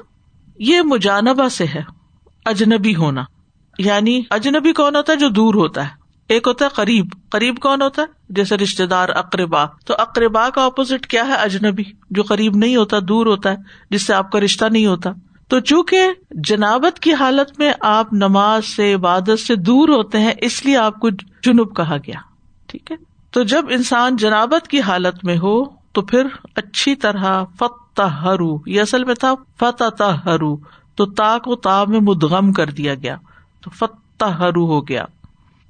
یہ 0.59 0.81
مجانبا 0.81 1.49
سے 1.49 1.65
ہے، 1.65 1.81
اجنبی 2.45 2.95
ہونا۔ 2.95 3.23
یعنی 3.77 4.21
اجنبی 4.29 4.73
کون 4.73 4.95
ہوتا 4.95 5.13
ہے 5.13 5.17
جو 5.17 5.29
دور 5.29 5.53
ہوتا 5.53 5.83
ہے؟ 5.83 5.89
ایک 6.27 6.47
ہوتا 6.47 6.65
ہے 6.65 6.69
قریب۔ 6.69 7.05
قریب 7.29 7.57
کون 7.57 7.81
ہوتا 7.81 8.01
ہے؟ 8.01 8.07
جیسے 8.29 8.57
رشتے 8.57 8.85
دار 8.85 9.09
اقربا۔ 9.09 9.65
تو 9.85 9.93
اقربا 9.97 10.49
کا 10.49 10.65
اپوزٹ 10.65 11.07
کیا 11.07 11.27
ہے؟ 11.27 11.33
اجنبی۔ 11.33 11.83
جو 12.11 12.23
قریب 12.23 12.55
نہیں 12.55 12.75
ہوتا، 12.75 12.97
دور 13.07 13.25
ہوتا 13.25 13.51
ہے، 13.51 13.55
جس 13.89 14.07
سے 14.07 14.13
آپ 14.13 14.31
کا 14.31 14.39
رشتہ 14.39 14.65
نہیں 14.65 14.85
ہوتا۔ 14.85 15.09
تو 15.47 15.59
چونکہ 15.59 16.01
جنابت 16.31 16.99
کی 16.99 17.13
حالت 17.13 17.59
میں 17.59 17.73
آپ 17.79 18.13
نماز 18.13 18.65
سے، 18.65 18.93
عبادت 18.93 19.39
سے 19.39 19.55
دور 19.55 19.89
ہوتے 19.89 20.19
ہیں، 20.19 20.33
اس 20.37 20.65
لیے 20.65 20.77
آپ 20.77 20.99
کو 20.99 21.09
جنوب 21.43 21.75
کہا 21.75 21.97
گیا۔ 21.97 22.19
ٹھیک 22.67 22.91
ہے؟ 22.91 22.95
تو 23.31 23.43
جب 23.43 23.65
انسان 23.69 24.15
جنابت 24.15 24.67
کی 24.67 24.81
حالت 24.81 25.25
میں 25.25 25.37
ہو 25.37 25.84
تو 25.95 26.01
پھر 26.01 26.27
اچھی 26.55 26.95
طرح 26.95 27.43
فتح 27.59 28.01
ہرو 28.01 28.57
یہ 28.65 28.81
اصل 28.81 29.03
میں 29.03 29.15
تھا 29.15 29.33
فتح 29.59 30.03
ہرو 30.03 30.57
تو 30.95 31.05
تا 31.05 31.37
کو 31.37 31.55
تا 31.55 31.83
میں 31.87 31.99
مدغم 31.99 32.53
کر 32.53 32.69
دیا 32.69 32.95
گیا، 32.95 33.17
تو 33.61 33.69
فتح 33.69 34.25
ہرو 34.25 34.65
ہو 34.65 34.87
گیا۔ 34.87 35.05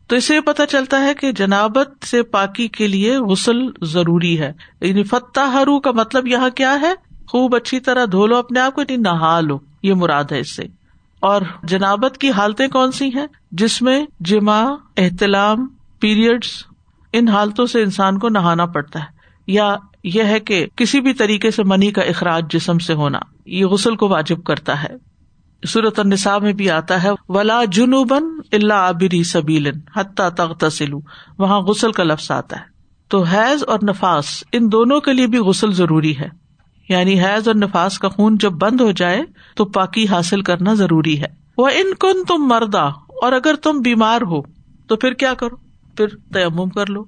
تو 0.08 0.16
اسے 0.16 0.42
پتا 0.42 0.66
چلتا 0.66 1.02
ہے 1.02 1.14
کہ 1.14 1.32
جنابت 1.32 2.06
سے 2.06 2.24
پاکی 2.24 2.68
کے 2.68 2.88
لیے 2.88 3.18
غسل 3.18 3.58
ضروری 3.82 4.40
ہے۔ 4.40 4.54
یعنی 4.82 5.04
فتح 5.04 5.40
ہرو 5.40 5.80
کا 5.80 5.92
مطلب 5.92 6.28
یہاں 6.28 6.50
کیا 6.50 6.78
ہے؟ 6.82 6.94
خوب 7.28 7.56
اچھی 7.56 7.80
طرح 7.80 8.06
دھو 8.12 8.28
لو 8.28 8.38
اپنے 8.38 8.60
آپ 8.60 8.76
کو 8.76 8.82
یعنی 8.82 8.98
نہا 8.98 9.40
لو، 9.40 9.60
یہ 9.84 9.94
مراد 9.94 10.24
ہے 10.32 10.40
اس 10.40 10.56
سے۔ 10.56 10.64
اور 11.20 11.42
جنابت 11.64 12.18
کی 12.18 12.32
حالتیں 12.32 12.68
کون 12.68 12.92
سی 12.92 13.10
ہیں؟ 13.16 13.28
جس 13.52 13.82
میں 13.82 14.06
جمع، 14.20 14.76
احتلام 14.98 15.68
پیریڈس 16.00 16.64
ان 17.14 17.28
حالتوں 17.28 17.66
سے 17.66 17.82
انسان 17.82 18.20
کو 18.20 18.30
نہانا 18.30 18.66
پڑتا 18.66 19.00
ہے۔ 19.00 19.16
یا 19.48 19.76
یہ 20.06 20.24
ہے 20.24 20.40
کہ 20.40 20.68
کسی 20.76 21.02
بھی 21.02 21.14
طریقے 21.14 21.52
سے 21.52 21.64
منی 21.64 21.92
کا 21.92 22.02
اخراج 22.02 22.52
جسم 22.52 22.78
سے 22.78 22.94
ہونا، 22.94 23.20
یہ 23.46 23.66
غسل 23.66 23.96
کو 23.96 24.08
واجب 24.08 24.44
کرتا 24.44 24.84
ہے۔ 24.84 24.90
صورت 25.68 26.00
النساء 26.00 26.38
میں 26.38 26.54
بھی 26.54 26.72
آتا 26.72 27.04
ہے، 27.04 27.10
ولا 27.30 27.64
جنوبن 27.66 28.24
اللہ 28.52 28.74
عبری 28.74 29.24
سبیل 29.24 29.72
حتیٰ 29.96 30.30
تغتسلو 30.30 31.00
وہاں 31.38 31.60
غسل 31.60 31.92
کا 31.92 32.04
لفظ 32.04 32.32
آتا 32.32 32.58
ہے۔ 32.58 32.64
تو 33.08 33.24
حیض 33.24 33.64
اور 33.68 33.80
نفاس، 33.90 34.44
ان 34.52 34.72
دونوں 34.72 35.00
کے 35.00 35.14
لیے 35.14 35.28
بھی 35.28 35.38
غسل 35.38 35.74
ضروری 35.74 36.20
ہے۔ 36.20 36.28
یعنی 36.90 37.24
حیض 37.24 37.48
اور 37.48 37.56
نفاس 37.56 38.00
کا 38.00 38.10
خون 38.10 38.38
جب 38.38 38.52
بند 38.52 38.82
ہو 38.82 38.92
جائے، 38.92 39.22
تو 39.56 39.66
پاکی 39.66 40.08
حاصل 40.08 40.42
کرنا 40.42 40.74
ضروری 40.74 41.22
ہے۔ 41.22 41.28
وہ 41.58 41.68
ان 41.68 41.94
کن 42.00 42.24
تم 42.24 42.48
مردا 42.48 42.86
اور 43.22 43.32
اگر 43.32 43.56
تم 43.56 43.80
بیمار 43.80 44.22
ہو، 44.22 44.42
تو 44.88 44.96
پھر 44.96 45.14
کیا 45.14 45.34
کرو؟ 45.34 45.56
پھر 45.98 46.08
تیمم 46.08 46.70
کر 46.70 46.90
لو۔ 46.90 47.04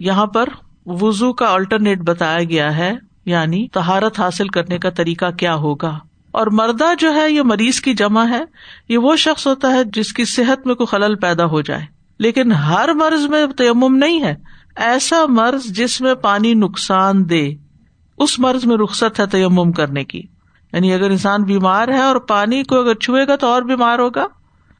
یہاں 0.00 0.26
پر 0.26 0.48
وزو 0.86 1.32
کا 1.32 1.46
آلٹرنیٹ 1.46 1.98
بتایا 1.98 2.44
گیا 2.44 2.76
ہے 2.76 2.92
یعنی 3.24 3.68
تہارت 3.68 4.20
حاصل 4.20 4.48
کرنے 4.48 4.78
کا 4.78 4.90
طریقہ 4.90 5.30
کیا 5.30 5.54
ہوگا؟ 5.54 5.98
اور 6.30 6.46
مردہ 6.46 6.84
جو 6.98 7.14
ہے، 7.14 7.30
یہ 7.30 7.42
مریض 7.42 7.80
کی 7.80 7.94
جمع 7.94 8.24
ہے، 8.24 8.44
یہ 8.88 8.98
وہ 8.98 9.16
شخص 9.16 9.46
ہوتا 9.46 9.68
ہے 9.68 9.84
جس 9.84 10.12
کی 10.12 10.24
صحت 10.24 10.66
میں 10.66 10.74
کوئی 10.74 10.86
خلل 10.86 11.14
پیدا 11.14 11.44
ہو 11.44 11.60
جائے۔ 11.60 11.82
لیکن 12.18 12.52
ہر 12.52 12.92
مرض 12.94 13.26
میں 13.26 13.46
تیمم 13.46 13.96
نہیں 13.96 14.22
ہے۔ 14.22 14.34
ایسا 14.76 15.26
مرض 15.28 15.64
جس 15.64 16.00
میں 16.00 16.14
پانی 16.14 16.54
نقصان 16.54 17.30
دے، 17.30 17.54
اس 18.18 18.38
مرض 18.38 18.64
میں 18.64 18.76
رخصت 18.76 19.20
ہے 19.20 19.26
تیمم 19.26 19.72
کرنے 19.72 20.04
کی۔ 20.04 20.22
یعنی 20.72 20.92
اگر 20.92 21.10
انسان 21.10 21.42
بیمار 21.42 21.88
ہے 21.88 22.00
اور 22.00 22.16
پانی 22.16 22.62
کو 22.62 22.80
اگر 22.80 22.94
چھوئے 22.94 23.26
گا 23.26 23.36
تو 23.36 23.46
اور 23.46 23.62
بیمار 23.62 23.98
ہوگا، 23.98 24.26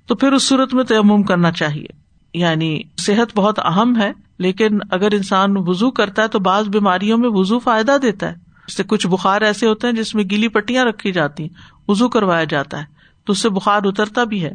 تو 0.07 0.15
پھر 0.15 0.33
اس 0.33 0.43
صورت 0.43 0.75
میں 0.75 0.85
تیمم 0.85 1.23
کرنا 1.23 1.53
چاہیے۔ 1.53 1.87
یعنی 2.35 2.83
صحت 2.99 3.37
بہت 3.37 3.59
اہم 3.59 3.97
ہے۔ 3.97 4.13
لیکن 4.40 4.79
اگر 4.90 5.12
انسان 5.12 5.55
وزو 5.57 5.90
کرتا 5.90 6.22
ہے 6.22 6.29
تو 6.29 6.38
بعض 6.38 6.68
بیماریوں 6.68 7.18
میں 7.18 7.29
وزو 7.33 7.59
فائدہ 7.59 7.96
دیتا 8.03 8.29
ہے۔ 8.29 8.35
اس 8.66 8.76
سے 8.76 8.83
کچھ 8.83 9.07
بخار 9.07 9.40
ایسے 9.40 9.66
ہوتے 9.66 9.87
ہیں 9.87 9.94
جس 9.94 10.14
میں 10.14 10.24
گیلی 10.31 10.48
پٹیاں 10.48 10.85
رکھی 10.85 11.12
جاتی 11.12 11.42
ہیں 11.42 11.50
وزو 11.88 12.09
کروایا 12.09 12.44
جاتا 12.44 12.79
ہے۔ 12.79 12.85
تو 13.24 13.33
اس 13.33 13.38
سے 13.38 13.48
بخار 13.48 13.81
اترتا 13.85 14.24
بھی 14.24 14.44
ہے، 14.44 14.53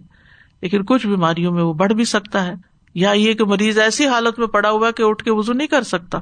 لیکن 0.62 0.84
کچھ 0.84 1.08
بیماریوں 1.08 1.52
میں 1.52 1.64
وہ 1.64 1.74
بڑھ 1.74 1.94
بھی 1.94 2.06
سکتا 2.06 2.46
ہے۔ 2.46 2.54
یا 2.96 3.12
یہ 3.12 3.34
کہ 3.34 3.46
مریض 3.46 3.80
ایسی 3.80 4.08
حالت 4.08 4.40
میں 4.40 4.48
پڑا 4.48 4.70
ہوا 4.70 4.92
کہ 4.92 5.04
اٹھ 5.04 5.24
کے 5.24 5.32
وزو 5.32 5.54
نہیں 5.54 5.68
کر 5.68 5.84
سکتا، 5.84 6.20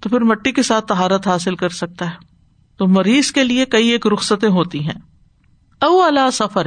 تو 0.00 0.08
پھر 0.08 0.20
مٹی 0.20 0.52
کے 0.52 0.62
ساتھ 0.62 0.86
تہارت 0.86 1.26
حاصل 1.26 1.56
کر 1.56 1.68
سکتا 1.68 2.10
ہے۔ 2.10 2.16
تو 2.78 2.86
مریض 2.86 3.32
کے 3.32 3.44
لیے 3.44 3.64
کئی 3.64 3.88
ایک 3.88 4.06
رخصتیں 4.06 4.48
ہوتی 4.48 4.84
ہیں۔ 4.84 4.98
او 5.80 6.02
اللہ 6.02 6.30
سفر 6.32 6.66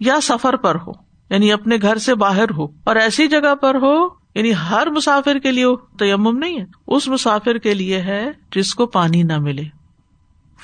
یا 0.00 0.20
سفر 0.22 0.56
پر 0.56 0.74
ہو 0.74 0.92
یعنی 1.30 1.52
اپنے 1.52 1.76
گھر 1.82 1.98
سے 1.98 2.14
باہر 2.14 2.50
ہو، 2.50 2.64
اور 2.84 2.96
ایسی 2.96 3.28
جگہ 3.28 3.54
پر 3.54 3.74
ہو 3.74 4.23
یعنی 4.34 4.52
ہر 4.70 4.90
مسافر 4.90 5.38
کے 5.38 5.52
لیے 5.52 5.64
تیمم 5.98 6.38
نہیں 6.38 6.60
ہے۔ 6.60 6.64
اس 6.86 7.08
مسافر 7.08 7.58
کے 7.58 7.74
لیے 7.74 8.00
ہے 8.00 8.30
جس 8.54 8.74
کو 8.74 8.86
پانی 8.86 9.22
نہ 9.22 9.38
ملے۔ 9.38 9.62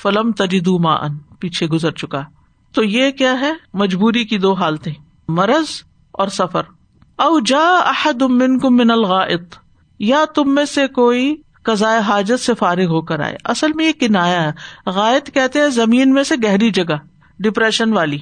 فلم 0.02 0.33
تجدو 0.33 0.78
ما 0.78 0.92
ان 0.92 1.18
پیچھے 1.18 1.66
گزر 1.66 1.90
چکا۔ 1.90 2.22
تو 2.72 2.85
یہ 2.85 3.11
کیا 3.11 3.40
ہے؟ 3.40 3.52
مجبوری 3.74 4.24
کی 4.24 4.38
دو 4.38 4.52
حالتیں۔ 4.52 4.92
مرض 5.28 5.83
اور 6.12 6.28
سفر۔ 6.28 6.62
او 7.16 7.40
جا 7.40 7.78
احد 7.78 8.22
من 8.22 8.59
کو 8.59 8.70
من 8.70 8.90
الغائط۔ 8.90 9.54
یا 9.98 10.24
تم 10.35 10.54
میں 10.54 10.64
سے 10.64 10.87
کوئی 10.87 11.37
قزائے 11.62 12.00
حاجت 12.00 12.40
سے 12.40 12.54
فارغ 12.54 12.85
ہو 12.85 13.00
کر 13.02 13.20
آئے۔ 13.20 13.37
اصل 13.44 13.72
میں 13.72 13.87
یہ 13.87 13.92
کنایا 14.00 14.42
ہے۔ 14.42 14.52
غائط 14.90 15.30
کہتے 15.35 15.61
ہیں 15.61 15.68
زمین 15.68 16.14
میں 16.14 16.22
سے 16.22 16.35
گہری 16.44 16.70
جگہ، 16.70 16.96
ڈپریشن 17.38 17.92
والی۔ 17.92 18.18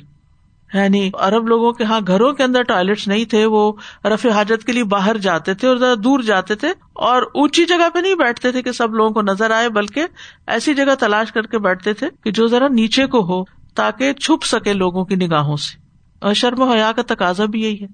یعنی 0.74 1.10
عرب 1.18 1.48
لوگوں 1.48 1.72
کے 1.72 1.84
ہاں 1.84 2.00
گھروں 2.06 2.32
کے 2.32 2.42
اندر 2.42 2.62
ٹوائلٹس 2.62 3.08
نہیں 3.08 3.24
تھے، 3.24 3.46
وہ 3.46 3.72
رف 4.04 4.26
حاجت 4.26 4.64
کے 4.64 4.72
لیے 4.72 4.84
باہر 4.84 5.16
جاتے 5.16 5.54
تھے 5.54 5.68
اور 5.68 5.76
ذرا 5.76 5.94
دور 6.04 6.20
جاتے 6.20 6.54
تھے 6.54 6.68
اور 6.92 7.22
اونچی 7.22 7.64
جگہ 7.64 7.88
پہ 7.94 7.98
نہیں 7.98 8.14
بیٹھتے 8.14 8.52
تھے 8.52 8.62
کہ 8.62 8.72
سب 8.72 8.94
لوگوں 8.94 9.10
کو 9.10 9.22
نظر 9.22 9.50
آئے، 9.50 9.68
بلکہ 9.68 10.06
ایسی 10.46 10.74
جگہ 10.74 10.94
تلاش 10.98 11.32
کر 11.32 11.42
کے 11.42 11.58
بیٹھتے 11.58 11.92
تھے 11.92 12.06
کہ 12.24 12.30
جو 12.30 12.46
ذرا 12.46 12.68
نیچے 12.68 13.06
کو 13.06 13.20
ہو 13.20 13.44
تاکہ 13.74 14.12
چھپ 14.12 14.44
سکے 14.44 14.72
لوگوں 14.72 15.04
کی 15.04 15.14
نگاہوں 15.14 15.56
سے۔ 15.56 15.76
اور 16.20 16.34
شرم 16.34 16.60
و 16.60 16.72
حیا 16.72 16.92
کا 16.96 17.02
تقاضا 17.06 17.44
بھی 17.44 17.62
یہی 17.62 17.82
ہے 17.82 17.86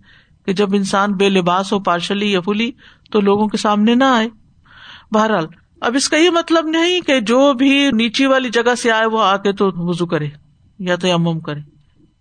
کہ 0.46 0.52
جب 0.52 0.74
انسان 0.74 1.12
بے 1.12 1.28
لباس 1.28 1.72
ہو، 1.72 1.78
پارشلی 1.80 2.32
یا 2.32 2.40
پھلی 2.40 2.70
تو 3.10 3.20
لوگوں 3.20 3.48
کے 3.48 3.56
سامنے 3.56 3.94
نہ 3.94 4.04
آئے۔ 4.04 4.28
بہرحال، 5.12 5.46
اب 5.80 5.94
اس 5.94 6.08
کا 6.08 6.16
یہ 6.16 6.30
مطلب 6.30 6.66
نہیں 6.66 7.00
کہ 7.00 7.20
جو 7.20 7.52
بھی 7.52 7.90
نیچی 7.92 8.26
والی 8.26 8.50
جگہ 8.50 8.74
سے 8.74 8.90
آئے، 8.90 9.06
وہ 9.06 9.22
آ 9.22 9.36
کے 9.36 9.52
تو 9.52 9.70
وزو 9.74 10.06
کرے 10.06 10.28
یا 10.78 10.96
تو 10.96 11.40
کرے۔ 11.40 11.73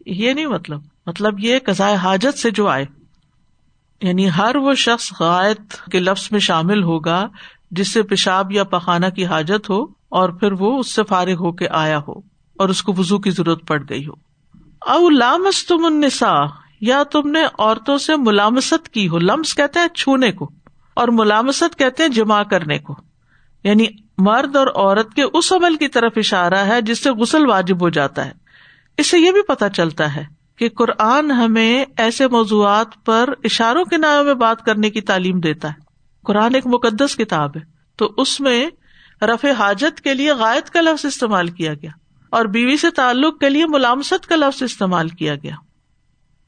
یہ 0.06 0.34
نہیں 0.34 0.46
مطلب 0.46 0.82
مطلب 1.06 1.39
یہ 1.39 1.60
کزائے 1.60 1.96
حاجت 1.96 2.38
سے 2.38 2.52
جو 2.52 2.68
آئے۔ 2.68 2.86
یعنی 4.02 4.30
ہر 4.38 4.56
وہ 4.56 4.74
شخص 4.74 5.13
غائط 5.20 5.89
کے 5.92 6.00
لفظ 6.00 6.28
میں 6.32 6.39
شامل 6.39 6.84
ہوگا 6.84 7.28
جس 7.72 7.94
سے 7.94 8.04
پیشاب 8.04 8.52
یا 8.52 8.63
پخانا 8.63 9.10
کی 9.10 9.26
حاجت 9.26 9.70
ہو 9.70 9.84
اور 10.10 10.30
پھر 10.30 10.52
وہ 10.52 10.80
اس 10.80 10.96
سے 10.96 11.04
فارغ 11.04 11.34
ہو 11.34 11.52
کے 11.52 11.68
آیا 11.72 12.00
ہو 12.08 12.13
اور 12.56 12.70
اس 12.70 12.84
کو 12.84 12.94
وزو 12.98 13.20
کی 13.20 13.32
ضرورت 13.32 13.68
پڑ 13.68 13.84
گئی 13.89 14.08
ہو۔ 14.08 14.12
او 14.80 15.10
لامس 15.10 15.68
تم 15.68 15.86
النساء، 15.86 16.46
یا 16.82 17.04
تم 17.04 17.30
نے 17.30 17.44
عورتوں 17.60 17.98
سے 17.98 18.16
ملامست 18.18 18.89
کی 18.89 19.08
ہو، 19.08 19.20
لمس 19.20 19.56
کہتے 19.56 19.80
ہیں 19.80 19.88
چھونے 19.88 20.32
کو 20.32 20.50
اور 20.94 21.08
ملامست 21.08 21.80
کہتے 21.80 22.04
ہیں 22.04 22.10
جمع 22.10 22.44
کرنے 22.44 22.80
کو۔ 22.80 22.96
یعنی 23.63 23.86
مرد 24.18 24.56
اور 24.56 24.68
عورت 24.68 25.13
کے 25.13 25.24
اس 25.34 25.54
عمل 25.54 25.76
کی 25.76 25.88
طرف 25.88 26.12
اشارہ 26.16 26.58
ہے 26.58 26.82
جس 26.82 27.04
سے 27.04 27.12
غسل 27.12 27.50
واجب 27.50 27.82
ہو 27.82 27.89
جاتا 27.89 28.26
ہے۔ 28.26 28.43
اس 28.98 29.08
سے 29.08 29.20
یہ 29.20 29.32
بھی 29.32 29.42
پتا 29.42 29.70
چلتا 29.70 30.16
ہے 30.16 30.26
کہ 30.56 30.70
قرآن 30.70 31.32
ہمیں 31.32 31.86
ایسے 31.98 32.28
موضوعات 32.28 33.06
پر 33.06 33.30
اشاروں 33.44 33.86
کے 33.86 33.98
نام 33.98 34.26
میں 34.26 34.34
بات 34.34 34.66
کرنے 34.66 34.90
کی 34.90 35.02
تعلیم 35.02 35.40
دیتا 35.40 35.68
ہے۔ 35.68 35.74
قرآن 36.24 36.56
ایک 36.56 36.68
مقدس 36.68 37.16
کتاب 37.16 37.58
ہے، 37.58 37.62
تو 37.96 38.14
اس 38.18 38.39
میں 38.39 38.70
رف 39.22 39.46
حاجت 39.60 40.02
کے 40.02 40.14
لیے 40.14 40.32
غائط 40.32 40.70
کا 40.70 40.82
لفظ 40.82 41.06
استعمال 41.06 41.48
کیا 41.48 41.74
گیا 41.74 41.91
اور 42.30 42.46
بیوی 42.46 42.78
سے 42.78 42.91
تعلق 42.91 43.39
کے 43.39 43.50
لیے 43.50 43.66
ملامست 43.68 44.28
کا 44.28 44.36
لفظ 44.36 44.64
استعمال 44.64 45.10
کیا 45.10 45.36
گیا۔ 45.36 45.56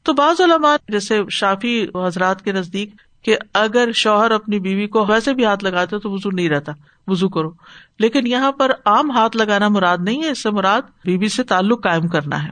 تو 0.02 0.12
بعض 0.12 0.40
علماء، 0.40 0.76
جیسے 0.88 1.20
شافی 1.30 1.86
حضرات 2.06 2.44
کے 2.44 2.52
نزدیک 2.52 2.90
کہ 3.26 3.36
اگر 3.54 3.92
شوہر 3.94 4.30
اپنی 4.30 4.58
بیوی 4.58 4.86
کو 4.86 5.06
ویسے 5.06 5.34
بھی 5.34 5.44
ہاتھ 5.44 5.64
لگاتے 5.64 5.98
تو 5.98 6.10
وزو 6.10 6.30
نہیں 6.30 6.48
رہتا 6.48 6.72
وزو 7.06 7.28
کرو۔ 7.28 7.50
لیکن 7.98 8.26
یہاں 8.26 8.52
پر 8.52 8.70
عام 8.84 9.10
ہاتھ 9.10 9.36
لگانا 9.36 9.68
مراد 9.68 9.98
نہیں 10.00 10.22
ہے، 10.22 10.30
اس 10.30 10.42
سے 10.42 10.50
مراد 10.50 10.82
بیوی 11.04 11.28
سے 11.28 11.42
تعلق 11.42 11.82
قائم 11.82 12.08
کرنا 12.08 12.44
ہے۔ 12.44 12.48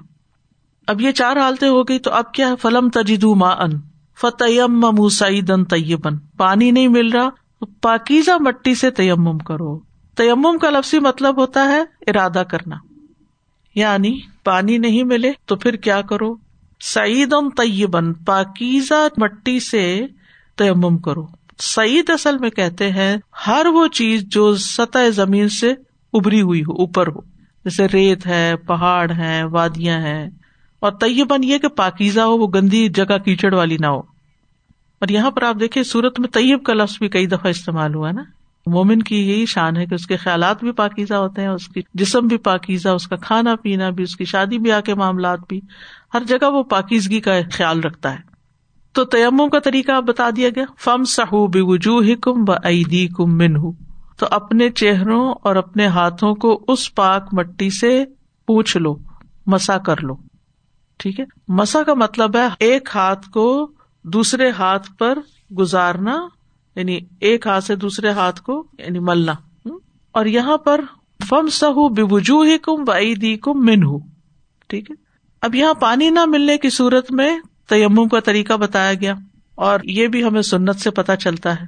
اب 0.87 1.01
یہ 1.01 1.11
چار 1.11 1.37
حالتیں 1.37 1.69
ہو 1.69 1.83
گئی 1.83 1.99
تو 1.99 2.13
اب 2.13 2.33
کیا 2.33 2.49
ہے؟ 2.49 2.57
فلم 2.57 2.89
تجید 2.89 3.25
ما 3.25 3.49
ان 3.49 3.71
فتیم 4.21 4.81
موسعن 4.81 5.65
طیبن 5.65 6.17
پانی 6.37 6.71
نہیں 6.71 6.89
مل 6.89 7.13
رہا 7.13 7.29
تو 7.29 7.67
پاکیزہ 7.67 8.31
مٹی 8.41 8.75
سے 8.75 8.91
تیمم 8.91 9.39
کرو۔ 9.39 9.79
تیمم 10.17 10.59
کا 10.59 10.71
لفظی 10.71 10.99
مطلب 10.99 11.41
ہوتا 11.41 11.69
ہے 11.69 11.83
ارادہ 12.07 12.43
کرنا۔ 12.51 12.77
یعنی 13.75 14.21
پانی 14.45 14.79
نہیں 14.79 15.05
ملے 15.05 15.33
تو 15.47 15.57
پھر 15.57 15.77
کیا 15.77 16.03
کرو؟ 16.03 16.35
سعید 16.81 17.33
ام 17.33 17.51
طیبن 17.51 18.15
پاکیزہ 18.15 19.09
مٹی 19.17 19.61
سے 19.61 20.07
تیمم 20.57 20.99
کرو۔ 20.99 21.27
سعید 21.59 22.11
اصل 22.11 22.39
میں 22.39 22.51
کہتے 22.51 22.91
ہیں، 22.91 23.17
ہر 23.47 23.67
وہ 23.67 23.87
چیز 23.87 24.23
جو 24.23 24.57
سطح 24.57 25.09
زمین 25.09 25.49
سے 25.49 25.75
ابری 26.13 26.43
ہوئی 26.43 26.61
ہو، 26.61 26.73
اوپر 26.73 27.07
ہو۔ 27.07 27.21
جیسے 27.65 27.87
ریت 27.87 28.27
ہے، 28.27 28.57
پہاڑ 28.67 29.11
ہے 29.11 29.45
وادیاں 29.45 29.99
ہیں۔ 29.99 30.31
اور 30.81 30.93
طیبن 31.01 31.45
یہ 31.45 31.59
کہ 31.59 31.69
پاکیزہ 31.69 32.21
ہو، 32.21 32.39
وہ 32.39 32.49
گندی 32.55 32.89
جگہ 32.89 33.19
کیچڑ 33.19 33.55
والی 33.55 33.77
نہ 33.81 33.87
ہو۔ 33.87 34.01
اور 35.01 35.09
یہاں 35.09 35.31
پر 35.31 35.43
آپ 35.43 35.55
دیکھیں 35.61 35.83
سورت 35.83 36.21
میں 36.21 36.29
طیب 36.29 36.65
کا 36.65 36.75
لفظ 36.75 36.99
بھی 36.99 37.09
کئی 37.09 37.27
دفعہ 37.27 37.47
استعمال 37.47 37.95
ہوا 37.95 38.11
نا۔ 38.11 38.23
مومن 38.67 39.03
کی 39.03 39.31
یہی 39.31 39.47
شان 39.47 39.77
ہے 39.77 39.87
کہ 39.87 39.95
اس 39.95 40.07
کے 40.07 40.17
خیالات 40.17 40.61
بھی 40.61 40.73
پاکیزہ 40.73 41.15
ہوتے 41.15 41.41
ہیں، 41.41 41.49
اس 41.49 41.69
کی 41.69 41.81
جسم 41.95 42.21
بھی 42.21 42.37
پاکیزہ، 42.37 42.89
اس 42.89 43.09
کا 43.09 43.17
کھانا 43.17 43.55
پینا 43.57 43.91
بھی، 43.91 44.05
اس 44.05 44.17
کی 44.17 44.25
شادی 44.25 44.59
بیاہ 44.59 44.81
کے 44.81 44.95
معاملات 44.95 45.39
بھی۔ 45.49 45.61
ہر 46.15 46.25
جگہ 46.25 46.51
وہ 46.51 46.63
پاکیزگی 46.63 47.21
کا 47.21 47.33
خیال 47.53 47.81
رکھتا 47.81 48.13
ہے۔ 48.13 48.34
تو 48.95 49.05
تیمم 49.05 49.49
کا 49.49 49.59
طریقہ 49.59 49.93
آپ 49.93 50.03
بتا 50.03 50.31
دیا 50.37 50.49
گیا۔ 50.49 50.65
فم 50.81 51.05
سہو 51.05 51.47
بے 51.47 51.61
وجوہ 51.63 52.15
کم 52.21 52.45
و 52.49 52.53
عیدی 52.65 53.09
کم 53.09 53.39
من 53.39 53.55
تو 54.19 54.27
اپنے 54.31 54.71
چہروں 54.71 55.35
اور 55.43 55.57
اپنے 55.57 55.87
ہاتھوں 55.87 56.35
کو 56.35 56.65
اس 56.69 56.95
پاک 56.95 57.29
مٹی 57.33 57.71
سے 57.71 58.05
پوچھ 58.47 58.77
لو، 58.77 58.97
مسا 59.47 59.79
کر 59.79 60.01
لو۔ 60.03 60.15
ٹھیک 60.99 61.21
ہے؟ 61.21 61.25
مسا 61.49 61.83
کا 61.83 61.95
مطلب 61.95 62.37
ہے 62.37 62.47
ایک 62.59 62.89
ہاتھ 62.95 63.31
کو 63.31 63.71
دوسرے 64.03 64.51
ہاتھ 64.51 64.91
پر 64.99 65.19
گزارنا 65.59 66.29
یعنی 66.77 67.01
ایک 67.21 67.47
ہاتھ 67.47 67.65
سے 67.65 67.77
دوسرے 67.77 68.11
ہاتھ 68.11 68.43
کو 68.43 68.67
یعنی 68.79 68.99
ملنا۔ 68.99 69.33
اور 70.13 70.27
یہاں 70.27 70.57
پر 70.57 70.81
فم 71.29 71.49
سہ 71.49 71.89
بے 71.97 72.03
وجوہ 72.03 72.47
کم 72.63 72.85
و 72.87 72.93
عیدی 72.93 73.37
کم 73.37 73.65
من 73.65 73.99
ٹھیک 74.69 74.91
ہے؟ 74.91 74.95
اب 75.43 75.55
یہاں 75.55 75.75
پانی 75.75 76.11
نہ 76.11 76.25
ملنے 76.27 76.59
کی 76.59 76.71
صورت 76.71 77.13
میں 77.13 77.39
تیمم 77.69 78.09
کا 78.09 78.21
طریقہ 78.21 78.53
بتایا 78.53 78.95
گیا 78.95 79.15
اور 79.55 79.81
یہ 79.85 80.07
بھی 80.07 80.25
ہمیں 80.25 80.43
سنت 80.43 80.77
سے 80.77 80.91
پتا 80.91 81.17
چلتا 81.17 81.61
ہے۔ 81.61 81.67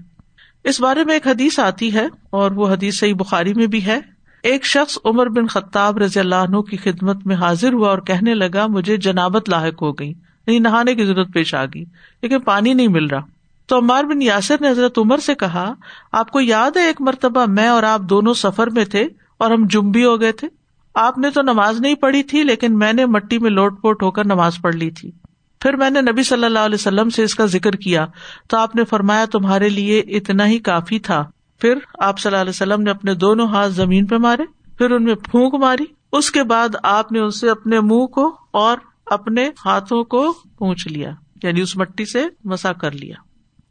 اس 0.64 0.80
بارے 0.80 1.04
میں 1.04 1.14
ایک 1.14 1.26
حدیث 1.26 1.58
آتی 1.58 1.94
ہے 1.94 2.06
اور 2.30 2.50
وہ 2.50 2.68
حدیث 2.68 2.98
صحیح 2.98 3.14
بخاری 3.14 3.54
میں 3.54 3.66
بھی 3.66 3.86
ہے۔ 3.86 4.00
ایک 4.42 4.64
شخص 4.64 4.98
عمر 5.04 5.26
بن 5.26 5.46
خطاب 5.46 5.98
رضی 5.98 6.20
اللہ 6.20 6.34
عنہ 6.34 6.60
کی 6.60 6.76
خدمت 6.76 7.26
میں 7.26 7.36
حاضر 7.36 7.72
ہوا 7.72 7.88
اور 7.88 7.98
کہنے 7.98 8.34
لگا، 8.34 8.66
مجھے 8.66 8.96
جنابت 8.96 9.48
لاحق 9.48 9.82
ہو 9.82 9.92
گئی 9.92 10.08
یعنی 10.08 10.58
نہانے 10.58 10.94
کی 10.94 11.04
ضرورت 11.04 11.32
پیش 11.34 11.54
آ 11.54 11.64
گئی، 11.64 11.84
لیکن 12.22 12.40
پانی 12.40 12.74
نہیں 12.74 12.88
مل 12.88 13.06
رہا۔ 13.06 13.20
تو 13.66 13.78
عمار 13.78 14.04
بن 14.04 14.22
یاسر 14.22 14.56
نے 14.60 14.68
حضرت 14.68 14.98
عمر 14.98 15.18
سے 15.18 15.34
کہا، 15.34 15.74
آپ 16.12 16.30
کو 16.30 16.40
یاد 16.40 16.76
ہے 16.76 16.86
ایک 16.86 17.00
مرتبہ 17.00 17.44
میں 17.48 17.68
اور 17.68 17.82
آپ 17.82 18.00
دونوں 18.00 18.34
سفر 18.34 18.66
میں 18.66 18.84
تھے 18.84 19.08
اور 19.38 19.50
ہم 19.50 19.66
جمبی 19.70 20.04
ہو 20.04 20.20
گئے 20.20 20.32
تھے؟ 20.32 20.48
آپ 20.94 21.18
نے 21.18 21.30
تو 21.30 21.42
نماز 21.42 21.80
نہیں 21.80 21.94
پڑھی 21.94 22.22
تھی، 22.22 22.42
لیکن 22.42 22.78
میں 22.78 22.92
نے 22.92 23.06
مٹی 23.06 23.38
میں 23.38 23.50
لوٹ 23.50 23.82
پوٹ 23.82 24.02
ہو 24.02 24.10
کر 24.10 24.24
نماز 24.24 24.58
پڑھ 24.62 24.76
لی 24.76 24.90
تھی۔ 24.90 25.10
پھر 25.66 25.76
میں 25.76 25.90
نے 25.90 26.00
نبی 26.00 26.22
صلی 26.22 26.44
اللہ 26.44 26.58
علیہ 26.58 26.74
وسلم 26.74 27.08
سے 27.08 27.22
اس 27.22 27.34
کا 27.34 27.46
ذکر 27.46 27.70
کیا 27.70 28.06
تو 28.48 28.56
آپ 28.56 28.76
نے 28.76 28.84
فرمایا 28.84 29.24
تمہارے 29.24 29.68
لیے 29.68 29.98
اتنا 29.98 30.46
ہی 30.46 30.58
کافی 30.58 30.98
تھا۔ 30.98 31.24
پھر 31.60 31.74
آپ 31.98 32.18
صلی 32.18 32.30
اللہ 32.30 32.40
علیہ 32.40 32.50
وسلم 32.50 32.82
نے 32.82 32.90
اپنے 32.90 33.14
دونوں 33.14 33.46
ہاتھ 33.46 33.72
زمین 33.72 34.06
پہ 34.06 34.16
مارے، 34.16 34.42
پھر 34.78 34.90
ان 34.90 35.04
میں 35.04 35.14
پھونک 35.14 35.54
ماری، 35.54 35.84
اس 36.12 36.30
کے 36.30 36.42
بعد 36.42 36.68
آپ 36.82 37.12
نے 37.12 37.20
ان 37.20 37.30
سے 37.30 37.50
اپنے 37.50 37.80
منہ 37.80 38.06
کو 38.06 38.36
اور 38.50 38.78
اپنے 39.06 39.50
ہاتھوں 39.64 40.04
کو 40.04 40.32
پونچھ 40.58 40.88
لیا 40.88 41.10
یعنی 41.42 41.60
اس 41.60 41.76
مٹی 41.76 42.04
سے 42.04 42.24
مسا 42.44 42.72
کر 42.72 42.90
لیا۔ 42.90 43.14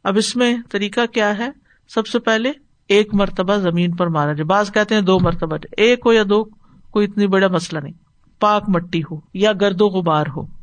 اب 0.04 0.16
اس 0.16 0.36
میں 0.36 0.56
طریقہ 0.70 1.06
کیا 1.06 1.38
ہے؟ 1.38 1.50
سب 1.88 2.06
سے 2.06 2.18
پہلے 2.18 2.52
ایک 2.88 3.14
مرتبہ 3.14 3.56
زمین 3.56 3.96
پر 3.96 4.06
مارا 4.06 4.32
جائے۔ 4.32 4.44
بعض 4.44 4.72
کہتے 4.72 4.94
ہیں 4.94 5.02
دو 5.02 5.18
مرتبہ، 5.20 5.56
ایک 5.76 6.00
ہو 6.06 6.12
یا 6.12 6.22
دو، 6.30 6.44
کوئی 6.90 7.06
اتنی 7.06 7.26
بڑا 7.26 7.48
مسئلہ 7.48 7.80
نہیں۔ 7.82 7.92
پاک 8.40 8.64
مٹی 8.68 9.00
ہو 9.00 9.20
یا 9.34 9.52
گرد 9.52 9.80
و 9.80 9.86
غبار 9.86 10.24
ہو۔ 10.36 10.55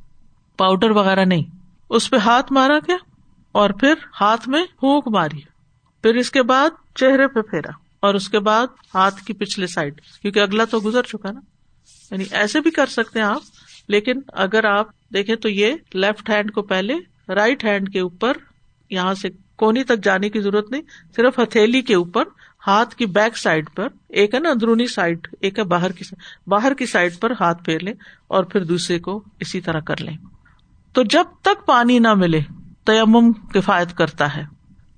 پاؤڈر 0.57 0.89
وغیرہ 0.89 1.25
نہیں۔ 1.25 1.43
اس 1.89 2.09
پہ 2.09 2.17
ہاتھ 2.17 2.51
مارا 2.51 2.79
گیا 2.79 2.95
اور 3.51 3.69
پھر 3.69 3.93
ہاتھ 4.21 4.49
میں 4.49 4.65
پھونک 4.79 5.07
ماری۔ 5.07 5.41
پھر 6.01 6.15
اس 6.15 6.31
کے 6.31 6.43
بعد 6.43 6.69
چہرے 6.95 7.27
پہ 7.27 7.41
پھیرا 7.41 7.71
اور 7.99 8.13
اس 8.13 8.29
کے 8.29 8.39
بعد 8.39 8.67
ہاتھ 8.95 9.23
کی 9.23 9.33
پچھلے 9.33 9.67
سائڈ، 9.67 10.01
کیونکہ 10.21 10.39
اگلا 10.39 10.65
تو 10.65 10.79
گزر 10.79 11.03
چکا 11.03 11.31
نا۔ 11.31 11.39
یعنی 12.11 12.23
ایسے 12.31 12.61
بھی 12.61 12.71
کر 12.71 12.85
سکتے 12.85 13.19
ہیں 13.19 13.25
آپ، 13.25 13.41
لیکن 13.87 14.13
اگر 14.27 14.65
آپ 14.65 14.87
دیکھیں 15.13 15.35
تو 15.35 15.49
یہ 15.49 15.75
لیفٹ 15.93 16.29
ہینڈ 16.29 16.51
کو 16.51 16.61
پہلے، 16.61 16.93
رائٹ 17.29 17.65
ہینڈ 17.65 17.93
کے 17.93 17.99
اوپر، 17.99 18.33
یہاں 18.89 19.13
سے 19.13 19.29
کونی 19.55 19.83
تک 19.83 20.03
جانے 20.03 20.29
کی 20.29 20.41
ضرورت 20.41 20.71
نہیں، 20.71 20.81
صرف 21.15 21.39
ہتھیلی 21.39 21.81
کے 21.81 21.95
اوپر، 21.95 22.23
ہاتھ 22.67 22.95
کی 22.95 23.05
بیک 23.05 23.37
سائڈ 23.37 23.65
پر، 23.75 23.87
ایک 24.09 24.33
ہے 24.33 24.39
نا 24.39 24.49
اندرونی 24.49 24.87
سائڈ، 24.87 25.27
ایک 25.39 25.59
ہے 25.59 25.63
باہر 25.63 25.91
کی 25.91 26.03
باہر 26.47 26.73
کی 26.73 26.85
سائڈ 26.85 27.19
پر 27.19 27.31
ہاتھ 27.39 27.63
پھیر 27.63 27.79
لیں 27.79 27.93
اور 28.27 28.43
پھر 28.43 28.63
دوسرے 28.63 28.99
کو 28.99 29.23
اسی 29.39 29.61
طرح 29.61 29.79
کر 29.79 30.01
لیں۔ 30.01 30.17
تو 30.93 31.03
جب 31.03 31.23
تک 31.41 31.65
پانی 31.65 31.99
نہ 31.99 32.13
ملے، 32.13 32.39
تیمم 32.85 33.33
کفایت 33.33 33.93
کرتا 33.93 34.35
ہے۔ 34.35 34.43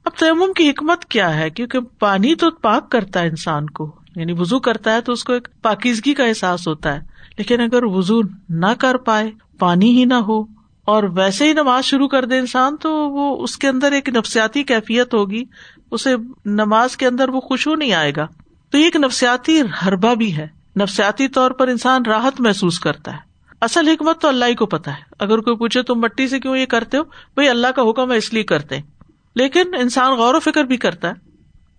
اب 0.06 0.12
تیمم 0.18 0.54
کی 0.54 0.70
حکمت 0.70 1.06
کیا 1.06 1.36
ہے؟ 1.36 1.50
کیونکہ 1.50 1.80
پانی 1.80 2.36
تو 2.36 2.52
پاک 2.52 2.92
کرتا 2.92 3.20
ہے 3.20 3.28
انسان 3.28 3.70
کو۔ 3.70 3.96
یعنی 4.16 4.34
وزو 4.34 4.60
کرتا 4.60 4.94
ہے 4.94 5.02
تو 5.02 5.12
اس 5.12 5.24
کو 5.24 5.34
ایک 5.34 5.48
پاکیزگی 5.62 6.14
کا 6.14 6.24
احساس 6.24 6.68
ہوتا 6.68 6.94
ہے۔ 6.94 7.00
لیکن 7.38 7.62
اگر 7.62 7.84
وزو 7.84 8.22
نہ 8.50 8.74
کر 8.80 8.98
پائے، 8.98 9.32
پانی 9.60 9.98
ہی 9.98 10.06
نہ 10.06 10.14
ہو، 10.14 10.42
اور 10.86 11.04
ویسے 11.04 11.48
ہی 11.48 11.54
نماز 11.54 11.86
شروع 11.86 12.08
کر 12.08 12.26
دے 12.26 12.40
انسان، 12.40 12.78
تو 12.78 13.10
وہ 13.10 13.44
اس 13.44 13.58
کے 13.58 13.68
اندر 13.68 13.92
ایک 13.92 14.10
نفسیاتی 14.10 14.64
کیفیت 14.64 15.14
ہوگی۔ 15.14 15.44
اسے 15.92 16.16
نماز 16.46 16.98
کے 16.98 17.08
اندر 17.08 17.30
وہ 17.30 17.40
خوشبو 17.40 17.76
نہیں 17.76 17.94
آئے 17.94 18.12
گا۔ 18.18 18.28
تو 18.70 18.78
یہ 18.78 18.84
ایک 18.84 18.96
نفسیاتی 18.96 19.62
ہربا 19.86 20.14
بھی 20.14 20.38
ہے۔ 20.38 20.48
نفسیاتی 20.80 21.28
طور 21.28 21.52
پر 21.52 21.68
انسان 21.68 22.06
راحت 22.06 22.42
محسوس 22.42 22.80
کرتا 22.80 23.14
ہے۔ 23.14 23.35
اصل 23.66 23.88
حکمت 23.88 24.22
تو 24.22 24.28
اللہ 24.28 24.46
ہی 24.46 24.56
کو 24.56 24.66
پتا 24.66 24.92
ہے۔ 24.92 25.02
اگر 25.20 25.40
کوئی 25.40 25.56
پوچھے 25.56 25.82
تم 25.82 26.00
مٹی 26.00 26.28
سے 26.28 26.40
کیوں 26.40 26.58
یہ 26.58 26.66
کرتے 26.66 26.98
ہو؟ 26.98 27.04
بھائی 27.04 27.50
اللہ 27.50 27.68
کا 27.76 27.82
حکم 27.82 28.12
ہے 28.12 28.18
اس 28.18 28.34
لیے 28.34 28.44
کرتے 28.44 28.78
لیکن 29.36 29.76
انسان 29.80 30.14
غور 30.14 30.34
و 30.34 30.40
فکر 30.40 30.64
بھی 30.64 30.78
کرتا 30.78 31.08
ہے۔ 31.08 31.14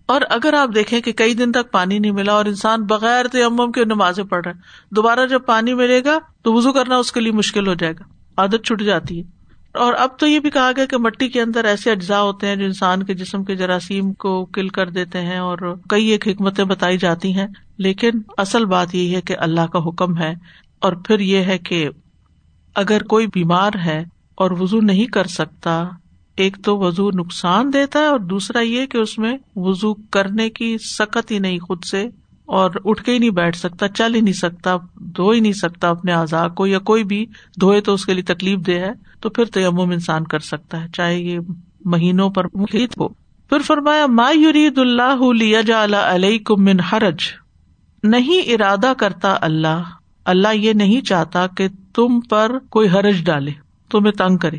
اور 0.05 0.21
اگر 0.29 0.53
آپ 0.53 0.69
دیکھیں 0.75 1.01
کہ 1.01 1.11
کئی 1.11 1.33
دن 1.33 1.51
تک 1.51 1.71
پانی 1.71 1.99
نہیں 1.99 2.11
ملا 2.11 2.33
اور 2.33 2.45
انسان 2.45 2.83
بغیر 2.83 3.27
تیمم 3.27 3.71
کے 3.71 3.85
نمازیں 3.85 4.23
پڑھ 4.23 4.41
رہا 4.45 4.51
ہے، 4.55 4.61
دوبارہ 4.91 5.25
جب 5.25 5.45
پانی 5.45 5.73
ملے 5.73 6.03
گا 6.05 6.17
تو 6.41 6.53
وزو 6.53 6.73
کرنا 6.73 6.97
اس 6.97 7.11
کے 7.11 7.19
لیے 7.19 7.31
مشکل 7.31 7.67
ہو 7.67 7.73
جائے 7.73 7.93
گا، 7.93 8.03
عادت 8.37 8.65
چھٹ 8.65 8.81
جاتی 8.81 9.19
ہے۔ 9.19 9.37
اور 9.73 9.93
اب 9.93 10.19
تو 10.19 10.27
یہ 10.27 10.39
بھی 10.39 10.49
کہا 10.49 10.71
گیا 10.75 10.85
کہ 10.85 10.97
مٹی 10.97 11.29
کے 11.29 11.41
اندر 11.41 11.65
ایسے 11.65 11.91
اجزاء 11.91 12.19
ہوتے 12.19 12.47
ہیں 12.47 12.55
جو 12.55 12.65
انسان 12.65 13.03
کے 13.03 13.13
جسم 13.13 13.43
کے 13.43 13.55
جراثیم 13.55 14.13
کو 14.13 14.45
کل 14.45 14.69
کر 14.69 14.89
دیتے 14.89 15.21
ہیں 15.21 15.37
اور 15.37 15.57
کئی 15.89 16.05
ایک 16.05 16.27
حکمتیں 16.27 16.63
بتائی 16.63 16.97
جاتی 16.97 17.33
ہیں۔ 17.33 17.47
لیکن 17.77 18.11
اصل 18.37 18.65
بات 18.65 18.95
یہی 18.95 19.15
ہے 19.15 19.21
کہ 19.21 19.35
اللہ 19.39 19.67
کا 19.67 19.79
حکم 19.79 20.17
ہے۔ 20.17 20.33
اور 20.79 20.93
پھر 20.93 21.19
یہ 21.19 21.37
ہے 21.37 21.57
کہ 21.57 21.89
اگر 22.75 23.03
کوئی 23.03 23.27
بیمار 23.27 23.71
ہے 23.85 24.03
اور 24.35 24.51
وزو 24.51 24.79
نہیں 24.79 25.05
کر 25.05 25.23
سکتا، 25.23 25.83
ایک 26.35 26.57
تو 26.63 26.77
وزو 26.77 27.09
نقصان 27.09 27.73
دیتا 27.73 27.99
ہے 27.99 28.05
اور 28.05 28.19
دوسرا 28.19 28.59
یہ 28.59 28.85
کہ 28.85 28.97
اس 28.97 29.17
میں 29.17 29.37
وزو 29.55 29.93
کرنے 29.93 30.49
کی 30.49 30.77
سکت 30.77 31.31
ہی 31.31 31.39
نہیں 31.39 31.59
خود 31.59 31.83
سے 31.83 32.09
اور 32.45 32.71
اٹھ 32.85 33.03
کے 33.03 33.13
ہی 33.13 33.17
نہیں 33.17 33.29
بیٹھ 33.29 33.57
سکتا، 33.57 33.87
چل 33.87 34.15
ہی 34.15 34.21
نہیں 34.21 34.33
سکتا، 34.33 34.75
دھو 34.95 35.31
ہی 35.31 35.39
نہیں 35.39 35.53
سکتا 35.53 35.89
اپنے 35.89 36.11
آزاد 36.11 36.49
کو 36.49 36.67
یا 36.67 36.79
کوئی 36.79 37.03
بھی 37.03 37.25
دھوئے 37.61 37.81
تو 37.81 37.93
اس 37.93 38.05
کے 38.05 38.13
لیے 38.13 38.23
تکلیف 38.23 38.59
دے 38.59 38.79
ہے، 38.79 38.91
تو 39.21 39.29
پھر 39.29 39.45
تیمم 39.45 39.89
انسان 39.89 40.23
کر 40.23 40.39
سکتا 40.39 40.83
ہے، 40.83 40.87
چاہے 40.93 41.19
یہ 41.19 41.39
مہینوں 41.85 42.29
پر 42.29 42.43
محیط 42.53 42.99
ہو۔ 42.99 43.07
پھر 43.49 43.59
فرمایا، 43.59 44.05
ما 44.07 44.31
یرید 44.31 44.77
اللہ 44.77 45.33
لیا 45.33 45.85
علیہ 46.13 46.39
کم 46.39 46.67
حرج۔ 46.67 47.19
نہیں 48.03 48.51
ارادہ 48.51 48.93
کرتا 48.97 49.37
اللہ 49.41 49.81
اللہ 50.27 50.55
یہ 50.55 50.73
نہیں 50.73 51.01
چاہتا 51.01 51.47
کہ 51.47 51.67
تم 51.93 52.19
پر 52.19 52.51
کوئی 52.69 52.89
حرج 52.89 53.25
ڈالے، 53.25 53.51
تمہیں 53.89 54.11
تنگ 54.11 54.37
کرے۔ 54.37 54.57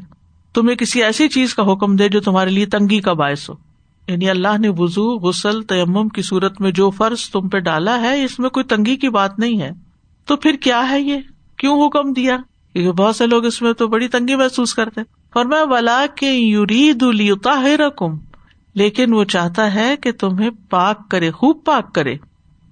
تمہیں 0.54 0.76
کسی 0.76 1.02
ایسی 1.02 1.28
چیز 1.28 1.54
کا 1.54 1.72
حکم 1.72 1.96
دے 1.96 2.08
جو 2.08 2.20
تمہارے 2.20 2.50
لیے 2.50 2.66
تنگی 2.66 3.00
کا 3.00 3.12
باعث 3.12 3.50
ہو۔ 3.50 3.54
یعنی 4.08 4.30
اللہ 4.30 4.58
نے 4.58 4.68
وزو 4.68 5.18
غسل، 5.18 5.62
تیمم 5.62 6.08
کی 6.08 6.22
صورت 6.22 6.60
میں 6.60 6.70
جو 6.70 6.90
فرض 6.90 7.30
تم 7.30 7.48
پہ 7.48 7.58
ڈالا 7.58 8.00
ہے، 8.00 8.24
اس 8.24 8.38
میں 8.38 8.50
کوئی 8.50 8.64
تنگی 8.64 8.96
کی 8.96 9.08
بات 9.08 9.38
نہیں 9.38 9.60
ہے۔ 9.60 9.70
تو 10.24 10.36
پھر 10.36 10.56
کیا 10.60 10.90
ہے 10.90 11.00
یہ؟ 11.00 11.16
کیوں 11.56 11.86
حکم 11.86 12.12
دیا؟ 12.12 12.36
کیونکہ 12.72 12.92
بہت 12.92 13.16
سے 13.16 13.26
لوگ 13.26 13.44
اس 13.44 13.62
میں 13.62 13.72
تو 13.72 13.88
بڑی 13.88 14.08
تنگی 14.08 14.36
محسوس 14.36 14.74
کرتے 14.74 15.00
اور 15.34 15.44
میں 15.44 15.62
ولا 15.62 16.06
کے 16.16 16.30
یورید 16.30 17.02
رقم 17.78 18.16
لیکن 18.74 19.12
وہ 19.12 19.24
چاہتا 19.24 19.74
ہے 19.74 19.96
کہ 19.96 20.12
تمہیں 20.12 20.50
پاک 20.70 21.10
کرے، 21.10 21.30
خوب 21.30 21.64
پاک 21.64 21.94
کرے۔ 21.94 22.14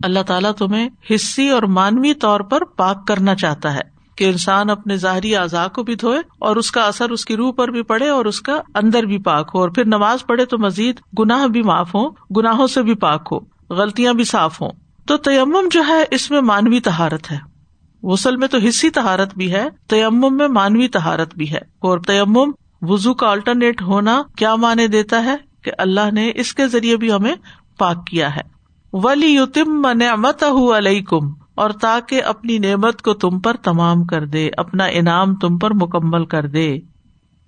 اللہ 0.05 0.21
تعالیٰ 0.27 0.53
تمہیں 0.53 0.89
حصی 1.11 1.49
اور 1.49 1.63
مانوی 1.63 2.15
طور 2.15 2.41
پر 2.41 2.65
پاک 2.65 3.07
کرنا 3.07 3.35
چاہتا 3.35 3.75
ہے 3.75 3.97
کہ 4.17 4.25
انسان 4.25 4.71
اپنے 4.71 4.97
ظاہری 4.97 5.37
اعضاء 5.37 5.67
کو 5.69 5.83
بھی 5.83 5.95
دھوئے 5.95 6.19
اور 6.39 6.57
اس 6.57 6.71
کا 6.71 6.83
اثر 6.83 7.11
اس 7.11 7.25
کی 7.25 7.37
روح 7.37 7.53
پر 7.53 7.69
بھی 7.69 7.83
پڑے 7.83 8.09
اور 8.09 8.25
اس 8.25 8.41
کا 8.41 8.61
اندر 8.75 9.03
بھی 9.03 9.19
پاک 9.19 9.51
ہو 9.55 9.61
اور 9.61 9.69
پھر 9.69 9.85
نماز 9.85 10.27
پڑھے 10.27 10.45
تو 10.45 10.59
مزید 10.59 11.01
گناہ 11.19 11.47
بھی 11.47 11.63
معاف 11.63 11.95
ہو 11.95 12.11
گناہوں 12.11 12.67
سے 12.67 12.83
بھی 12.83 12.95
پاک 12.95 13.29
ہو، 13.33 13.39
غلطیاں 13.75 14.15
بھی 14.15 14.25
صاف 14.25 14.63
ہوں۔ 14.63 14.71
تو 15.07 15.17
تیمم 15.17 15.69
جو 15.71 15.83
ہے، 15.89 16.05
اس 16.11 16.31
میں 16.31 16.41
مانوی 16.41 16.81
تہارت 16.81 17.33
ہے۔ 17.33 17.39
غسل 18.03 18.37
میں 18.37 18.49
تو 18.49 18.59
حصی 18.69 18.91
تہارت 18.91 19.35
بھی 19.35 19.53
ہے، 19.53 19.69
تیمم 19.89 20.37
میں 20.37 20.49
مانوی 20.49 20.89
تہارت 20.89 21.35
بھی 21.35 21.51
ہے۔ 21.51 21.61
اور 21.79 21.99
تیمم 21.99 22.51
وزو 22.83 23.15
کا 23.15 23.29
آلٹرنیٹ 23.29 23.83
ہونا 23.83 24.23
کیا 24.37 24.55
مانے 24.55 24.87
دیتا 24.87 25.25
ہے؟ 25.25 25.37
کہ 25.63 25.73
اللہ 25.79 26.11
نے 26.13 26.33
اس 26.35 26.55
کے 26.55 26.67
ذریعے 26.67 26.97
بھی 26.97 27.13
ہمیں 27.13 27.35
پاک 27.79 28.07
کیا 28.07 28.37
ہے۔ 28.37 28.56
ولی 29.05 29.27
یوتم 29.27 29.93
نعمت 29.93 30.45
علیہ 30.77 31.03
کم 31.03 31.33
اور 31.55 31.71
تاکہ 31.71 32.23
اپنی 32.23 32.59
نعمت 32.59 33.03
کو 33.03 33.15
تم 33.15 33.41
پر 33.41 33.57
تمام 33.57 34.05
کر 34.05 34.27
دے، 34.27 34.51
اپنا 34.57 34.85
انعام 34.85 35.35
تم 35.35 35.59
پر 35.59 35.71
مکمل 35.75 36.25
کر 36.25 36.47
دے۔ 36.47 36.79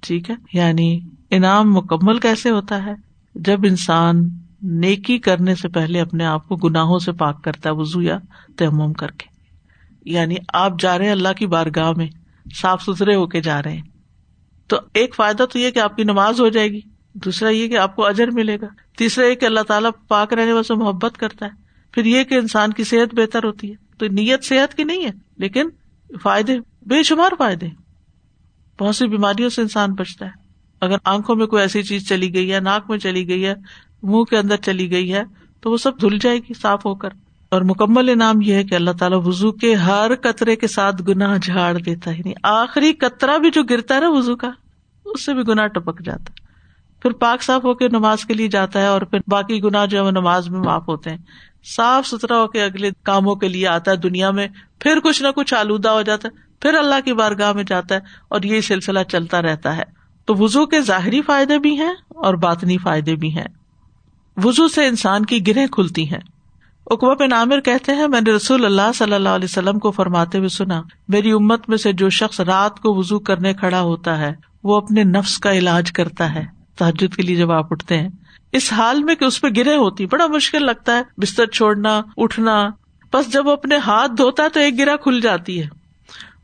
ٹھیک 0.01 0.31
ہے؟ 0.31 0.35
یعنی 0.53 1.01
انعام 1.31 1.73
مکمل 1.73 2.19
کیسے 2.19 2.51
ہوتا 2.51 2.87
ہے؟ 2.87 2.95
جب 3.35 3.59
انسان 3.65 4.29
نیکی 4.63 5.19
کرنے 5.19 5.55
سے 5.55 5.69
پہلے 5.69 6.01
اپنے 6.01 6.25
آپ 6.25 6.49
کو 6.49 6.57
گناہوں 6.57 6.99
سے 6.99 7.13
پاک 7.13 7.45
کرتا 7.45 7.71
ہے 7.71 7.75
وزو 7.75 8.03
یا 8.03 8.19
تیمم 8.57 8.93
کر 8.93 9.09
کے۔ 9.09 9.27
یعنی 10.11 10.35
آپ 10.53 10.73
جا 10.81 10.99
رہے 10.99 11.05
ہیں 11.05 11.13
اللہ 11.13 11.33
کی 11.37 11.47
بارگاہ 11.47 11.93
میں، 11.97 12.07
صاف 12.63 12.83
ستھرے 12.83 13.15
ہو 13.15 13.27
کے 13.27 13.41
جا 13.41 13.63
رہے 13.63 13.73
ہیں۔ 13.73 13.83
تو 14.67 14.77
ایک 14.95 15.15
فائدہ 15.15 15.45
تو 15.53 15.59
یہ 15.59 15.71
کہ 15.71 15.79
آپ 15.79 15.97
کی 15.97 16.05
نماز 16.05 16.41
ہو 16.41 16.49
جائے 16.49 16.69
گی۔ 16.69 16.81
دوسرا 17.25 17.49
یہ 17.49 17.69
کہ 17.69 17.77
آپ 17.77 17.97
کو 17.97 18.07
اجر 18.07 18.31
ملے 18.31 18.61
گا۔ 18.61 18.67
تیسرا 18.99 19.27
یہ 19.27 19.35
کہ 19.35 19.47
اللہ 19.47 19.61
تعالیٰ 19.61 19.91
پاک 20.09 20.35
رہنے 20.35 20.53
والے 20.53 20.75
محبت 20.75 21.19
کرتا 21.19 21.47
ہے۔ 21.47 21.51
پھر 21.93 22.05
یہ 22.05 22.25
کہ 22.25 22.35
انسان 22.35 22.73
کی 22.73 22.85
صحت 22.85 23.15
بہتر 23.15 23.45
ہوتی 23.45 23.71
ہے۔ 23.71 23.75
تو 23.99 24.07
نیت 24.07 24.45
صحت 24.45 24.75
کی 24.75 24.85
نہیں 24.85 25.05
ہے، 25.05 25.11
لیکن 25.37 25.69
فائدے، 26.23 26.59
بے 26.87 27.03
شمار 27.03 27.31
فائدے۔ 27.39 27.67
بہت 28.81 28.97
سی 28.97 29.09
بیماریوں 29.09 29.49
سے 29.49 29.63
انسان 29.63 29.93
بچتا 29.93 30.27
ہے۔ 30.27 30.31
اگر 30.81 30.97
آنکھوں 31.05 31.37
میں 31.37 31.47
کوئی 31.47 31.63
ایسی 31.63 31.83
چیز 31.83 32.09
چلی 32.09 32.35
گئی 32.35 32.53
ہے، 32.53 32.61
ناک 32.61 32.91
میں 32.91 32.99
چلی 32.99 33.29
گئی 33.29 33.47
ہے، 33.47 33.55
منہ 34.03 34.23
کے 34.23 34.39
اندر 34.39 34.57
چلی 34.57 34.91
گئی 34.91 35.15
ہے، 35.15 35.23
تو 35.61 35.71
وہ 35.71 35.77
سب 35.77 36.01
دھل 36.01 36.19
جائے 36.19 36.39
گی 36.39 36.55
صاف 36.55 36.87
ہو 36.87 36.95
کر۔ 36.95 37.09
اور 37.49 37.63
مکمل 37.63 38.09
انعام 38.09 38.41
یہ 38.41 38.55
ہے 38.55 38.65
کہ 38.65 38.75
اللہ 38.75 38.91
تعالیٰ 38.91 39.27
وزو 39.27 39.53
کے 39.53 39.75
ہر 39.75 40.11
قطرے 40.21 40.57
کے 40.57 40.67
ساتھ 40.67 41.03
گنا 41.09 41.37
جھاڑ 41.37 41.79
دیتا 41.79 42.11
ہے۔ 42.11 42.17
یعنی 42.17 42.33
آخری 42.43 42.93
قطرہ 42.93 43.39
بھی 43.39 43.51
جو 43.51 43.63
گرتا 43.63 43.95
ہے 43.95 44.01
نا 44.01 44.09
وزو 44.09 44.37
کا، 44.37 44.51
اس 45.05 45.27
سے 45.27 45.35
بھی 45.35 45.43
گنا 45.49 45.67
ٹپک 45.67 46.05
جاتا 46.05 46.25
ہے۔ 46.25 46.48
پھر 47.03 47.11
پاک 47.11 47.43
صاف 47.43 47.65
ہو 47.65 47.75
کے 47.75 47.89
نماز 47.89 48.25
کے 48.25 48.35
لیے 48.35 48.49
جاتا 48.49 48.81
ہے 48.81 48.87
اور 48.87 49.03
پھر 49.03 49.19
باقی 49.29 49.63
گنا 49.63 49.87
جو 49.87 49.99
ہے 49.99 50.03
وہ 50.03 50.11
نماز 50.11 50.49
میں 50.49 50.61
معاف 50.61 50.89
ہوتے 50.89 51.11
ہیں۔ 51.11 51.17
صاف 51.77 52.07
ستھرا 52.07 52.43
ہو 52.43 52.47
کے 52.47 52.63
اگلے 52.63 52.91
کاموں 53.03 53.35
کے 53.35 53.49
لیے 53.49 53.67
آتا 53.67 53.91
ہے 53.91 53.97
دنیا 53.97 54.31
میں، 54.31 54.49
پھر 54.79 55.01
کچھ 55.05 55.23
نہ 55.23 55.29
کچھ 55.29 55.55
آلودہ 55.55 55.89
ہو 55.89 56.03
جاتا 56.03 56.29
ہے، 56.29 56.43
پھر 56.61 56.75
اللہ 56.75 56.95
کی 57.05 57.13
بارگاہ 57.13 57.53
میں 57.53 57.65
جاتا 57.65 57.95
ہے 57.95 58.01
اور 58.29 58.43
یہ 58.43 58.61
سلسلہ 58.61 58.99
چلتا 59.09 59.43
رہتا 59.43 59.77
ہے۔ 59.77 59.83
تو 60.25 60.35
وزو 60.35 60.67
کے 60.67 60.81
ظاہری 60.81 61.23
فائدے 61.23 61.59
بھی 61.59 61.81
ہیں 61.81 61.95
اور 62.09 62.35
باطنی 62.35 62.79
فائدے 62.79 63.15
بھی 63.15 63.37
ہیں۔ 63.37 63.49
وزو 64.45 64.69
سے 64.69 64.87
انسان 64.87 65.25
کی 65.25 65.47
گرہ 65.47 65.67
کھلتی 65.67 66.11
ہیں۔ 66.11 66.21
اقبا 66.87 67.15
بن 67.15 67.33
عامر 67.33 67.61
کہتے 67.61 67.93
ہیں، 67.93 68.09
میں 68.09 68.21
نے 68.21 68.33
رسول 68.33 68.65
اللہ 68.65 68.93
صلی 68.95 69.13
اللہ 69.13 69.29
علیہ 69.29 69.45
وسلم 69.45 69.79
کو 69.79 69.91
فرماتے 69.91 70.39
ہوئے 70.39 70.49
سنا، 70.49 70.83
میری 71.09 71.31
امت 71.31 71.69
میں 71.69 71.77
سے 71.77 71.93
جو 71.93 72.09
شخص 72.09 72.41
رات 72.41 72.81
کو 72.81 72.95
وزو 72.95 73.19
کرنے 73.19 73.55
کھڑا 73.55 73.81
ہوتا 73.81 74.19
ہے، 74.19 74.33
وہ 74.65 74.77
اپنے 74.77 75.05
نفس 75.05 75.39
کا 75.39 75.53
علاج 75.53 75.93
کرتا 75.93 76.35
ہے۔ 76.35 76.58
تحجد 76.79 77.15
کے 77.15 77.23
لیے 77.23 77.37
جب 77.37 77.53
آپ 77.53 77.73
اٹھتے 77.73 77.99
ہیں۔ 77.99 78.09
اس 78.53 78.73
حال 78.73 79.05
میں 79.05 79.15
کہ 79.15 79.25
اس 79.25 79.41
پہ 79.41 79.49
گرے 79.57 79.77
ہوتی، 79.77 80.07
بڑا 80.07 80.27
مشکل 80.27 80.67
لگتا 80.67 80.97
ہے۔ 80.97 81.03
بستر 81.19 81.47
چھوڑنا، 81.47 82.03
اٹھنا۔ 82.17 82.71
بس 83.13 83.33
جب 83.33 83.49
اپنے 83.49 83.77
ہاتھ 83.77 84.13
دھوتا 84.19 84.43
ہے 84.43 84.49
تو 84.49 84.61
ایک 84.61 84.79
گرا 84.79 84.97
کھل 84.97 85.21
جاتی 85.21 85.63
ہے۔ 85.63 85.69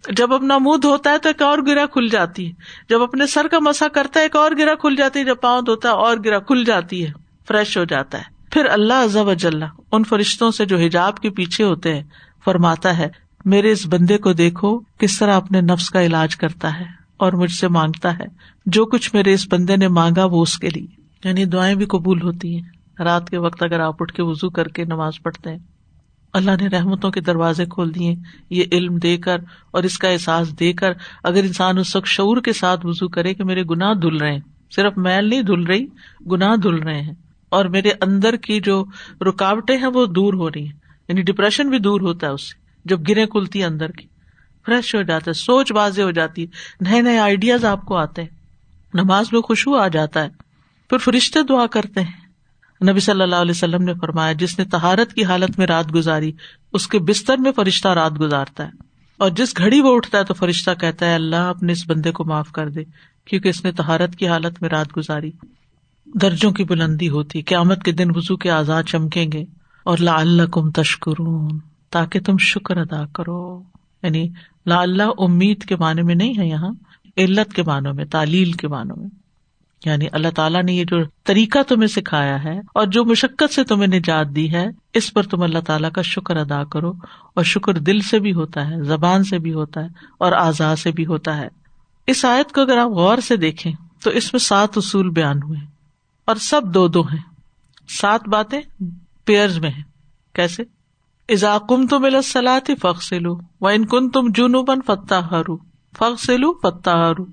جب 0.09 0.35
اپنا 0.35 0.59
منہ 0.59 0.77
دھوتا 0.77 1.11
ہے 1.11 1.19
تو 1.19 1.29
ایک 1.29 1.43
اور 1.43 1.59
گرا 1.67 1.87
کھل 1.87 2.09
جاتی 2.09 2.47
ہے۔ 2.47 2.53
جب 2.89 3.03
اپنے 3.03 3.27
سر 3.27 3.47
کا 3.51 3.59
مسا 3.59 3.89
کرتا 3.89 4.21
ہے، 4.21 4.25
ایک 4.25 4.37
اور 4.37 4.51
گرا 4.59 4.75
کھل 4.75 4.97
جاتی 4.97 5.19
ہے۔ 5.19 5.25
جب 5.25 5.37
پاؤں 5.43 5.63
دھوتا 5.63 5.89
ہے، 5.89 5.95
اور 5.95 6.17
گرا 6.25 6.39
کھل 6.39 6.65
جاتی 6.65 7.07
ہے۔ 7.07 7.13
فریش 7.49 7.79
ہو 7.79 7.85
جاتا 7.85 8.19
ہے۔ 8.19 8.23
پھر 8.51 8.67
اللہ 8.67 8.95
ازب 8.95 9.29
اجلّ 9.29 9.63
ان 9.93 10.05
فرشتوں 10.05 10.51
سے 10.51 10.65
جو 10.65 10.79
حجاب 10.79 11.17
کے 11.17 11.31
پیچھے 11.31 11.65
ہوتے 11.65 11.95
ہیں، 11.95 12.03
فرماتا 12.45 12.99
ہے، 12.99 13.09
میرے 13.45 13.73
اس 13.73 13.87
بندے 13.87 14.19
کو 14.19 14.33
دیکھو، 14.33 14.79
کس 14.99 15.19
طرح 15.19 15.37
اپنے 15.37 15.61
نفس 15.61 15.91
کا 15.91 16.03
علاج 16.03 16.37
کرتا 16.37 16.81
ہے۔ 16.81 16.94
اور 17.17 17.33
مجھ 17.33 17.51
سے 17.51 17.69
مانگتا 17.69 18.19
ہے۔ 18.19 18.25
جو 18.67 18.87
کچھ 18.87 19.15
میرے 19.15 19.33
اس 19.35 19.47
بندے 19.53 19.77
نے 19.77 19.89
مانگا 19.89 20.25
وہ 20.25 20.43
اس 20.43 20.59
کے 20.59 20.69
لیے۔ 20.71 20.87
یعنی 21.25 21.45
دعائیں 21.45 21.75
بھی 21.75 21.87
قبول 21.87 22.23
ہوتی 22.23 22.55
ہیں۔ 22.55 22.63
رات 23.03 23.31
کے 23.31 23.39
وقت 23.39 23.63
اگر 23.63 23.81
آپ 23.81 23.95
اٹھ 24.01 24.13
کے 24.13 24.23
وزو 24.23 24.51
کر 24.51 24.69
کے 24.69 24.85
نماز 24.85 25.13
پڑھتے 25.23 25.51
ہیں۔ 25.51 25.59
اللہ 26.33 26.51
نے 26.61 26.69
رحمتوں 26.69 27.11
کے 27.11 27.21
دروازے 27.21 27.65
کھول 27.65 27.95
دیے۔ 27.95 28.15
یہ 28.51 28.65
علم 28.73 28.97
دے 28.97 29.17
کر 29.17 29.37
اور 29.71 29.83
اس 29.83 29.99
کا 29.99 30.09
احساس 30.09 30.61
دے 30.61 30.73
کر 30.73 30.93
اگر 31.23 31.43
انسان 31.43 31.79
اس 31.79 31.97
وقت 31.97 32.07
شعور 32.07 32.37
کے 32.41 32.53
ساتھ 32.53 32.87
وزو 32.87 33.09
کرے 33.09 33.35
کہ 33.35 33.45
میرے 33.45 33.63
گناہ 33.71 33.95
دھل 33.95 34.17
رہے 34.17 34.33
ہیں۔ 34.33 34.41
صرف 34.77 34.93
میل 34.97 35.29
نہیں 35.29 35.43
دھل 35.43 35.63
رہی، 35.63 35.87
گناہ 36.31 36.57
دھل 36.57 36.75
رہے 36.75 37.01
ہیں۔ 37.03 37.15
اور 37.49 37.65
میرے 37.65 37.91
اندر 38.01 38.37
کی 38.37 38.61
جو 38.61 38.85
رکاوٹیں 39.21 39.77
ہیں 39.77 39.87
وہ 39.87 40.07
دور 40.07 40.35
ہو 40.35 40.51
رہی 40.51 40.65
ہیں۔ 40.65 40.73
یعنی 41.09 41.23
ڈپریشن 41.23 41.71
بھی 41.71 41.79
دور 41.79 42.01
ہوتا 42.01 42.27
ہے 42.27 42.33
اس 42.33 42.43
سے، 42.43 42.59
جب 42.85 43.01
گرے 43.09 43.27
کھلتی 43.27 43.59
ہے 43.59 43.65
اندر 43.65 43.91
کی۔ 43.91 44.14
فریش 44.67 44.95
ہو 44.95 45.03
جاتا 45.03 45.25
ہے، 45.29 45.33
سوچ 45.33 45.73
بازی 45.73 46.03
ہو 46.03 46.11
جاتی 46.11 46.43
ہے۔ 46.43 46.47
نئے 46.91 47.01
نئے 47.01 47.19
آئیڈیاز 47.19 47.65
آپ 47.65 47.85
کو 47.85 47.97
آتے 47.97 48.23
ہیں۔ 48.23 48.29
نماز 48.95 49.27
میں 49.33 49.41
خوشبو 49.41 49.77
آ 49.77 49.89
جاتا 49.89 50.23
ہے۔ 50.23 50.29
پھر 50.91 50.99
فرشتے 50.99 51.43
دعا 51.43 51.67
کرتے 51.67 52.01
ہیں۔ 52.01 52.25
نبی 52.91 53.01
صلی 53.01 53.23
اللہ 53.23 53.37
علیہ 53.37 53.51
وسلم 53.51 53.83
نے 53.83 53.95
فرمایا، 53.95 54.33
جس 54.33 54.59
نے 54.59 54.65
تہارت 54.65 55.13
کی 55.13 55.25
حالت 55.25 55.59
میں 55.59 55.67
رات 55.67 55.95
گزاری، 55.95 56.33
اس 56.73 56.89
کے 56.89 56.99
بستر 56.99 57.37
میں 57.39 57.53
فرشتہ 57.57 57.89
رات 57.89 58.13
گزارتا 58.21 58.67
ہے۔ 58.67 58.71
اور 59.17 59.31
جس 59.31 59.59
گھڑی 59.59 59.81
وہ 59.81 59.97
اٹھتا 59.97 60.19
ہے 60.19 60.25
تو 60.25 60.35
فرشتہ 60.35 60.71
کہتا 60.81 61.07
ہے، 61.07 61.15
اللہ 61.15 61.37
اپنے 61.37 61.73
اس 61.73 61.91
بندے 61.91 62.13
کو 62.13 62.25
معاف 62.25 62.53
کر 62.53 62.69
دے، 62.69 62.85
کیونکہ 63.25 63.49
اس 63.49 63.65
نے 63.65 63.73
تہارت 63.73 64.17
کی 64.17 64.29
حالت 64.29 64.63
میں 64.63 64.71
رات 64.71 64.97
گزاری۔ 64.97 65.31
درجوں 66.07 66.53
کی 66.53 66.65
بلندی 66.65 67.09
ہوتی، 67.09 67.43
قیامت 67.43 67.83
کے 67.83 67.93
دن 67.93 68.09
وزو 68.15 68.37
کے 68.37 68.51
آزاد 68.51 68.83
چمکیں 68.83 69.33
گے۔ 69.33 69.45
اور 69.85 69.99
لا 69.99 70.15
اللہ 70.15 70.43
کم 70.43 70.71
تشکر 70.71 71.23
تاکہ 71.91 72.21
تم 72.21 72.37
شکر 72.39 72.77
ادا 72.77 73.07
کرو۔ 73.07 73.74
یعنی 74.05 74.29
لا 74.67 74.81
اللہ 74.81 75.03
امید 75.19 75.65
کے 75.65 75.77
معنی 75.77 76.03
میں 76.03 76.15
نہیں 76.15 76.39
ہے 76.39 76.47
یہاں، 76.47 76.71
علت 77.17 77.53
کے 77.53 77.63
معنوں 77.63 77.95
میں، 77.95 78.05
تعلیل 78.05 78.53
کے 78.53 78.69
معنوں 78.69 78.97
میں۔ 78.97 79.09
یعنی 79.85 80.07
اللہ 80.13 80.29
تعالیٰ 80.29 80.63
نے 80.63 80.73
یہ 80.73 80.85
جو 80.85 80.97
طریقہ 81.25 81.59
تمہیں 81.69 81.87
سکھایا 81.87 82.45
ہے 82.45 82.59
اور 82.59 82.87
جو 82.87 83.05
مشقت 83.05 83.55
سے 83.55 83.65
تمہیں 83.65 83.87
نجات 83.87 84.27
دی 84.29 84.53
ہے، 84.53 84.67
اس 84.93 85.15
پر 85.15 85.23
تم 85.23 85.43
اللہ 85.43 85.59
تعالیٰ 85.59 85.93
کا 85.93 86.03
شکر 86.03 86.37
ادا 86.37 86.65
کرو۔ 86.65 86.93
اور 87.35 87.45
شکر 87.45 87.75
دل 87.75 88.01
سے 88.01 88.19
بھی 88.19 88.33
ہوتا 88.33 88.71
ہے، 88.71 88.83
زبان 88.83 89.25
سے 89.25 89.39
بھی 89.39 89.53
ہوتا 89.53 89.81
ہے 89.81 89.89
اور 90.19 90.33
آزاد 90.33 90.77
سے 90.77 90.91
بھی 90.91 91.07
ہوتا 91.07 91.37
ہے۔ 91.37 91.49
اس 92.07 92.25
آیت 92.25 92.53
کو 92.53 92.61
اگر 92.61 92.79
آپ 92.79 92.91
غور 92.91 93.19
سے 93.19 93.37
دیکھیں 93.37 93.73
تو 94.03 94.11
اس 94.11 94.33
میں 94.33 94.39
سات 94.39 94.79
اصول 94.79 95.11
بیان 95.11 95.43
ہوئے 95.43 95.61
اور 96.25 96.37
سب 96.37 96.61
دو 96.75 96.89
دو 96.89 97.03
ہیں۔ 97.03 97.23
سات 97.89 98.29
باتیں 98.29 98.61
پیئر 99.25 99.61
میں 99.61 99.71
ہیں۔ 99.71 99.83
کیسے؟ 100.33 100.63
ازاکم 101.29 101.87
تم 101.87 102.05
السلاط 102.05 102.71
فخ 102.83 103.03
سلو 103.03 103.37
و 103.61 103.67
ان 103.67 103.87
کن 103.87 104.11
تم 104.11 104.29
جنوبن 104.35 104.83
فتح 104.87 105.15
ہرو 105.15 105.57
فخ 105.99 106.25
سلو 106.27 106.53
فتح 106.53 106.91
ہرو 106.91 107.25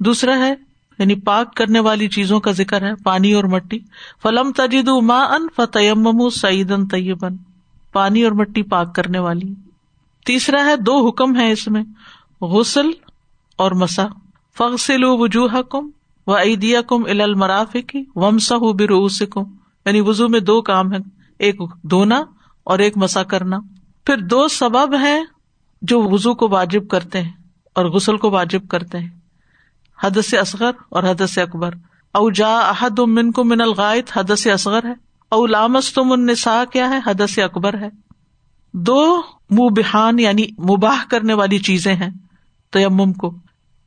دوسرا 0.00 0.38
ہے 0.38 0.54
یعنی 0.98 1.14
پاک 1.14 1.54
کرنے 1.54 1.80
والی 1.80 2.08
چیزوں 2.08 2.40
کا 2.40 2.50
ذکر 2.50 2.82
ہے، 2.82 2.94
پانی 2.94 3.34
اور 3.34 3.44
مٹی۔ 3.44 3.78
فلم 4.22 4.52
تجید 4.52 4.88
ما 4.88 5.22
ان 5.22 5.46
فتم 5.56 6.30
سعید 6.30 6.72
ان 6.72 6.86
طیبن 6.86 7.36
پانی 7.92 8.24
اور 8.24 8.32
مٹی 8.32 8.62
پاک 8.62 8.94
کرنے 8.94 9.18
والی۔ 9.18 9.54
تیسرا 10.26 10.64
ہے، 10.64 10.76
دو 10.76 11.08
حکم 11.08 11.36
ہے 11.36 11.52
اس 11.52 11.68
میں، 11.68 11.82
غسل 12.40 12.90
اور 13.56 13.70
مسا 13.70 14.06
فخل 14.58 15.04
وجوہ 15.04 15.62
کم 15.62 15.90
و 16.26 16.36
عیدیا 16.36 16.82
کم 16.82 17.02
المراف 17.08 17.76
کی 17.86 18.04
ومسا 18.14 18.56
بروس 18.56 19.22
کم 19.30 19.44
یعنی 19.86 20.00
وزو 20.00 20.28
میں 20.28 20.40
دو 20.40 20.62
کام 20.62 20.92
ہے 20.92 20.98
ایک 21.38 21.60
دھونا 21.82 22.22
اور 22.68 22.78
ایک 22.78 22.96
مسا 22.96 23.22
کرنا۔ 23.22 23.58
پھر 24.06 24.16
دو 24.16 24.48
سبب 24.48 25.00
ہے 25.00 25.20
جو 25.82 26.02
وزو 26.02 26.34
کو 26.34 26.48
واجب 26.48 26.88
کرتے 26.88 27.22
ہیں 27.22 27.32
اور 27.74 27.84
غسل 27.84 28.16
کو 28.16 28.30
واجب 28.30 28.68
کرتے 28.68 28.98
ہیں۔ 28.98 29.08
حد 30.02 30.20
سے 30.24 30.38
اصغر 30.38 30.70
اور 30.88 31.02
حد 31.02 31.26
سے 31.28 31.42
اکبر۔ 31.42 31.70
او 32.12 32.30
جا 32.30 32.58
احد 32.58 32.98
من 32.98 33.32
کو 33.32 33.44
من 33.44 33.60
الغائط 33.60 34.10
حد 34.14 34.36
سے 34.38 34.52
اصغر 34.52 34.84
ہے۔ 34.84 34.92
او 35.28 35.46
لامس 35.46 35.92
تم 35.92 36.12
النساء 36.12 36.64
کیا 36.72 36.90
ہے؟ 36.90 36.98
حد 37.06 37.30
سے 37.30 37.42
اکبر 37.42 37.78
ہے۔ 37.78 37.88
دو 38.72 39.22
منہ 39.50 39.68
بحان 39.76 40.18
یعنی 40.18 40.46
مباہ 40.58 41.04
کرنے 41.10 41.34
والی 41.34 41.58
چیزیں 41.58 41.94
ہیں 41.94 42.10
تیمم 42.72 43.12
کو۔ 43.12 43.34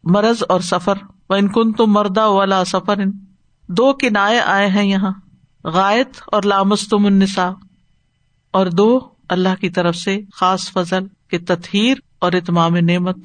مرض 0.04 0.44
اور 0.50 0.60
سفر۔ 0.60 0.96
و 1.30 1.34
ان 1.34 1.48
کن 1.48 1.74
تم 1.74 1.92
مردا 1.92 2.28
والا 2.28 2.66
سفر 2.66 2.98
ان 2.98 3.12
دو 3.68 3.94
کنائے 3.94 4.40
آئے 4.40 4.68
ہیں 4.68 4.84
یہاں۔ 4.84 5.12
غائط 5.64 6.22
اور 6.28 6.44
لامس 6.44 6.90
تم 6.90 7.06
النساء۔ 7.06 7.52
اور 8.52 8.66
دو، 8.66 9.00
اللہ 9.30 9.50
کی 9.62 9.70
طرف 9.70 9.96
سے 9.96 10.20
خاص 10.34 10.72
فضل 10.72 11.08
کے 11.30 11.38
تطہیر 11.38 11.98
اور 12.20 12.32
اتمام 12.32 12.76
نعمت۔ 12.76 13.18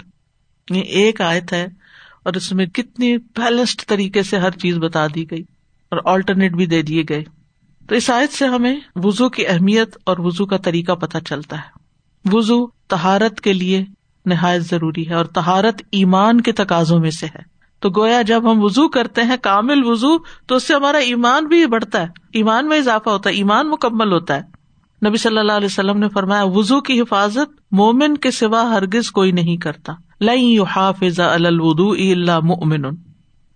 یہ 0.70 0.80
ایک 0.80 1.20
آیت 1.20 1.52
ہے 1.52 1.64
اور 2.24 2.34
اس 2.34 2.52
میں 2.52 2.66
کتنی 2.66 3.16
بیلنسڈ 3.16 3.86
طریقے 3.86 4.22
سے 4.22 4.38
ہر 4.38 4.50
چیز 4.50 4.78
بتا 4.78 5.06
دی 5.14 5.30
گئی 5.30 5.42
اور 5.90 5.98
آلٹرنیٹ 6.04 6.52
بھی 6.52 6.66
دے 6.66 6.82
دیے 6.82 7.02
گئے۔ 7.08 7.24
تو 7.88 7.94
اس 7.94 8.10
آیت 8.10 8.32
سے 8.32 8.46
ہمیں 8.46 8.76
وزو 8.96 9.28
کی 9.28 9.46
اہمیت 9.46 9.96
اور 10.06 10.16
وزو 10.18 10.46
کا 10.46 10.56
طریقہ 10.56 10.92
پتہ 10.92 11.18
چلتا 11.18 11.56
ہے۔ 11.56 11.78
وزو 12.32 12.66
تہارت 12.66 13.40
کے 13.40 13.52
لیے 13.52 13.84
نہایت 14.26 14.62
ضروری 14.62 15.08
ہے 15.08 15.14
اور 15.14 15.24
تہارت 15.24 15.82
ایمان 15.92 16.40
کے 16.40 16.52
تقاضوں 16.52 17.00
میں 17.00 17.10
سے 17.10 17.26
ہے۔ 17.26 17.42
تو 17.80 17.90
گویا 17.90 18.22
جب 18.22 18.52
ہم 18.52 18.64
وزو 18.64 18.88
کرتے 18.88 19.22
ہیں، 19.22 19.36
کامل 19.42 19.84
وزو 19.84 20.18
تو 20.46 20.54
اس 20.54 20.66
سے 20.66 20.74
ہمارا 20.74 20.98
ایمان 20.98 21.46
بھی 21.46 21.66
بڑھتا 21.66 22.00
ہے۔ 22.00 22.06
ایمان 22.32 22.68
میں 22.68 22.78
اضافہ 22.78 23.10
ہوتا 23.10 23.30
ہے، 23.30 23.34
ایمان 23.34 23.70
مکمل 23.70 24.12
ہوتا 24.12 24.36
ہے۔ 24.36 24.55
نبی 25.06 25.16
صلی 25.16 25.38
اللہ 25.38 25.52
علیہ 25.52 25.66
وسلم 25.66 25.98
نے 25.98 26.08
فرمایا 26.08 26.44
وزو 26.44 26.80
کی 26.80 27.00
حفاظت 27.00 27.60
مومن 27.72 28.16
کے 28.16 28.30
سوا 28.30 28.62
ہرگز 28.62 29.10
کوئی 29.10 29.32
نہیں 29.32 29.56
کرتا۔ 29.56 29.92
لئی 30.20 30.58
حافظ 30.70 31.20
الودو 31.20 31.90
اللہ 31.90 32.40
مؤمن۔ 32.40 32.82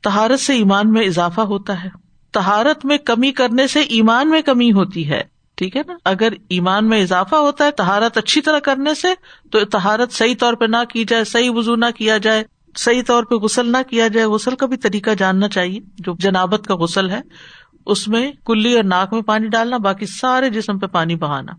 تہارت 0.03 0.41
سے 0.41 0.53
ایمان 0.55 0.93
میں 0.93 1.03
اضافہ 1.03 1.41
ہوتا 1.41 1.85
ہے۔ 1.85 1.89
تہارت 2.33 2.85
میں 2.85 2.99
کمی 2.99 3.33
کرنے 3.33 3.67
سے 3.67 3.81
ایمان 3.81 4.29
میں 4.29 4.43
کمی 4.43 4.73
ہوتی 4.73 5.11
ہے۔ 5.11 5.23
ٹھیک 5.55 5.77
ہے 5.77 5.83
نا؟ 5.87 5.95
اگر 6.05 6.29
ایمان 6.49 6.89
میں 6.89 7.03
اضافہ 7.03 7.35
ہوتا 7.35 7.65
ہے 7.65 7.71
تہارت 7.71 8.19
اچھی 8.19 8.41
طرح 8.41 8.59
کرنے 8.59 8.95
سے 8.95 9.09
تو 9.51 9.65
تہارت 9.65 10.13
صحیح 10.13 10.35
طور 10.39 10.55
پہ 10.55 10.65
نہ 10.65 10.77
کی 10.89 11.05
جائے، 11.05 11.25
صحیح 11.25 11.51
وزو 11.51 11.77
نہ 11.77 11.85
کیا 11.97 12.19
جائے، 12.19 12.45
صحیح 12.77 13.03
طور 13.07 13.25
پہ 13.25 13.35
غسل 13.35 13.73
نہ 13.73 13.77
کیا 13.91 14.09
جائے۔ 14.09 14.27
غسل 14.27 14.57
کا 14.57 14.67
بھی 14.67 14.77
طریقہ 14.77 15.11
جاننا 15.19 15.49
چاہیے، 15.49 15.81
جو 15.99 16.15
جنابت 16.19 16.67
کا 16.67 16.77
غسل 16.77 17.11
ہے۔ 17.11 17.21
اس 17.87 18.09
میں 18.09 18.33
کلی 18.47 18.75
اور 18.75 18.85
ناک 18.85 19.13
میں 19.13 19.23
پانی 19.23 19.49
ڈالنا، 19.49 19.77
باقی 19.77 20.07
سارے 20.07 20.51
جسم 20.51 20.79
پہ 20.79 20.87
پانی 20.87 21.17
بہانا، 21.17 21.53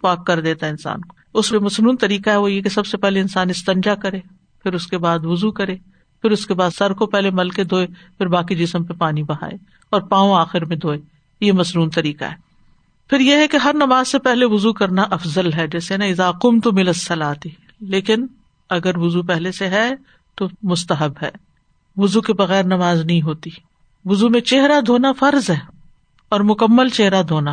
پاک 0.00 0.26
کر 0.26 0.40
دیتا 0.40 0.66
ہے 0.66 0.70
انسان 0.70 1.00
کو۔ 1.00 1.38
اس 1.38 1.52
میں 1.52 1.60
مصنون 1.60 1.96
طریقہ 1.96 2.30
ہے، 2.30 2.36
وہ 2.36 2.52
یہ 2.52 2.62
کہ 2.62 2.68
سب 2.68 2.86
سے 2.86 2.96
پہلے 2.96 3.20
انسان 3.20 3.50
استنجا 3.50 3.94
کرے، 3.94 4.20
پھر 4.62 4.72
اس 4.72 4.86
کے 4.86 4.98
بعد 4.98 5.18
وزو 5.22 5.50
کرے، 5.50 5.76
پھر 6.22 6.30
اس 6.30 6.46
کے 6.46 6.54
بعد 6.54 6.70
سر 6.70 6.92
کو 6.92 7.06
پہلے 7.06 7.30
مل 7.30 7.50
کے 7.50 7.64
دھوئے، 7.64 7.86
پھر 7.86 8.26
باقی 8.26 8.54
جسم 8.54 8.84
پہ 8.84 8.94
پانی 8.94 9.22
بہائے 9.22 9.52
اور 9.90 10.00
پاؤں 10.00 10.34
آخر 10.34 10.64
میں 10.64 10.76
دھوئے۔ 10.76 10.98
یہ 11.40 11.52
مصنون 11.52 11.90
طریقہ 11.90 12.24
ہے۔ 12.24 12.34
پھر 13.10 13.20
یہ 13.20 13.36
ہے 13.36 13.48
کہ 13.48 13.56
ہر 13.56 13.74
نماز 13.74 14.08
سے 14.08 14.18
پہلے 14.18 14.44
وزو 14.44 14.72
کرنا 14.72 15.02
افضل 15.02 15.52
ہے، 15.52 15.66
جیسے 15.66 15.96
نا 15.96 16.04
اضاقم 16.04 16.60
تو 16.60 16.72
مل 16.72 16.92
سلاتی 16.92 17.50
لیکن 17.80 18.26
اگر 18.70 18.96
وزو 18.96 19.22
پہلے 19.22 19.52
سے 19.52 19.68
ہے 19.68 19.90
تو 20.34 20.48
مستحب 20.62 21.12
ہے۔ 21.22 21.30
وزو 21.96 22.20
کے 22.20 22.32
بغیر 22.32 22.64
نماز 22.64 23.04
نہیں 23.04 23.22
ہوتی۔ 23.22 23.50
وزو 24.04 24.28
میں 24.28 24.40
چہرہ 24.40 24.80
دھونا 24.80 25.12
فرض 25.12 25.50
ہے 25.50 25.58
اور 26.28 26.40
مکمل 26.40 26.88
چہرہ 26.88 27.22
دھونا 27.22 27.52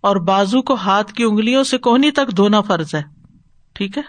اور 0.00 0.16
بازو 0.16 0.62
کو 0.62 0.74
ہاتھ 0.74 1.12
کی 1.14 1.24
انگلیوں 1.24 1.62
سے 1.62 1.78
کوہنی 1.78 2.10
تک 2.10 2.36
دھونا 2.36 2.60
فرض 2.60 2.94
ہے۔ 2.94 3.02
ٹھیک 3.72 3.98
ہے؟ 3.98 4.02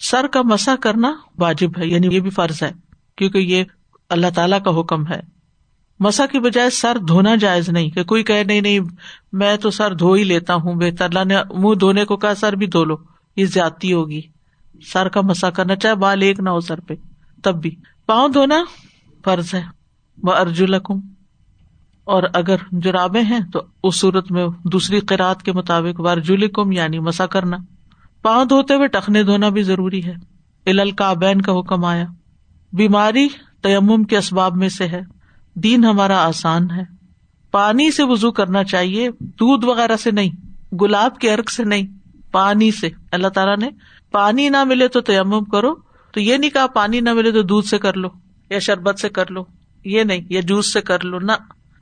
سر 0.00 0.26
کا 0.26 0.42
مسا 0.42 0.76
کرنا 0.76 1.12
واجب 1.38 1.78
ہے 1.78 1.86
یعنی 1.86 2.14
یہ 2.14 2.20
بھی 2.20 2.30
فرض 2.30 2.62
ہے، 2.62 2.72
کیونکہ 3.16 3.38
یہ 3.38 3.64
اللہ 4.08 4.26
تعالی 4.34 4.56
کا 4.64 4.80
حکم 4.80 5.06
ہے۔ 5.06 5.20
مسا 6.00 6.26
کی 6.26 6.38
بجائے 6.38 6.70
سر 6.70 6.98
دھونا 7.08 7.34
جائز 7.34 7.68
نہیں، 7.68 7.90
کہ 7.90 8.04
کوئی 8.04 8.22
کہ 8.22 8.44
نہیں 8.44 8.60
نہیں، 8.60 8.80
میں 9.32 9.56
تو 9.56 9.70
سر 9.70 9.94
دھو 9.94 10.12
ہی 10.12 10.24
لیتا 10.24 10.54
ہوں، 10.54 10.74
بہتر، 10.74 11.04
اللہ 11.04 11.24
نے 11.24 11.36
منہ 11.54 11.74
دھونے 11.74 12.04
کو 12.04 12.16
کہا، 12.16 12.34
سر 12.34 12.52
بھی 12.52 12.66
دھو 12.66 12.84
لو، 12.84 12.96
یہ 13.36 13.46
زیادتی 13.46 13.92
ہوگی۔ 13.92 14.20
سر 14.92 15.08
کا 15.08 15.20
مسا 15.20 15.50
کرنا، 15.50 15.76
چاہے 15.76 15.94
بال 15.94 16.22
ایک 16.22 16.40
نہ 16.40 16.50
ہو 16.50 16.60
سر 16.60 16.80
پہ، 16.80 16.94
تب 17.42 17.62
بھی۔ 17.62 17.74
پاؤں 18.06 18.28
دھونا 18.28 18.64
فرض 19.24 19.54
ہے۔ 19.54 19.62
وہ 20.22 20.32
ارجلکم 20.32 21.00
اور 22.04 22.22
اگر 22.34 22.56
جرابے 22.72 23.20
ہیں 23.20 23.40
تو 23.52 23.62
اس 23.82 24.00
صورت 24.00 24.32
میں 24.32 24.46
دوسری 24.64 25.00
قرآد 25.00 25.34
کے 25.34 25.52
مطابق 25.52 26.00
ورجلکم 26.00 26.72
یعنی 26.72 26.98
مسا 26.98 27.26
کرنا۔ 27.26 27.56
پاؤں 28.22 28.44
دھوتے 28.44 28.74
ہوئے 28.74 28.88
ٹخنے 28.88 29.22
دھونا 29.22 29.48
بھی 29.48 29.62
ضروری 29.62 30.04
ہے۔ 30.04 30.14
الکابین 30.66 31.42
کا 31.42 31.52
حکم 31.52 31.84
آیا۔ 31.84 32.04
بیماری 32.72 33.28
تیمم 33.62 34.04
کے 34.04 34.18
اسباب 34.18 34.56
میں 34.56 34.68
سے 34.68 34.88
ہے۔ 34.88 35.00
دین 35.54 35.84
ہمارا 35.84 36.26
آسان 36.26 36.70
ہے۔ 36.70 36.82
پانی 37.50 37.90
سے 37.90 38.02
وزو 38.04 38.32
کرنا 38.32 38.64
چاہیے، 38.64 39.10
دودھ 39.20 39.66
وغیرہ 39.66 39.96
سے 39.96 40.10
نہیں، 40.10 40.30
گلاب 40.76 41.18
کے 41.18 41.32
ارک 41.32 41.50
سے 41.50 41.64
نہیں، 41.64 41.86
پانی 42.32 42.70
سے۔ 42.70 42.88
اللہ 43.12 43.28
تعالیٰ 43.28 43.56
نے 43.56 43.68
پانی 44.12 44.48
نہ 44.48 44.64
ملے 44.64 44.88
تو 44.88 45.00
تیمم 45.00 45.44
کرو۔ 45.44 45.74
تو 46.12 46.20
یہ 46.20 46.36
نہیں 46.36 46.50
کہا 46.50 46.66
پانی 46.66 47.00
نہ 47.00 47.12
ملے 47.12 47.32
تو 47.32 47.42
دودھ 47.42 47.66
سے 47.66 47.78
کر 47.78 47.96
لو، 47.96 48.08
یا 48.50 48.58
شربت 48.58 48.98
سے 48.98 49.08
کر 49.08 49.30
لو۔ 49.30 49.44
یہ 49.84 50.02
نہیں، 50.02 50.20
یا 50.30 50.40
جوس 50.40 50.72
سے 50.72 50.80
کر 50.80 51.04
لو، 51.04 51.18
نہ۔ 51.18 51.32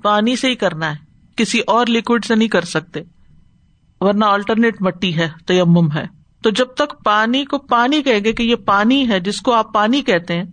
پانی 0.02 0.36
سے 0.36 0.48
ہی 0.48 0.54
کرنا 0.54 0.90
ہے۔ 0.90 0.96
کسی 1.36 1.60
اور 1.66 1.86
لکوڈ 1.86 2.24
سے 2.24 2.34
نہیں 2.34 2.48
کر 2.48 2.62
سکتے۔ 2.62 3.00
ورنہ 4.00 4.24
آلٹرنیٹ 4.24 4.82
مٹی 4.82 5.16
ہے، 5.16 5.28
تیمم 5.46 5.92
ہے۔ 5.92 6.22
تو 6.42 6.50
جب 6.50 6.66
تک 6.66 7.04
پانی 7.04 7.44
کو 7.44 7.58
پانی 7.58 8.02
کہ 8.02 8.20
گے 8.24 8.32
کہ 8.32 8.42
یہ 8.42 8.56
پانی 8.56 9.08
ہے، 9.08 9.20
جس 9.20 9.40
کو 9.40 9.52
آپ 9.52 9.74
پانی 9.74 10.02
کہتے 10.02 10.36
ہیں، 10.36 10.44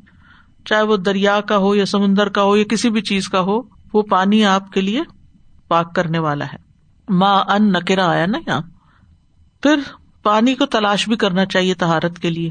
چاہے 0.65 0.81
وہ 0.81 0.97
دریا 0.97 1.41
کا 1.41 1.57
ہو 1.57 1.75
یا 1.75 1.85
سمندر 1.85 2.29
کا 2.29 2.43
ہو 2.43 2.57
یا 2.57 2.63
کسی 2.63 2.89
بھی 2.89 3.01
چیز 3.01 3.29
کا 3.29 3.39
ہو، 3.39 3.61
وہ 3.93 4.01
پانی 4.01 4.45
آپ 4.45 4.71
کے 4.71 4.81
لیے 4.81 5.01
پاک 5.67 5.95
کرنے 5.95 6.19
والا 6.19 6.45
ہے۔ 6.45 6.57
ماں 7.09 7.43
ان 7.47 7.71
نکرا 7.71 8.09
آیا 8.09 8.25
نا 8.25 8.37
یہاں۔ 8.47 8.61
پھر 9.63 9.79
پانی 10.23 10.55
کو 10.55 10.65
تلاش 10.65 11.07
بھی 11.07 11.15
کرنا 11.15 11.45
چاہیے 11.45 11.73
تہارت 11.73 12.19
کے 12.19 12.29
لیے۔ 12.29 12.49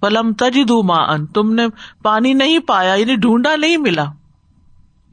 پلم 0.00 0.32
تجد 0.32 0.70
ماں 0.70 1.06
ان 1.06 1.26
تم 1.26 1.54
نے 1.54 1.66
پانی 2.02 2.32
نہیں 2.32 2.58
پایا 2.58 2.94
یعنی 2.94 3.16
ڈھونڈا 3.16 3.56
نہیں 3.56 3.76
ملا۔ 3.76 4.04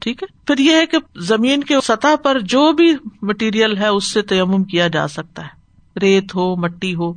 ٹھیک 0.02 0.22
ہے؟ 0.22 0.38
پھر 0.46 0.58
یہ 0.58 0.74
ہے 0.74 0.86
کہ 0.86 0.98
زمین 1.16 1.64
کے 1.64 1.74
سطح 1.84 2.16
پر 2.22 2.40
جو 2.40 2.72
بھی 2.72 2.94
مٹیریل 3.22 3.78
ہے، 3.78 3.86
اس 3.86 4.12
سے 4.12 4.22
تیمم 4.22 4.64
کیا 4.64 4.88
جا 4.88 5.08
سکتا 5.08 5.42
ہے۔ 5.42 5.62
ریت 6.00 6.34
ہو، 6.34 6.56
مٹی 6.56 6.94
ہو، 6.94 7.12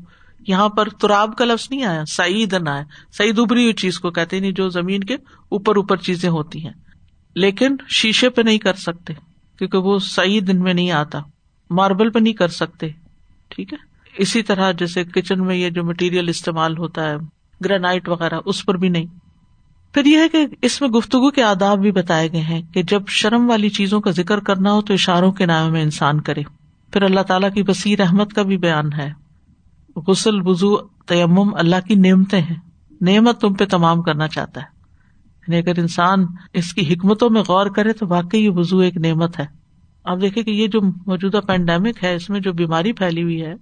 یہاں 0.48 0.70
پر 0.70 0.90
تراب 0.90 1.38
کا 1.38 1.46
لفظ 1.46 1.68
نہیں 1.72 1.84
آیا، 1.84 2.06
سعید 2.06 2.54
نہ 2.54 2.70
آیا۔ 2.70 2.84
سعید 3.18 3.40
ابری 3.40 3.62
ہوئی 3.62 3.74
چیز 3.74 4.00
کو 4.00 4.12
کہتے 4.12 4.40
نہیں، 4.40 4.52
جو 4.52 4.70
زمین 4.70 5.04
کے 5.04 5.14
اوپر 5.50 5.76
اوپر 5.76 5.98
چیزیں 5.98 6.30
ہوتی 6.30 6.66
ہیں۔ 6.66 6.74
لیکن 7.36 7.76
شیشے 7.90 8.30
پہ 8.30 8.42
نہیں 8.42 8.58
کر 8.58 8.74
سکتے، 8.74 9.14
کیونکہ 9.58 9.78
وہ 9.78 10.00
سعید 10.00 10.50
ان 10.50 10.60
میں 10.60 10.74
نہیں 10.74 10.92
آتا۔ 10.92 11.20
ماربل 11.70 12.10
پہ 12.10 12.20
نہیں 12.20 12.34
کر 12.34 12.48
سکتے، 12.48 12.88
ٹھیک 13.48 13.74
ہے؟ 13.74 13.78
اسی 14.18 14.44
طرح 14.44 14.72
جیسے 14.72 15.04
کچن 15.04 15.46
میں 15.46 15.56
یہ 15.56 15.70
جو 15.70 15.84
مٹیریل 15.84 16.30
استعمال 16.30 16.78
ہوتا 16.78 17.10
ہے، 17.10 17.16
گرینائٹ 17.66 18.10
وغیرہ، 18.10 18.40
اس 18.46 18.66
پر 18.66 18.78
بھی 18.78 18.90
نہیں۔ 18.90 19.06
پھر 19.96 20.06
یہ 20.06 20.18
ہے 20.18 20.30
کہ 20.30 20.48
اس 20.62 20.82
میں 20.82 20.90
گفتگو 20.90 21.32
کے 21.32 21.44
آداب 21.44 21.80
بھی 21.80 21.92
بتائے 21.92 22.32
گئے 22.32 22.42
ہیں 22.42 22.62
کہ 22.74 22.84
جب 22.84 23.02
شرم 23.08 23.50
والی 23.50 23.70
چیزوں 23.70 24.02
کا 24.02 24.12
ذکر 24.12 24.40
کرنا 24.40 24.72
ہو 24.74 24.82
تو 24.82 24.94
اشاروں 24.94 25.32
کے 25.32 25.46
نام 25.46 25.72
میں 25.72 25.82
انسان 25.82 26.22
کرے۔ 26.22 26.42
پھر 26.92 27.02
اللہ 27.02 27.20
تعالیٰ 27.20 27.54
کی 27.54 27.64
وسیع 27.68 27.96
احمد 28.00 28.26
کا 28.26 28.42
بھی 28.42 28.58
بیان 28.58 28.94
ہے۔ 28.94 29.12
غسل 30.08 30.48
وزو 30.48 30.78
تیمم 30.88 31.56
اللہ 31.56 31.76
کی 31.88 31.96
نعمتیں 31.96 32.42
ہیں۔ 32.42 32.56
نعمت 33.02 33.42
تم 33.42 33.54
پہ 33.54 33.66
تمام 33.66 34.02
کرنا 34.02 34.28
چاہتا 34.28 34.62
ہے۔ 34.62 34.66
یعنی 35.48 35.58
اگر 35.58 35.80
انسان 35.80 36.26
اس 36.54 36.74
کی 36.74 36.94
حکمتوں 36.94 37.30
میں 37.30 37.42
غور 37.48 37.66
کرے 37.66 37.94
تو 37.94 38.08
واقعی 38.08 38.46
یہ 38.46 38.50
وزو 38.50 38.80
ایک 38.80 38.98
نعمت 38.98 39.40
ہے۔ 39.40 39.46
آپ 40.04 40.22
دیکھیں 40.22 40.44
کہ 40.44 40.52
یہ 40.52 40.68
جو 40.68 40.82
موجودہ 40.82 41.40
پینڈیمک 41.48 42.04
ہے، 42.04 42.16
اس 42.16 42.30
میں 42.30 42.40
جو 42.40 42.54
بیماری 42.54 42.94
پھیلی 42.94 43.24
ہوئی 43.24 43.42
ہے 43.42 43.54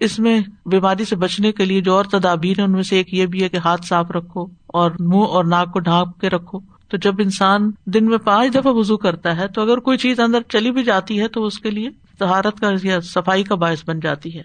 اس 0.00 0.18
میں 0.18 0.40
بیماری 0.66 1.04
سے 1.04 1.16
بچنے 1.16 1.52
کے 1.52 1.64
لیے 1.64 1.80
جو 1.80 1.94
اور 1.94 2.04
تدابیر 2.04 2.58
ہے 2.58 2.64
ان 2.64 2.72
میں 2.72 2.82
سے 2.82 2.96
ایک 2.96 3.14
یہ 3.14 3.26
بھی 3.26 3.42
ہے 3.42 3.48
کہ 3.48 3.56
ہاتھ 3.56 3.86
صاف 3.86 4.10
رکھو 4.10 4.46
اور 4.66 4.90
منہ 5.00 5.24
اور 5.24 5.44
ناک 5.44 5.72
کو 5.72 5.78
ڈھانپ 5.78 6.20
کے 6.20 6.30
رکھو۔ 6.30 6.60
تو 6.88 6.96
جب 6.96 7.14
انسان 7.18 7.70
دن 7.86 8.06
میں 8.06 8.18
پانچ 8.18 8.54
دفعہ 8.54 8.72
وزو 8.72 8.96
کرتا 8.96 9.36
ہے، 9.36 9.48
تو 9.48 9.62
اگر 9.62 9.78
کوئی 9.78 9.98
چیز 9.98 10.20
اندر 10.20 10.38
چلی 10.48 10.70
بھی 10.70 10.84
جاتی 10.84 11.20
ہے، 11.20 11.28
تو 11.28 11.44
اس 11.44 11.58
کے 11.58 11.70
لیے 11.70 11.90
تہارت 12.18 12.60
کا 12.60 12.70
یا 12.82 13.00
صفائی 13.00 13.42
کا 13.42 13.54
باعث 13.54 13.82
بن 13.86 14.00
جاتی 14.00 14.38
ہے۔ 14.38 14.42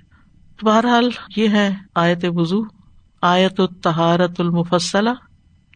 تو 0.59 0.65
بہرحال 0.65 1.09
یہ 1.35 1.47
ہے 1.47 1.75
آیت 1.95 2.25
وزو 2.27 2.61
آیت 3.21 3.59
التہارت 3.59 4.41
المفصلہ۔ 4.41 5.09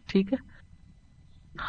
ٹھیک 0.06 0.32
ہے؟ 0.32 0.38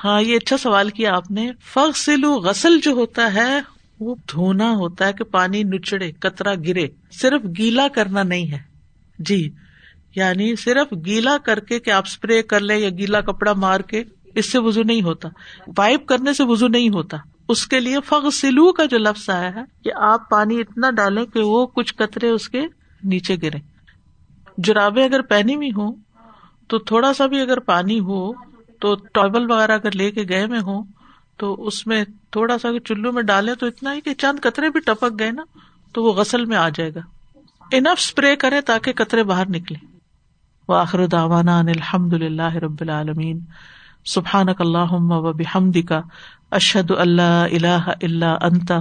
ہاں 0.04 0.22
یہ 0.22 0.36
اچھا 0.36 0.58
سوال 0.58 0.90
کیا 0.90 1.16
آپ 1.16 1.32
نے۔ 1.32 1.52
فخلو 1.62 2.36
غسل 2.36 2.80
جو 2.80 2.92
ہوتا 2.92 3.34
ہے 3.34 3.75
وہ 4.00 4.16
دھونا 4.32 4.72
ہوتا 4.72 5.08
ہے 5.08 5.14
کہ 5.14 5.24
پانی 5.24 5.64
نچڑے، 5.64 6.12
کترا 6.12 6.54
گرے۔ 6.56 6.88
صرف 7.12 7.42
گیلا 7.58 7.88
کرنا 7.88 8.24
نہیں 8.24 8.52
ہے۔ 8.52 8.58
جی 9.20 9.50
یعنی 10.16 10.56
صرف 10.56 10.94
گیلا 11.06 11.38
کر 11.38 11.60
کے 11.60 11.80
کہ 11.80 11.92
آپ 11.92 12.04
اسپرے 12.08 12.42
کر 12.44 12.60
لیں 12.60 12.78
یا 12.78 12.90
گیلا 12.90 13.22
کپڑا 13.22 13.54
مار 13.54 13.80
کے، 13.80 14.04
اس 14.36 14.52
سے 14.52 14.60
وزو 14.60 14.84
نہیں 14.84 15.02
ہوتا۔ 15.02 15.30
وائپ 15.78 16.06
کرنے 16.06 16.34
سے 16.34 16.44
وزو 16.44 16.68
نہیں 16.68 16.90
ہوتا۔ 16.90 17.18
اس 17.50 17.68
کے 17.68 17.80
لیے 17.80 17.98
فخ 18.06 18.34
سلو 18.34 18.74
کا 18.74 18.86
جو 18.86 18.98
لفظ 18.98 19.30
آیا 19.30 19.56
ہے، 19.56 19.62
کہ 19.84 19.92
آپ 19.96 20.30
پانی 20.30 20.60
اتنا 20.60 20.92
ڈالیں 20.92 21.26
کہ 21.26 21.40
وہ 21.40 21.66
کچھ 21.66 21.96
قطرے 21.96 22.30
اس 22.30 22.50
کے 22.50 22.62
نیچے 23.04 23.36
گرے۔ 23.42 23.58
جرابے 24.58 25.04
اگر 25.04 25.22
پہنی 25.22 25.56
ہوئی 25.56 25.70
ہو 25.70 25.96
تو 26.68 26.78
تھوڑا 26.78 27.14
سا 27.14 27.26
بھی 27.26 27.42
اگر 27.42 27.60
پانی 27.60 28.00
ہو، 28.00 28.34
تو 28.80 28.96
ٹاول 29.14 29.52
وغیرہ 29.52 29.72
اگر 29.72 29.92
لے 29.92 30.12
کے 30.12 30.24
گئے 30.30 30.46
میں 30.46 30.60
ہو 30.60 30.84
تو 31.38 31.68
اس 31.68 31.88
میں 31.88 32.04
تھوڑا 32.32 32.58
سا 32.58 32.70
چلو 32.86 33.12
میں 33.12 33.24
ڈالے 33.24 33.56
تو 33.56 33.66
اتنا 33.66 33.94
ہی 33.94 34.02
کہ 34.02 34.14
چند 34.14 34.40
قطرے 34.44 34.70
بھی 34.70 34.80
ٹپک 34.80 35.20
گئے 35.20 35.32
نا، 35.32 35.44
تو 35.94 36.04
وہ 36.04 36.14
غسل 36.14 36.46
میں 36.46 36.58
آ 36.58 36.70
جائے 36.70 36.94
گا۔ 36.96 37.00
انف 37.72 38.00
اسپرے 38.00 38.36
کرے 38.36 38.62
تاکہ 38.62 38.94
قطرے 38.94 39.24
باہر 39.24 39.50
نکلے 39.50 39.86
واخر 40.68 41.06
داوانا 41.08 41.60
الحمد 41.60 42.14
اللہ 42.14 42.56
رب 42.56 42.82
العالمین۔ 42.82 43.40
سبحان 44.06 44.50
اللہ 44.60 44.94
و 44.94 45.34
بحمد 45.34 45.78
کا 45.90 46.02
اشد 46.52 46.92
اللہ 46.92 47.46
اللہ 47.52 47.90
اللہ 48.02 48.38
انتا 48.42 48.78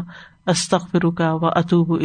استخر 0.47 1.11
کا 1.11 1.33
و 1.33 1.47
اطوب 1.47 2.03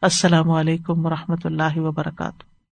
السلام 0.00 0.50
علیکم 0.50 1.06
و 1.06 1.10
رحمۃ 1.10 1.44
اللہ 1.44 1.78
وبرکاتہ۔ 1.78 2.55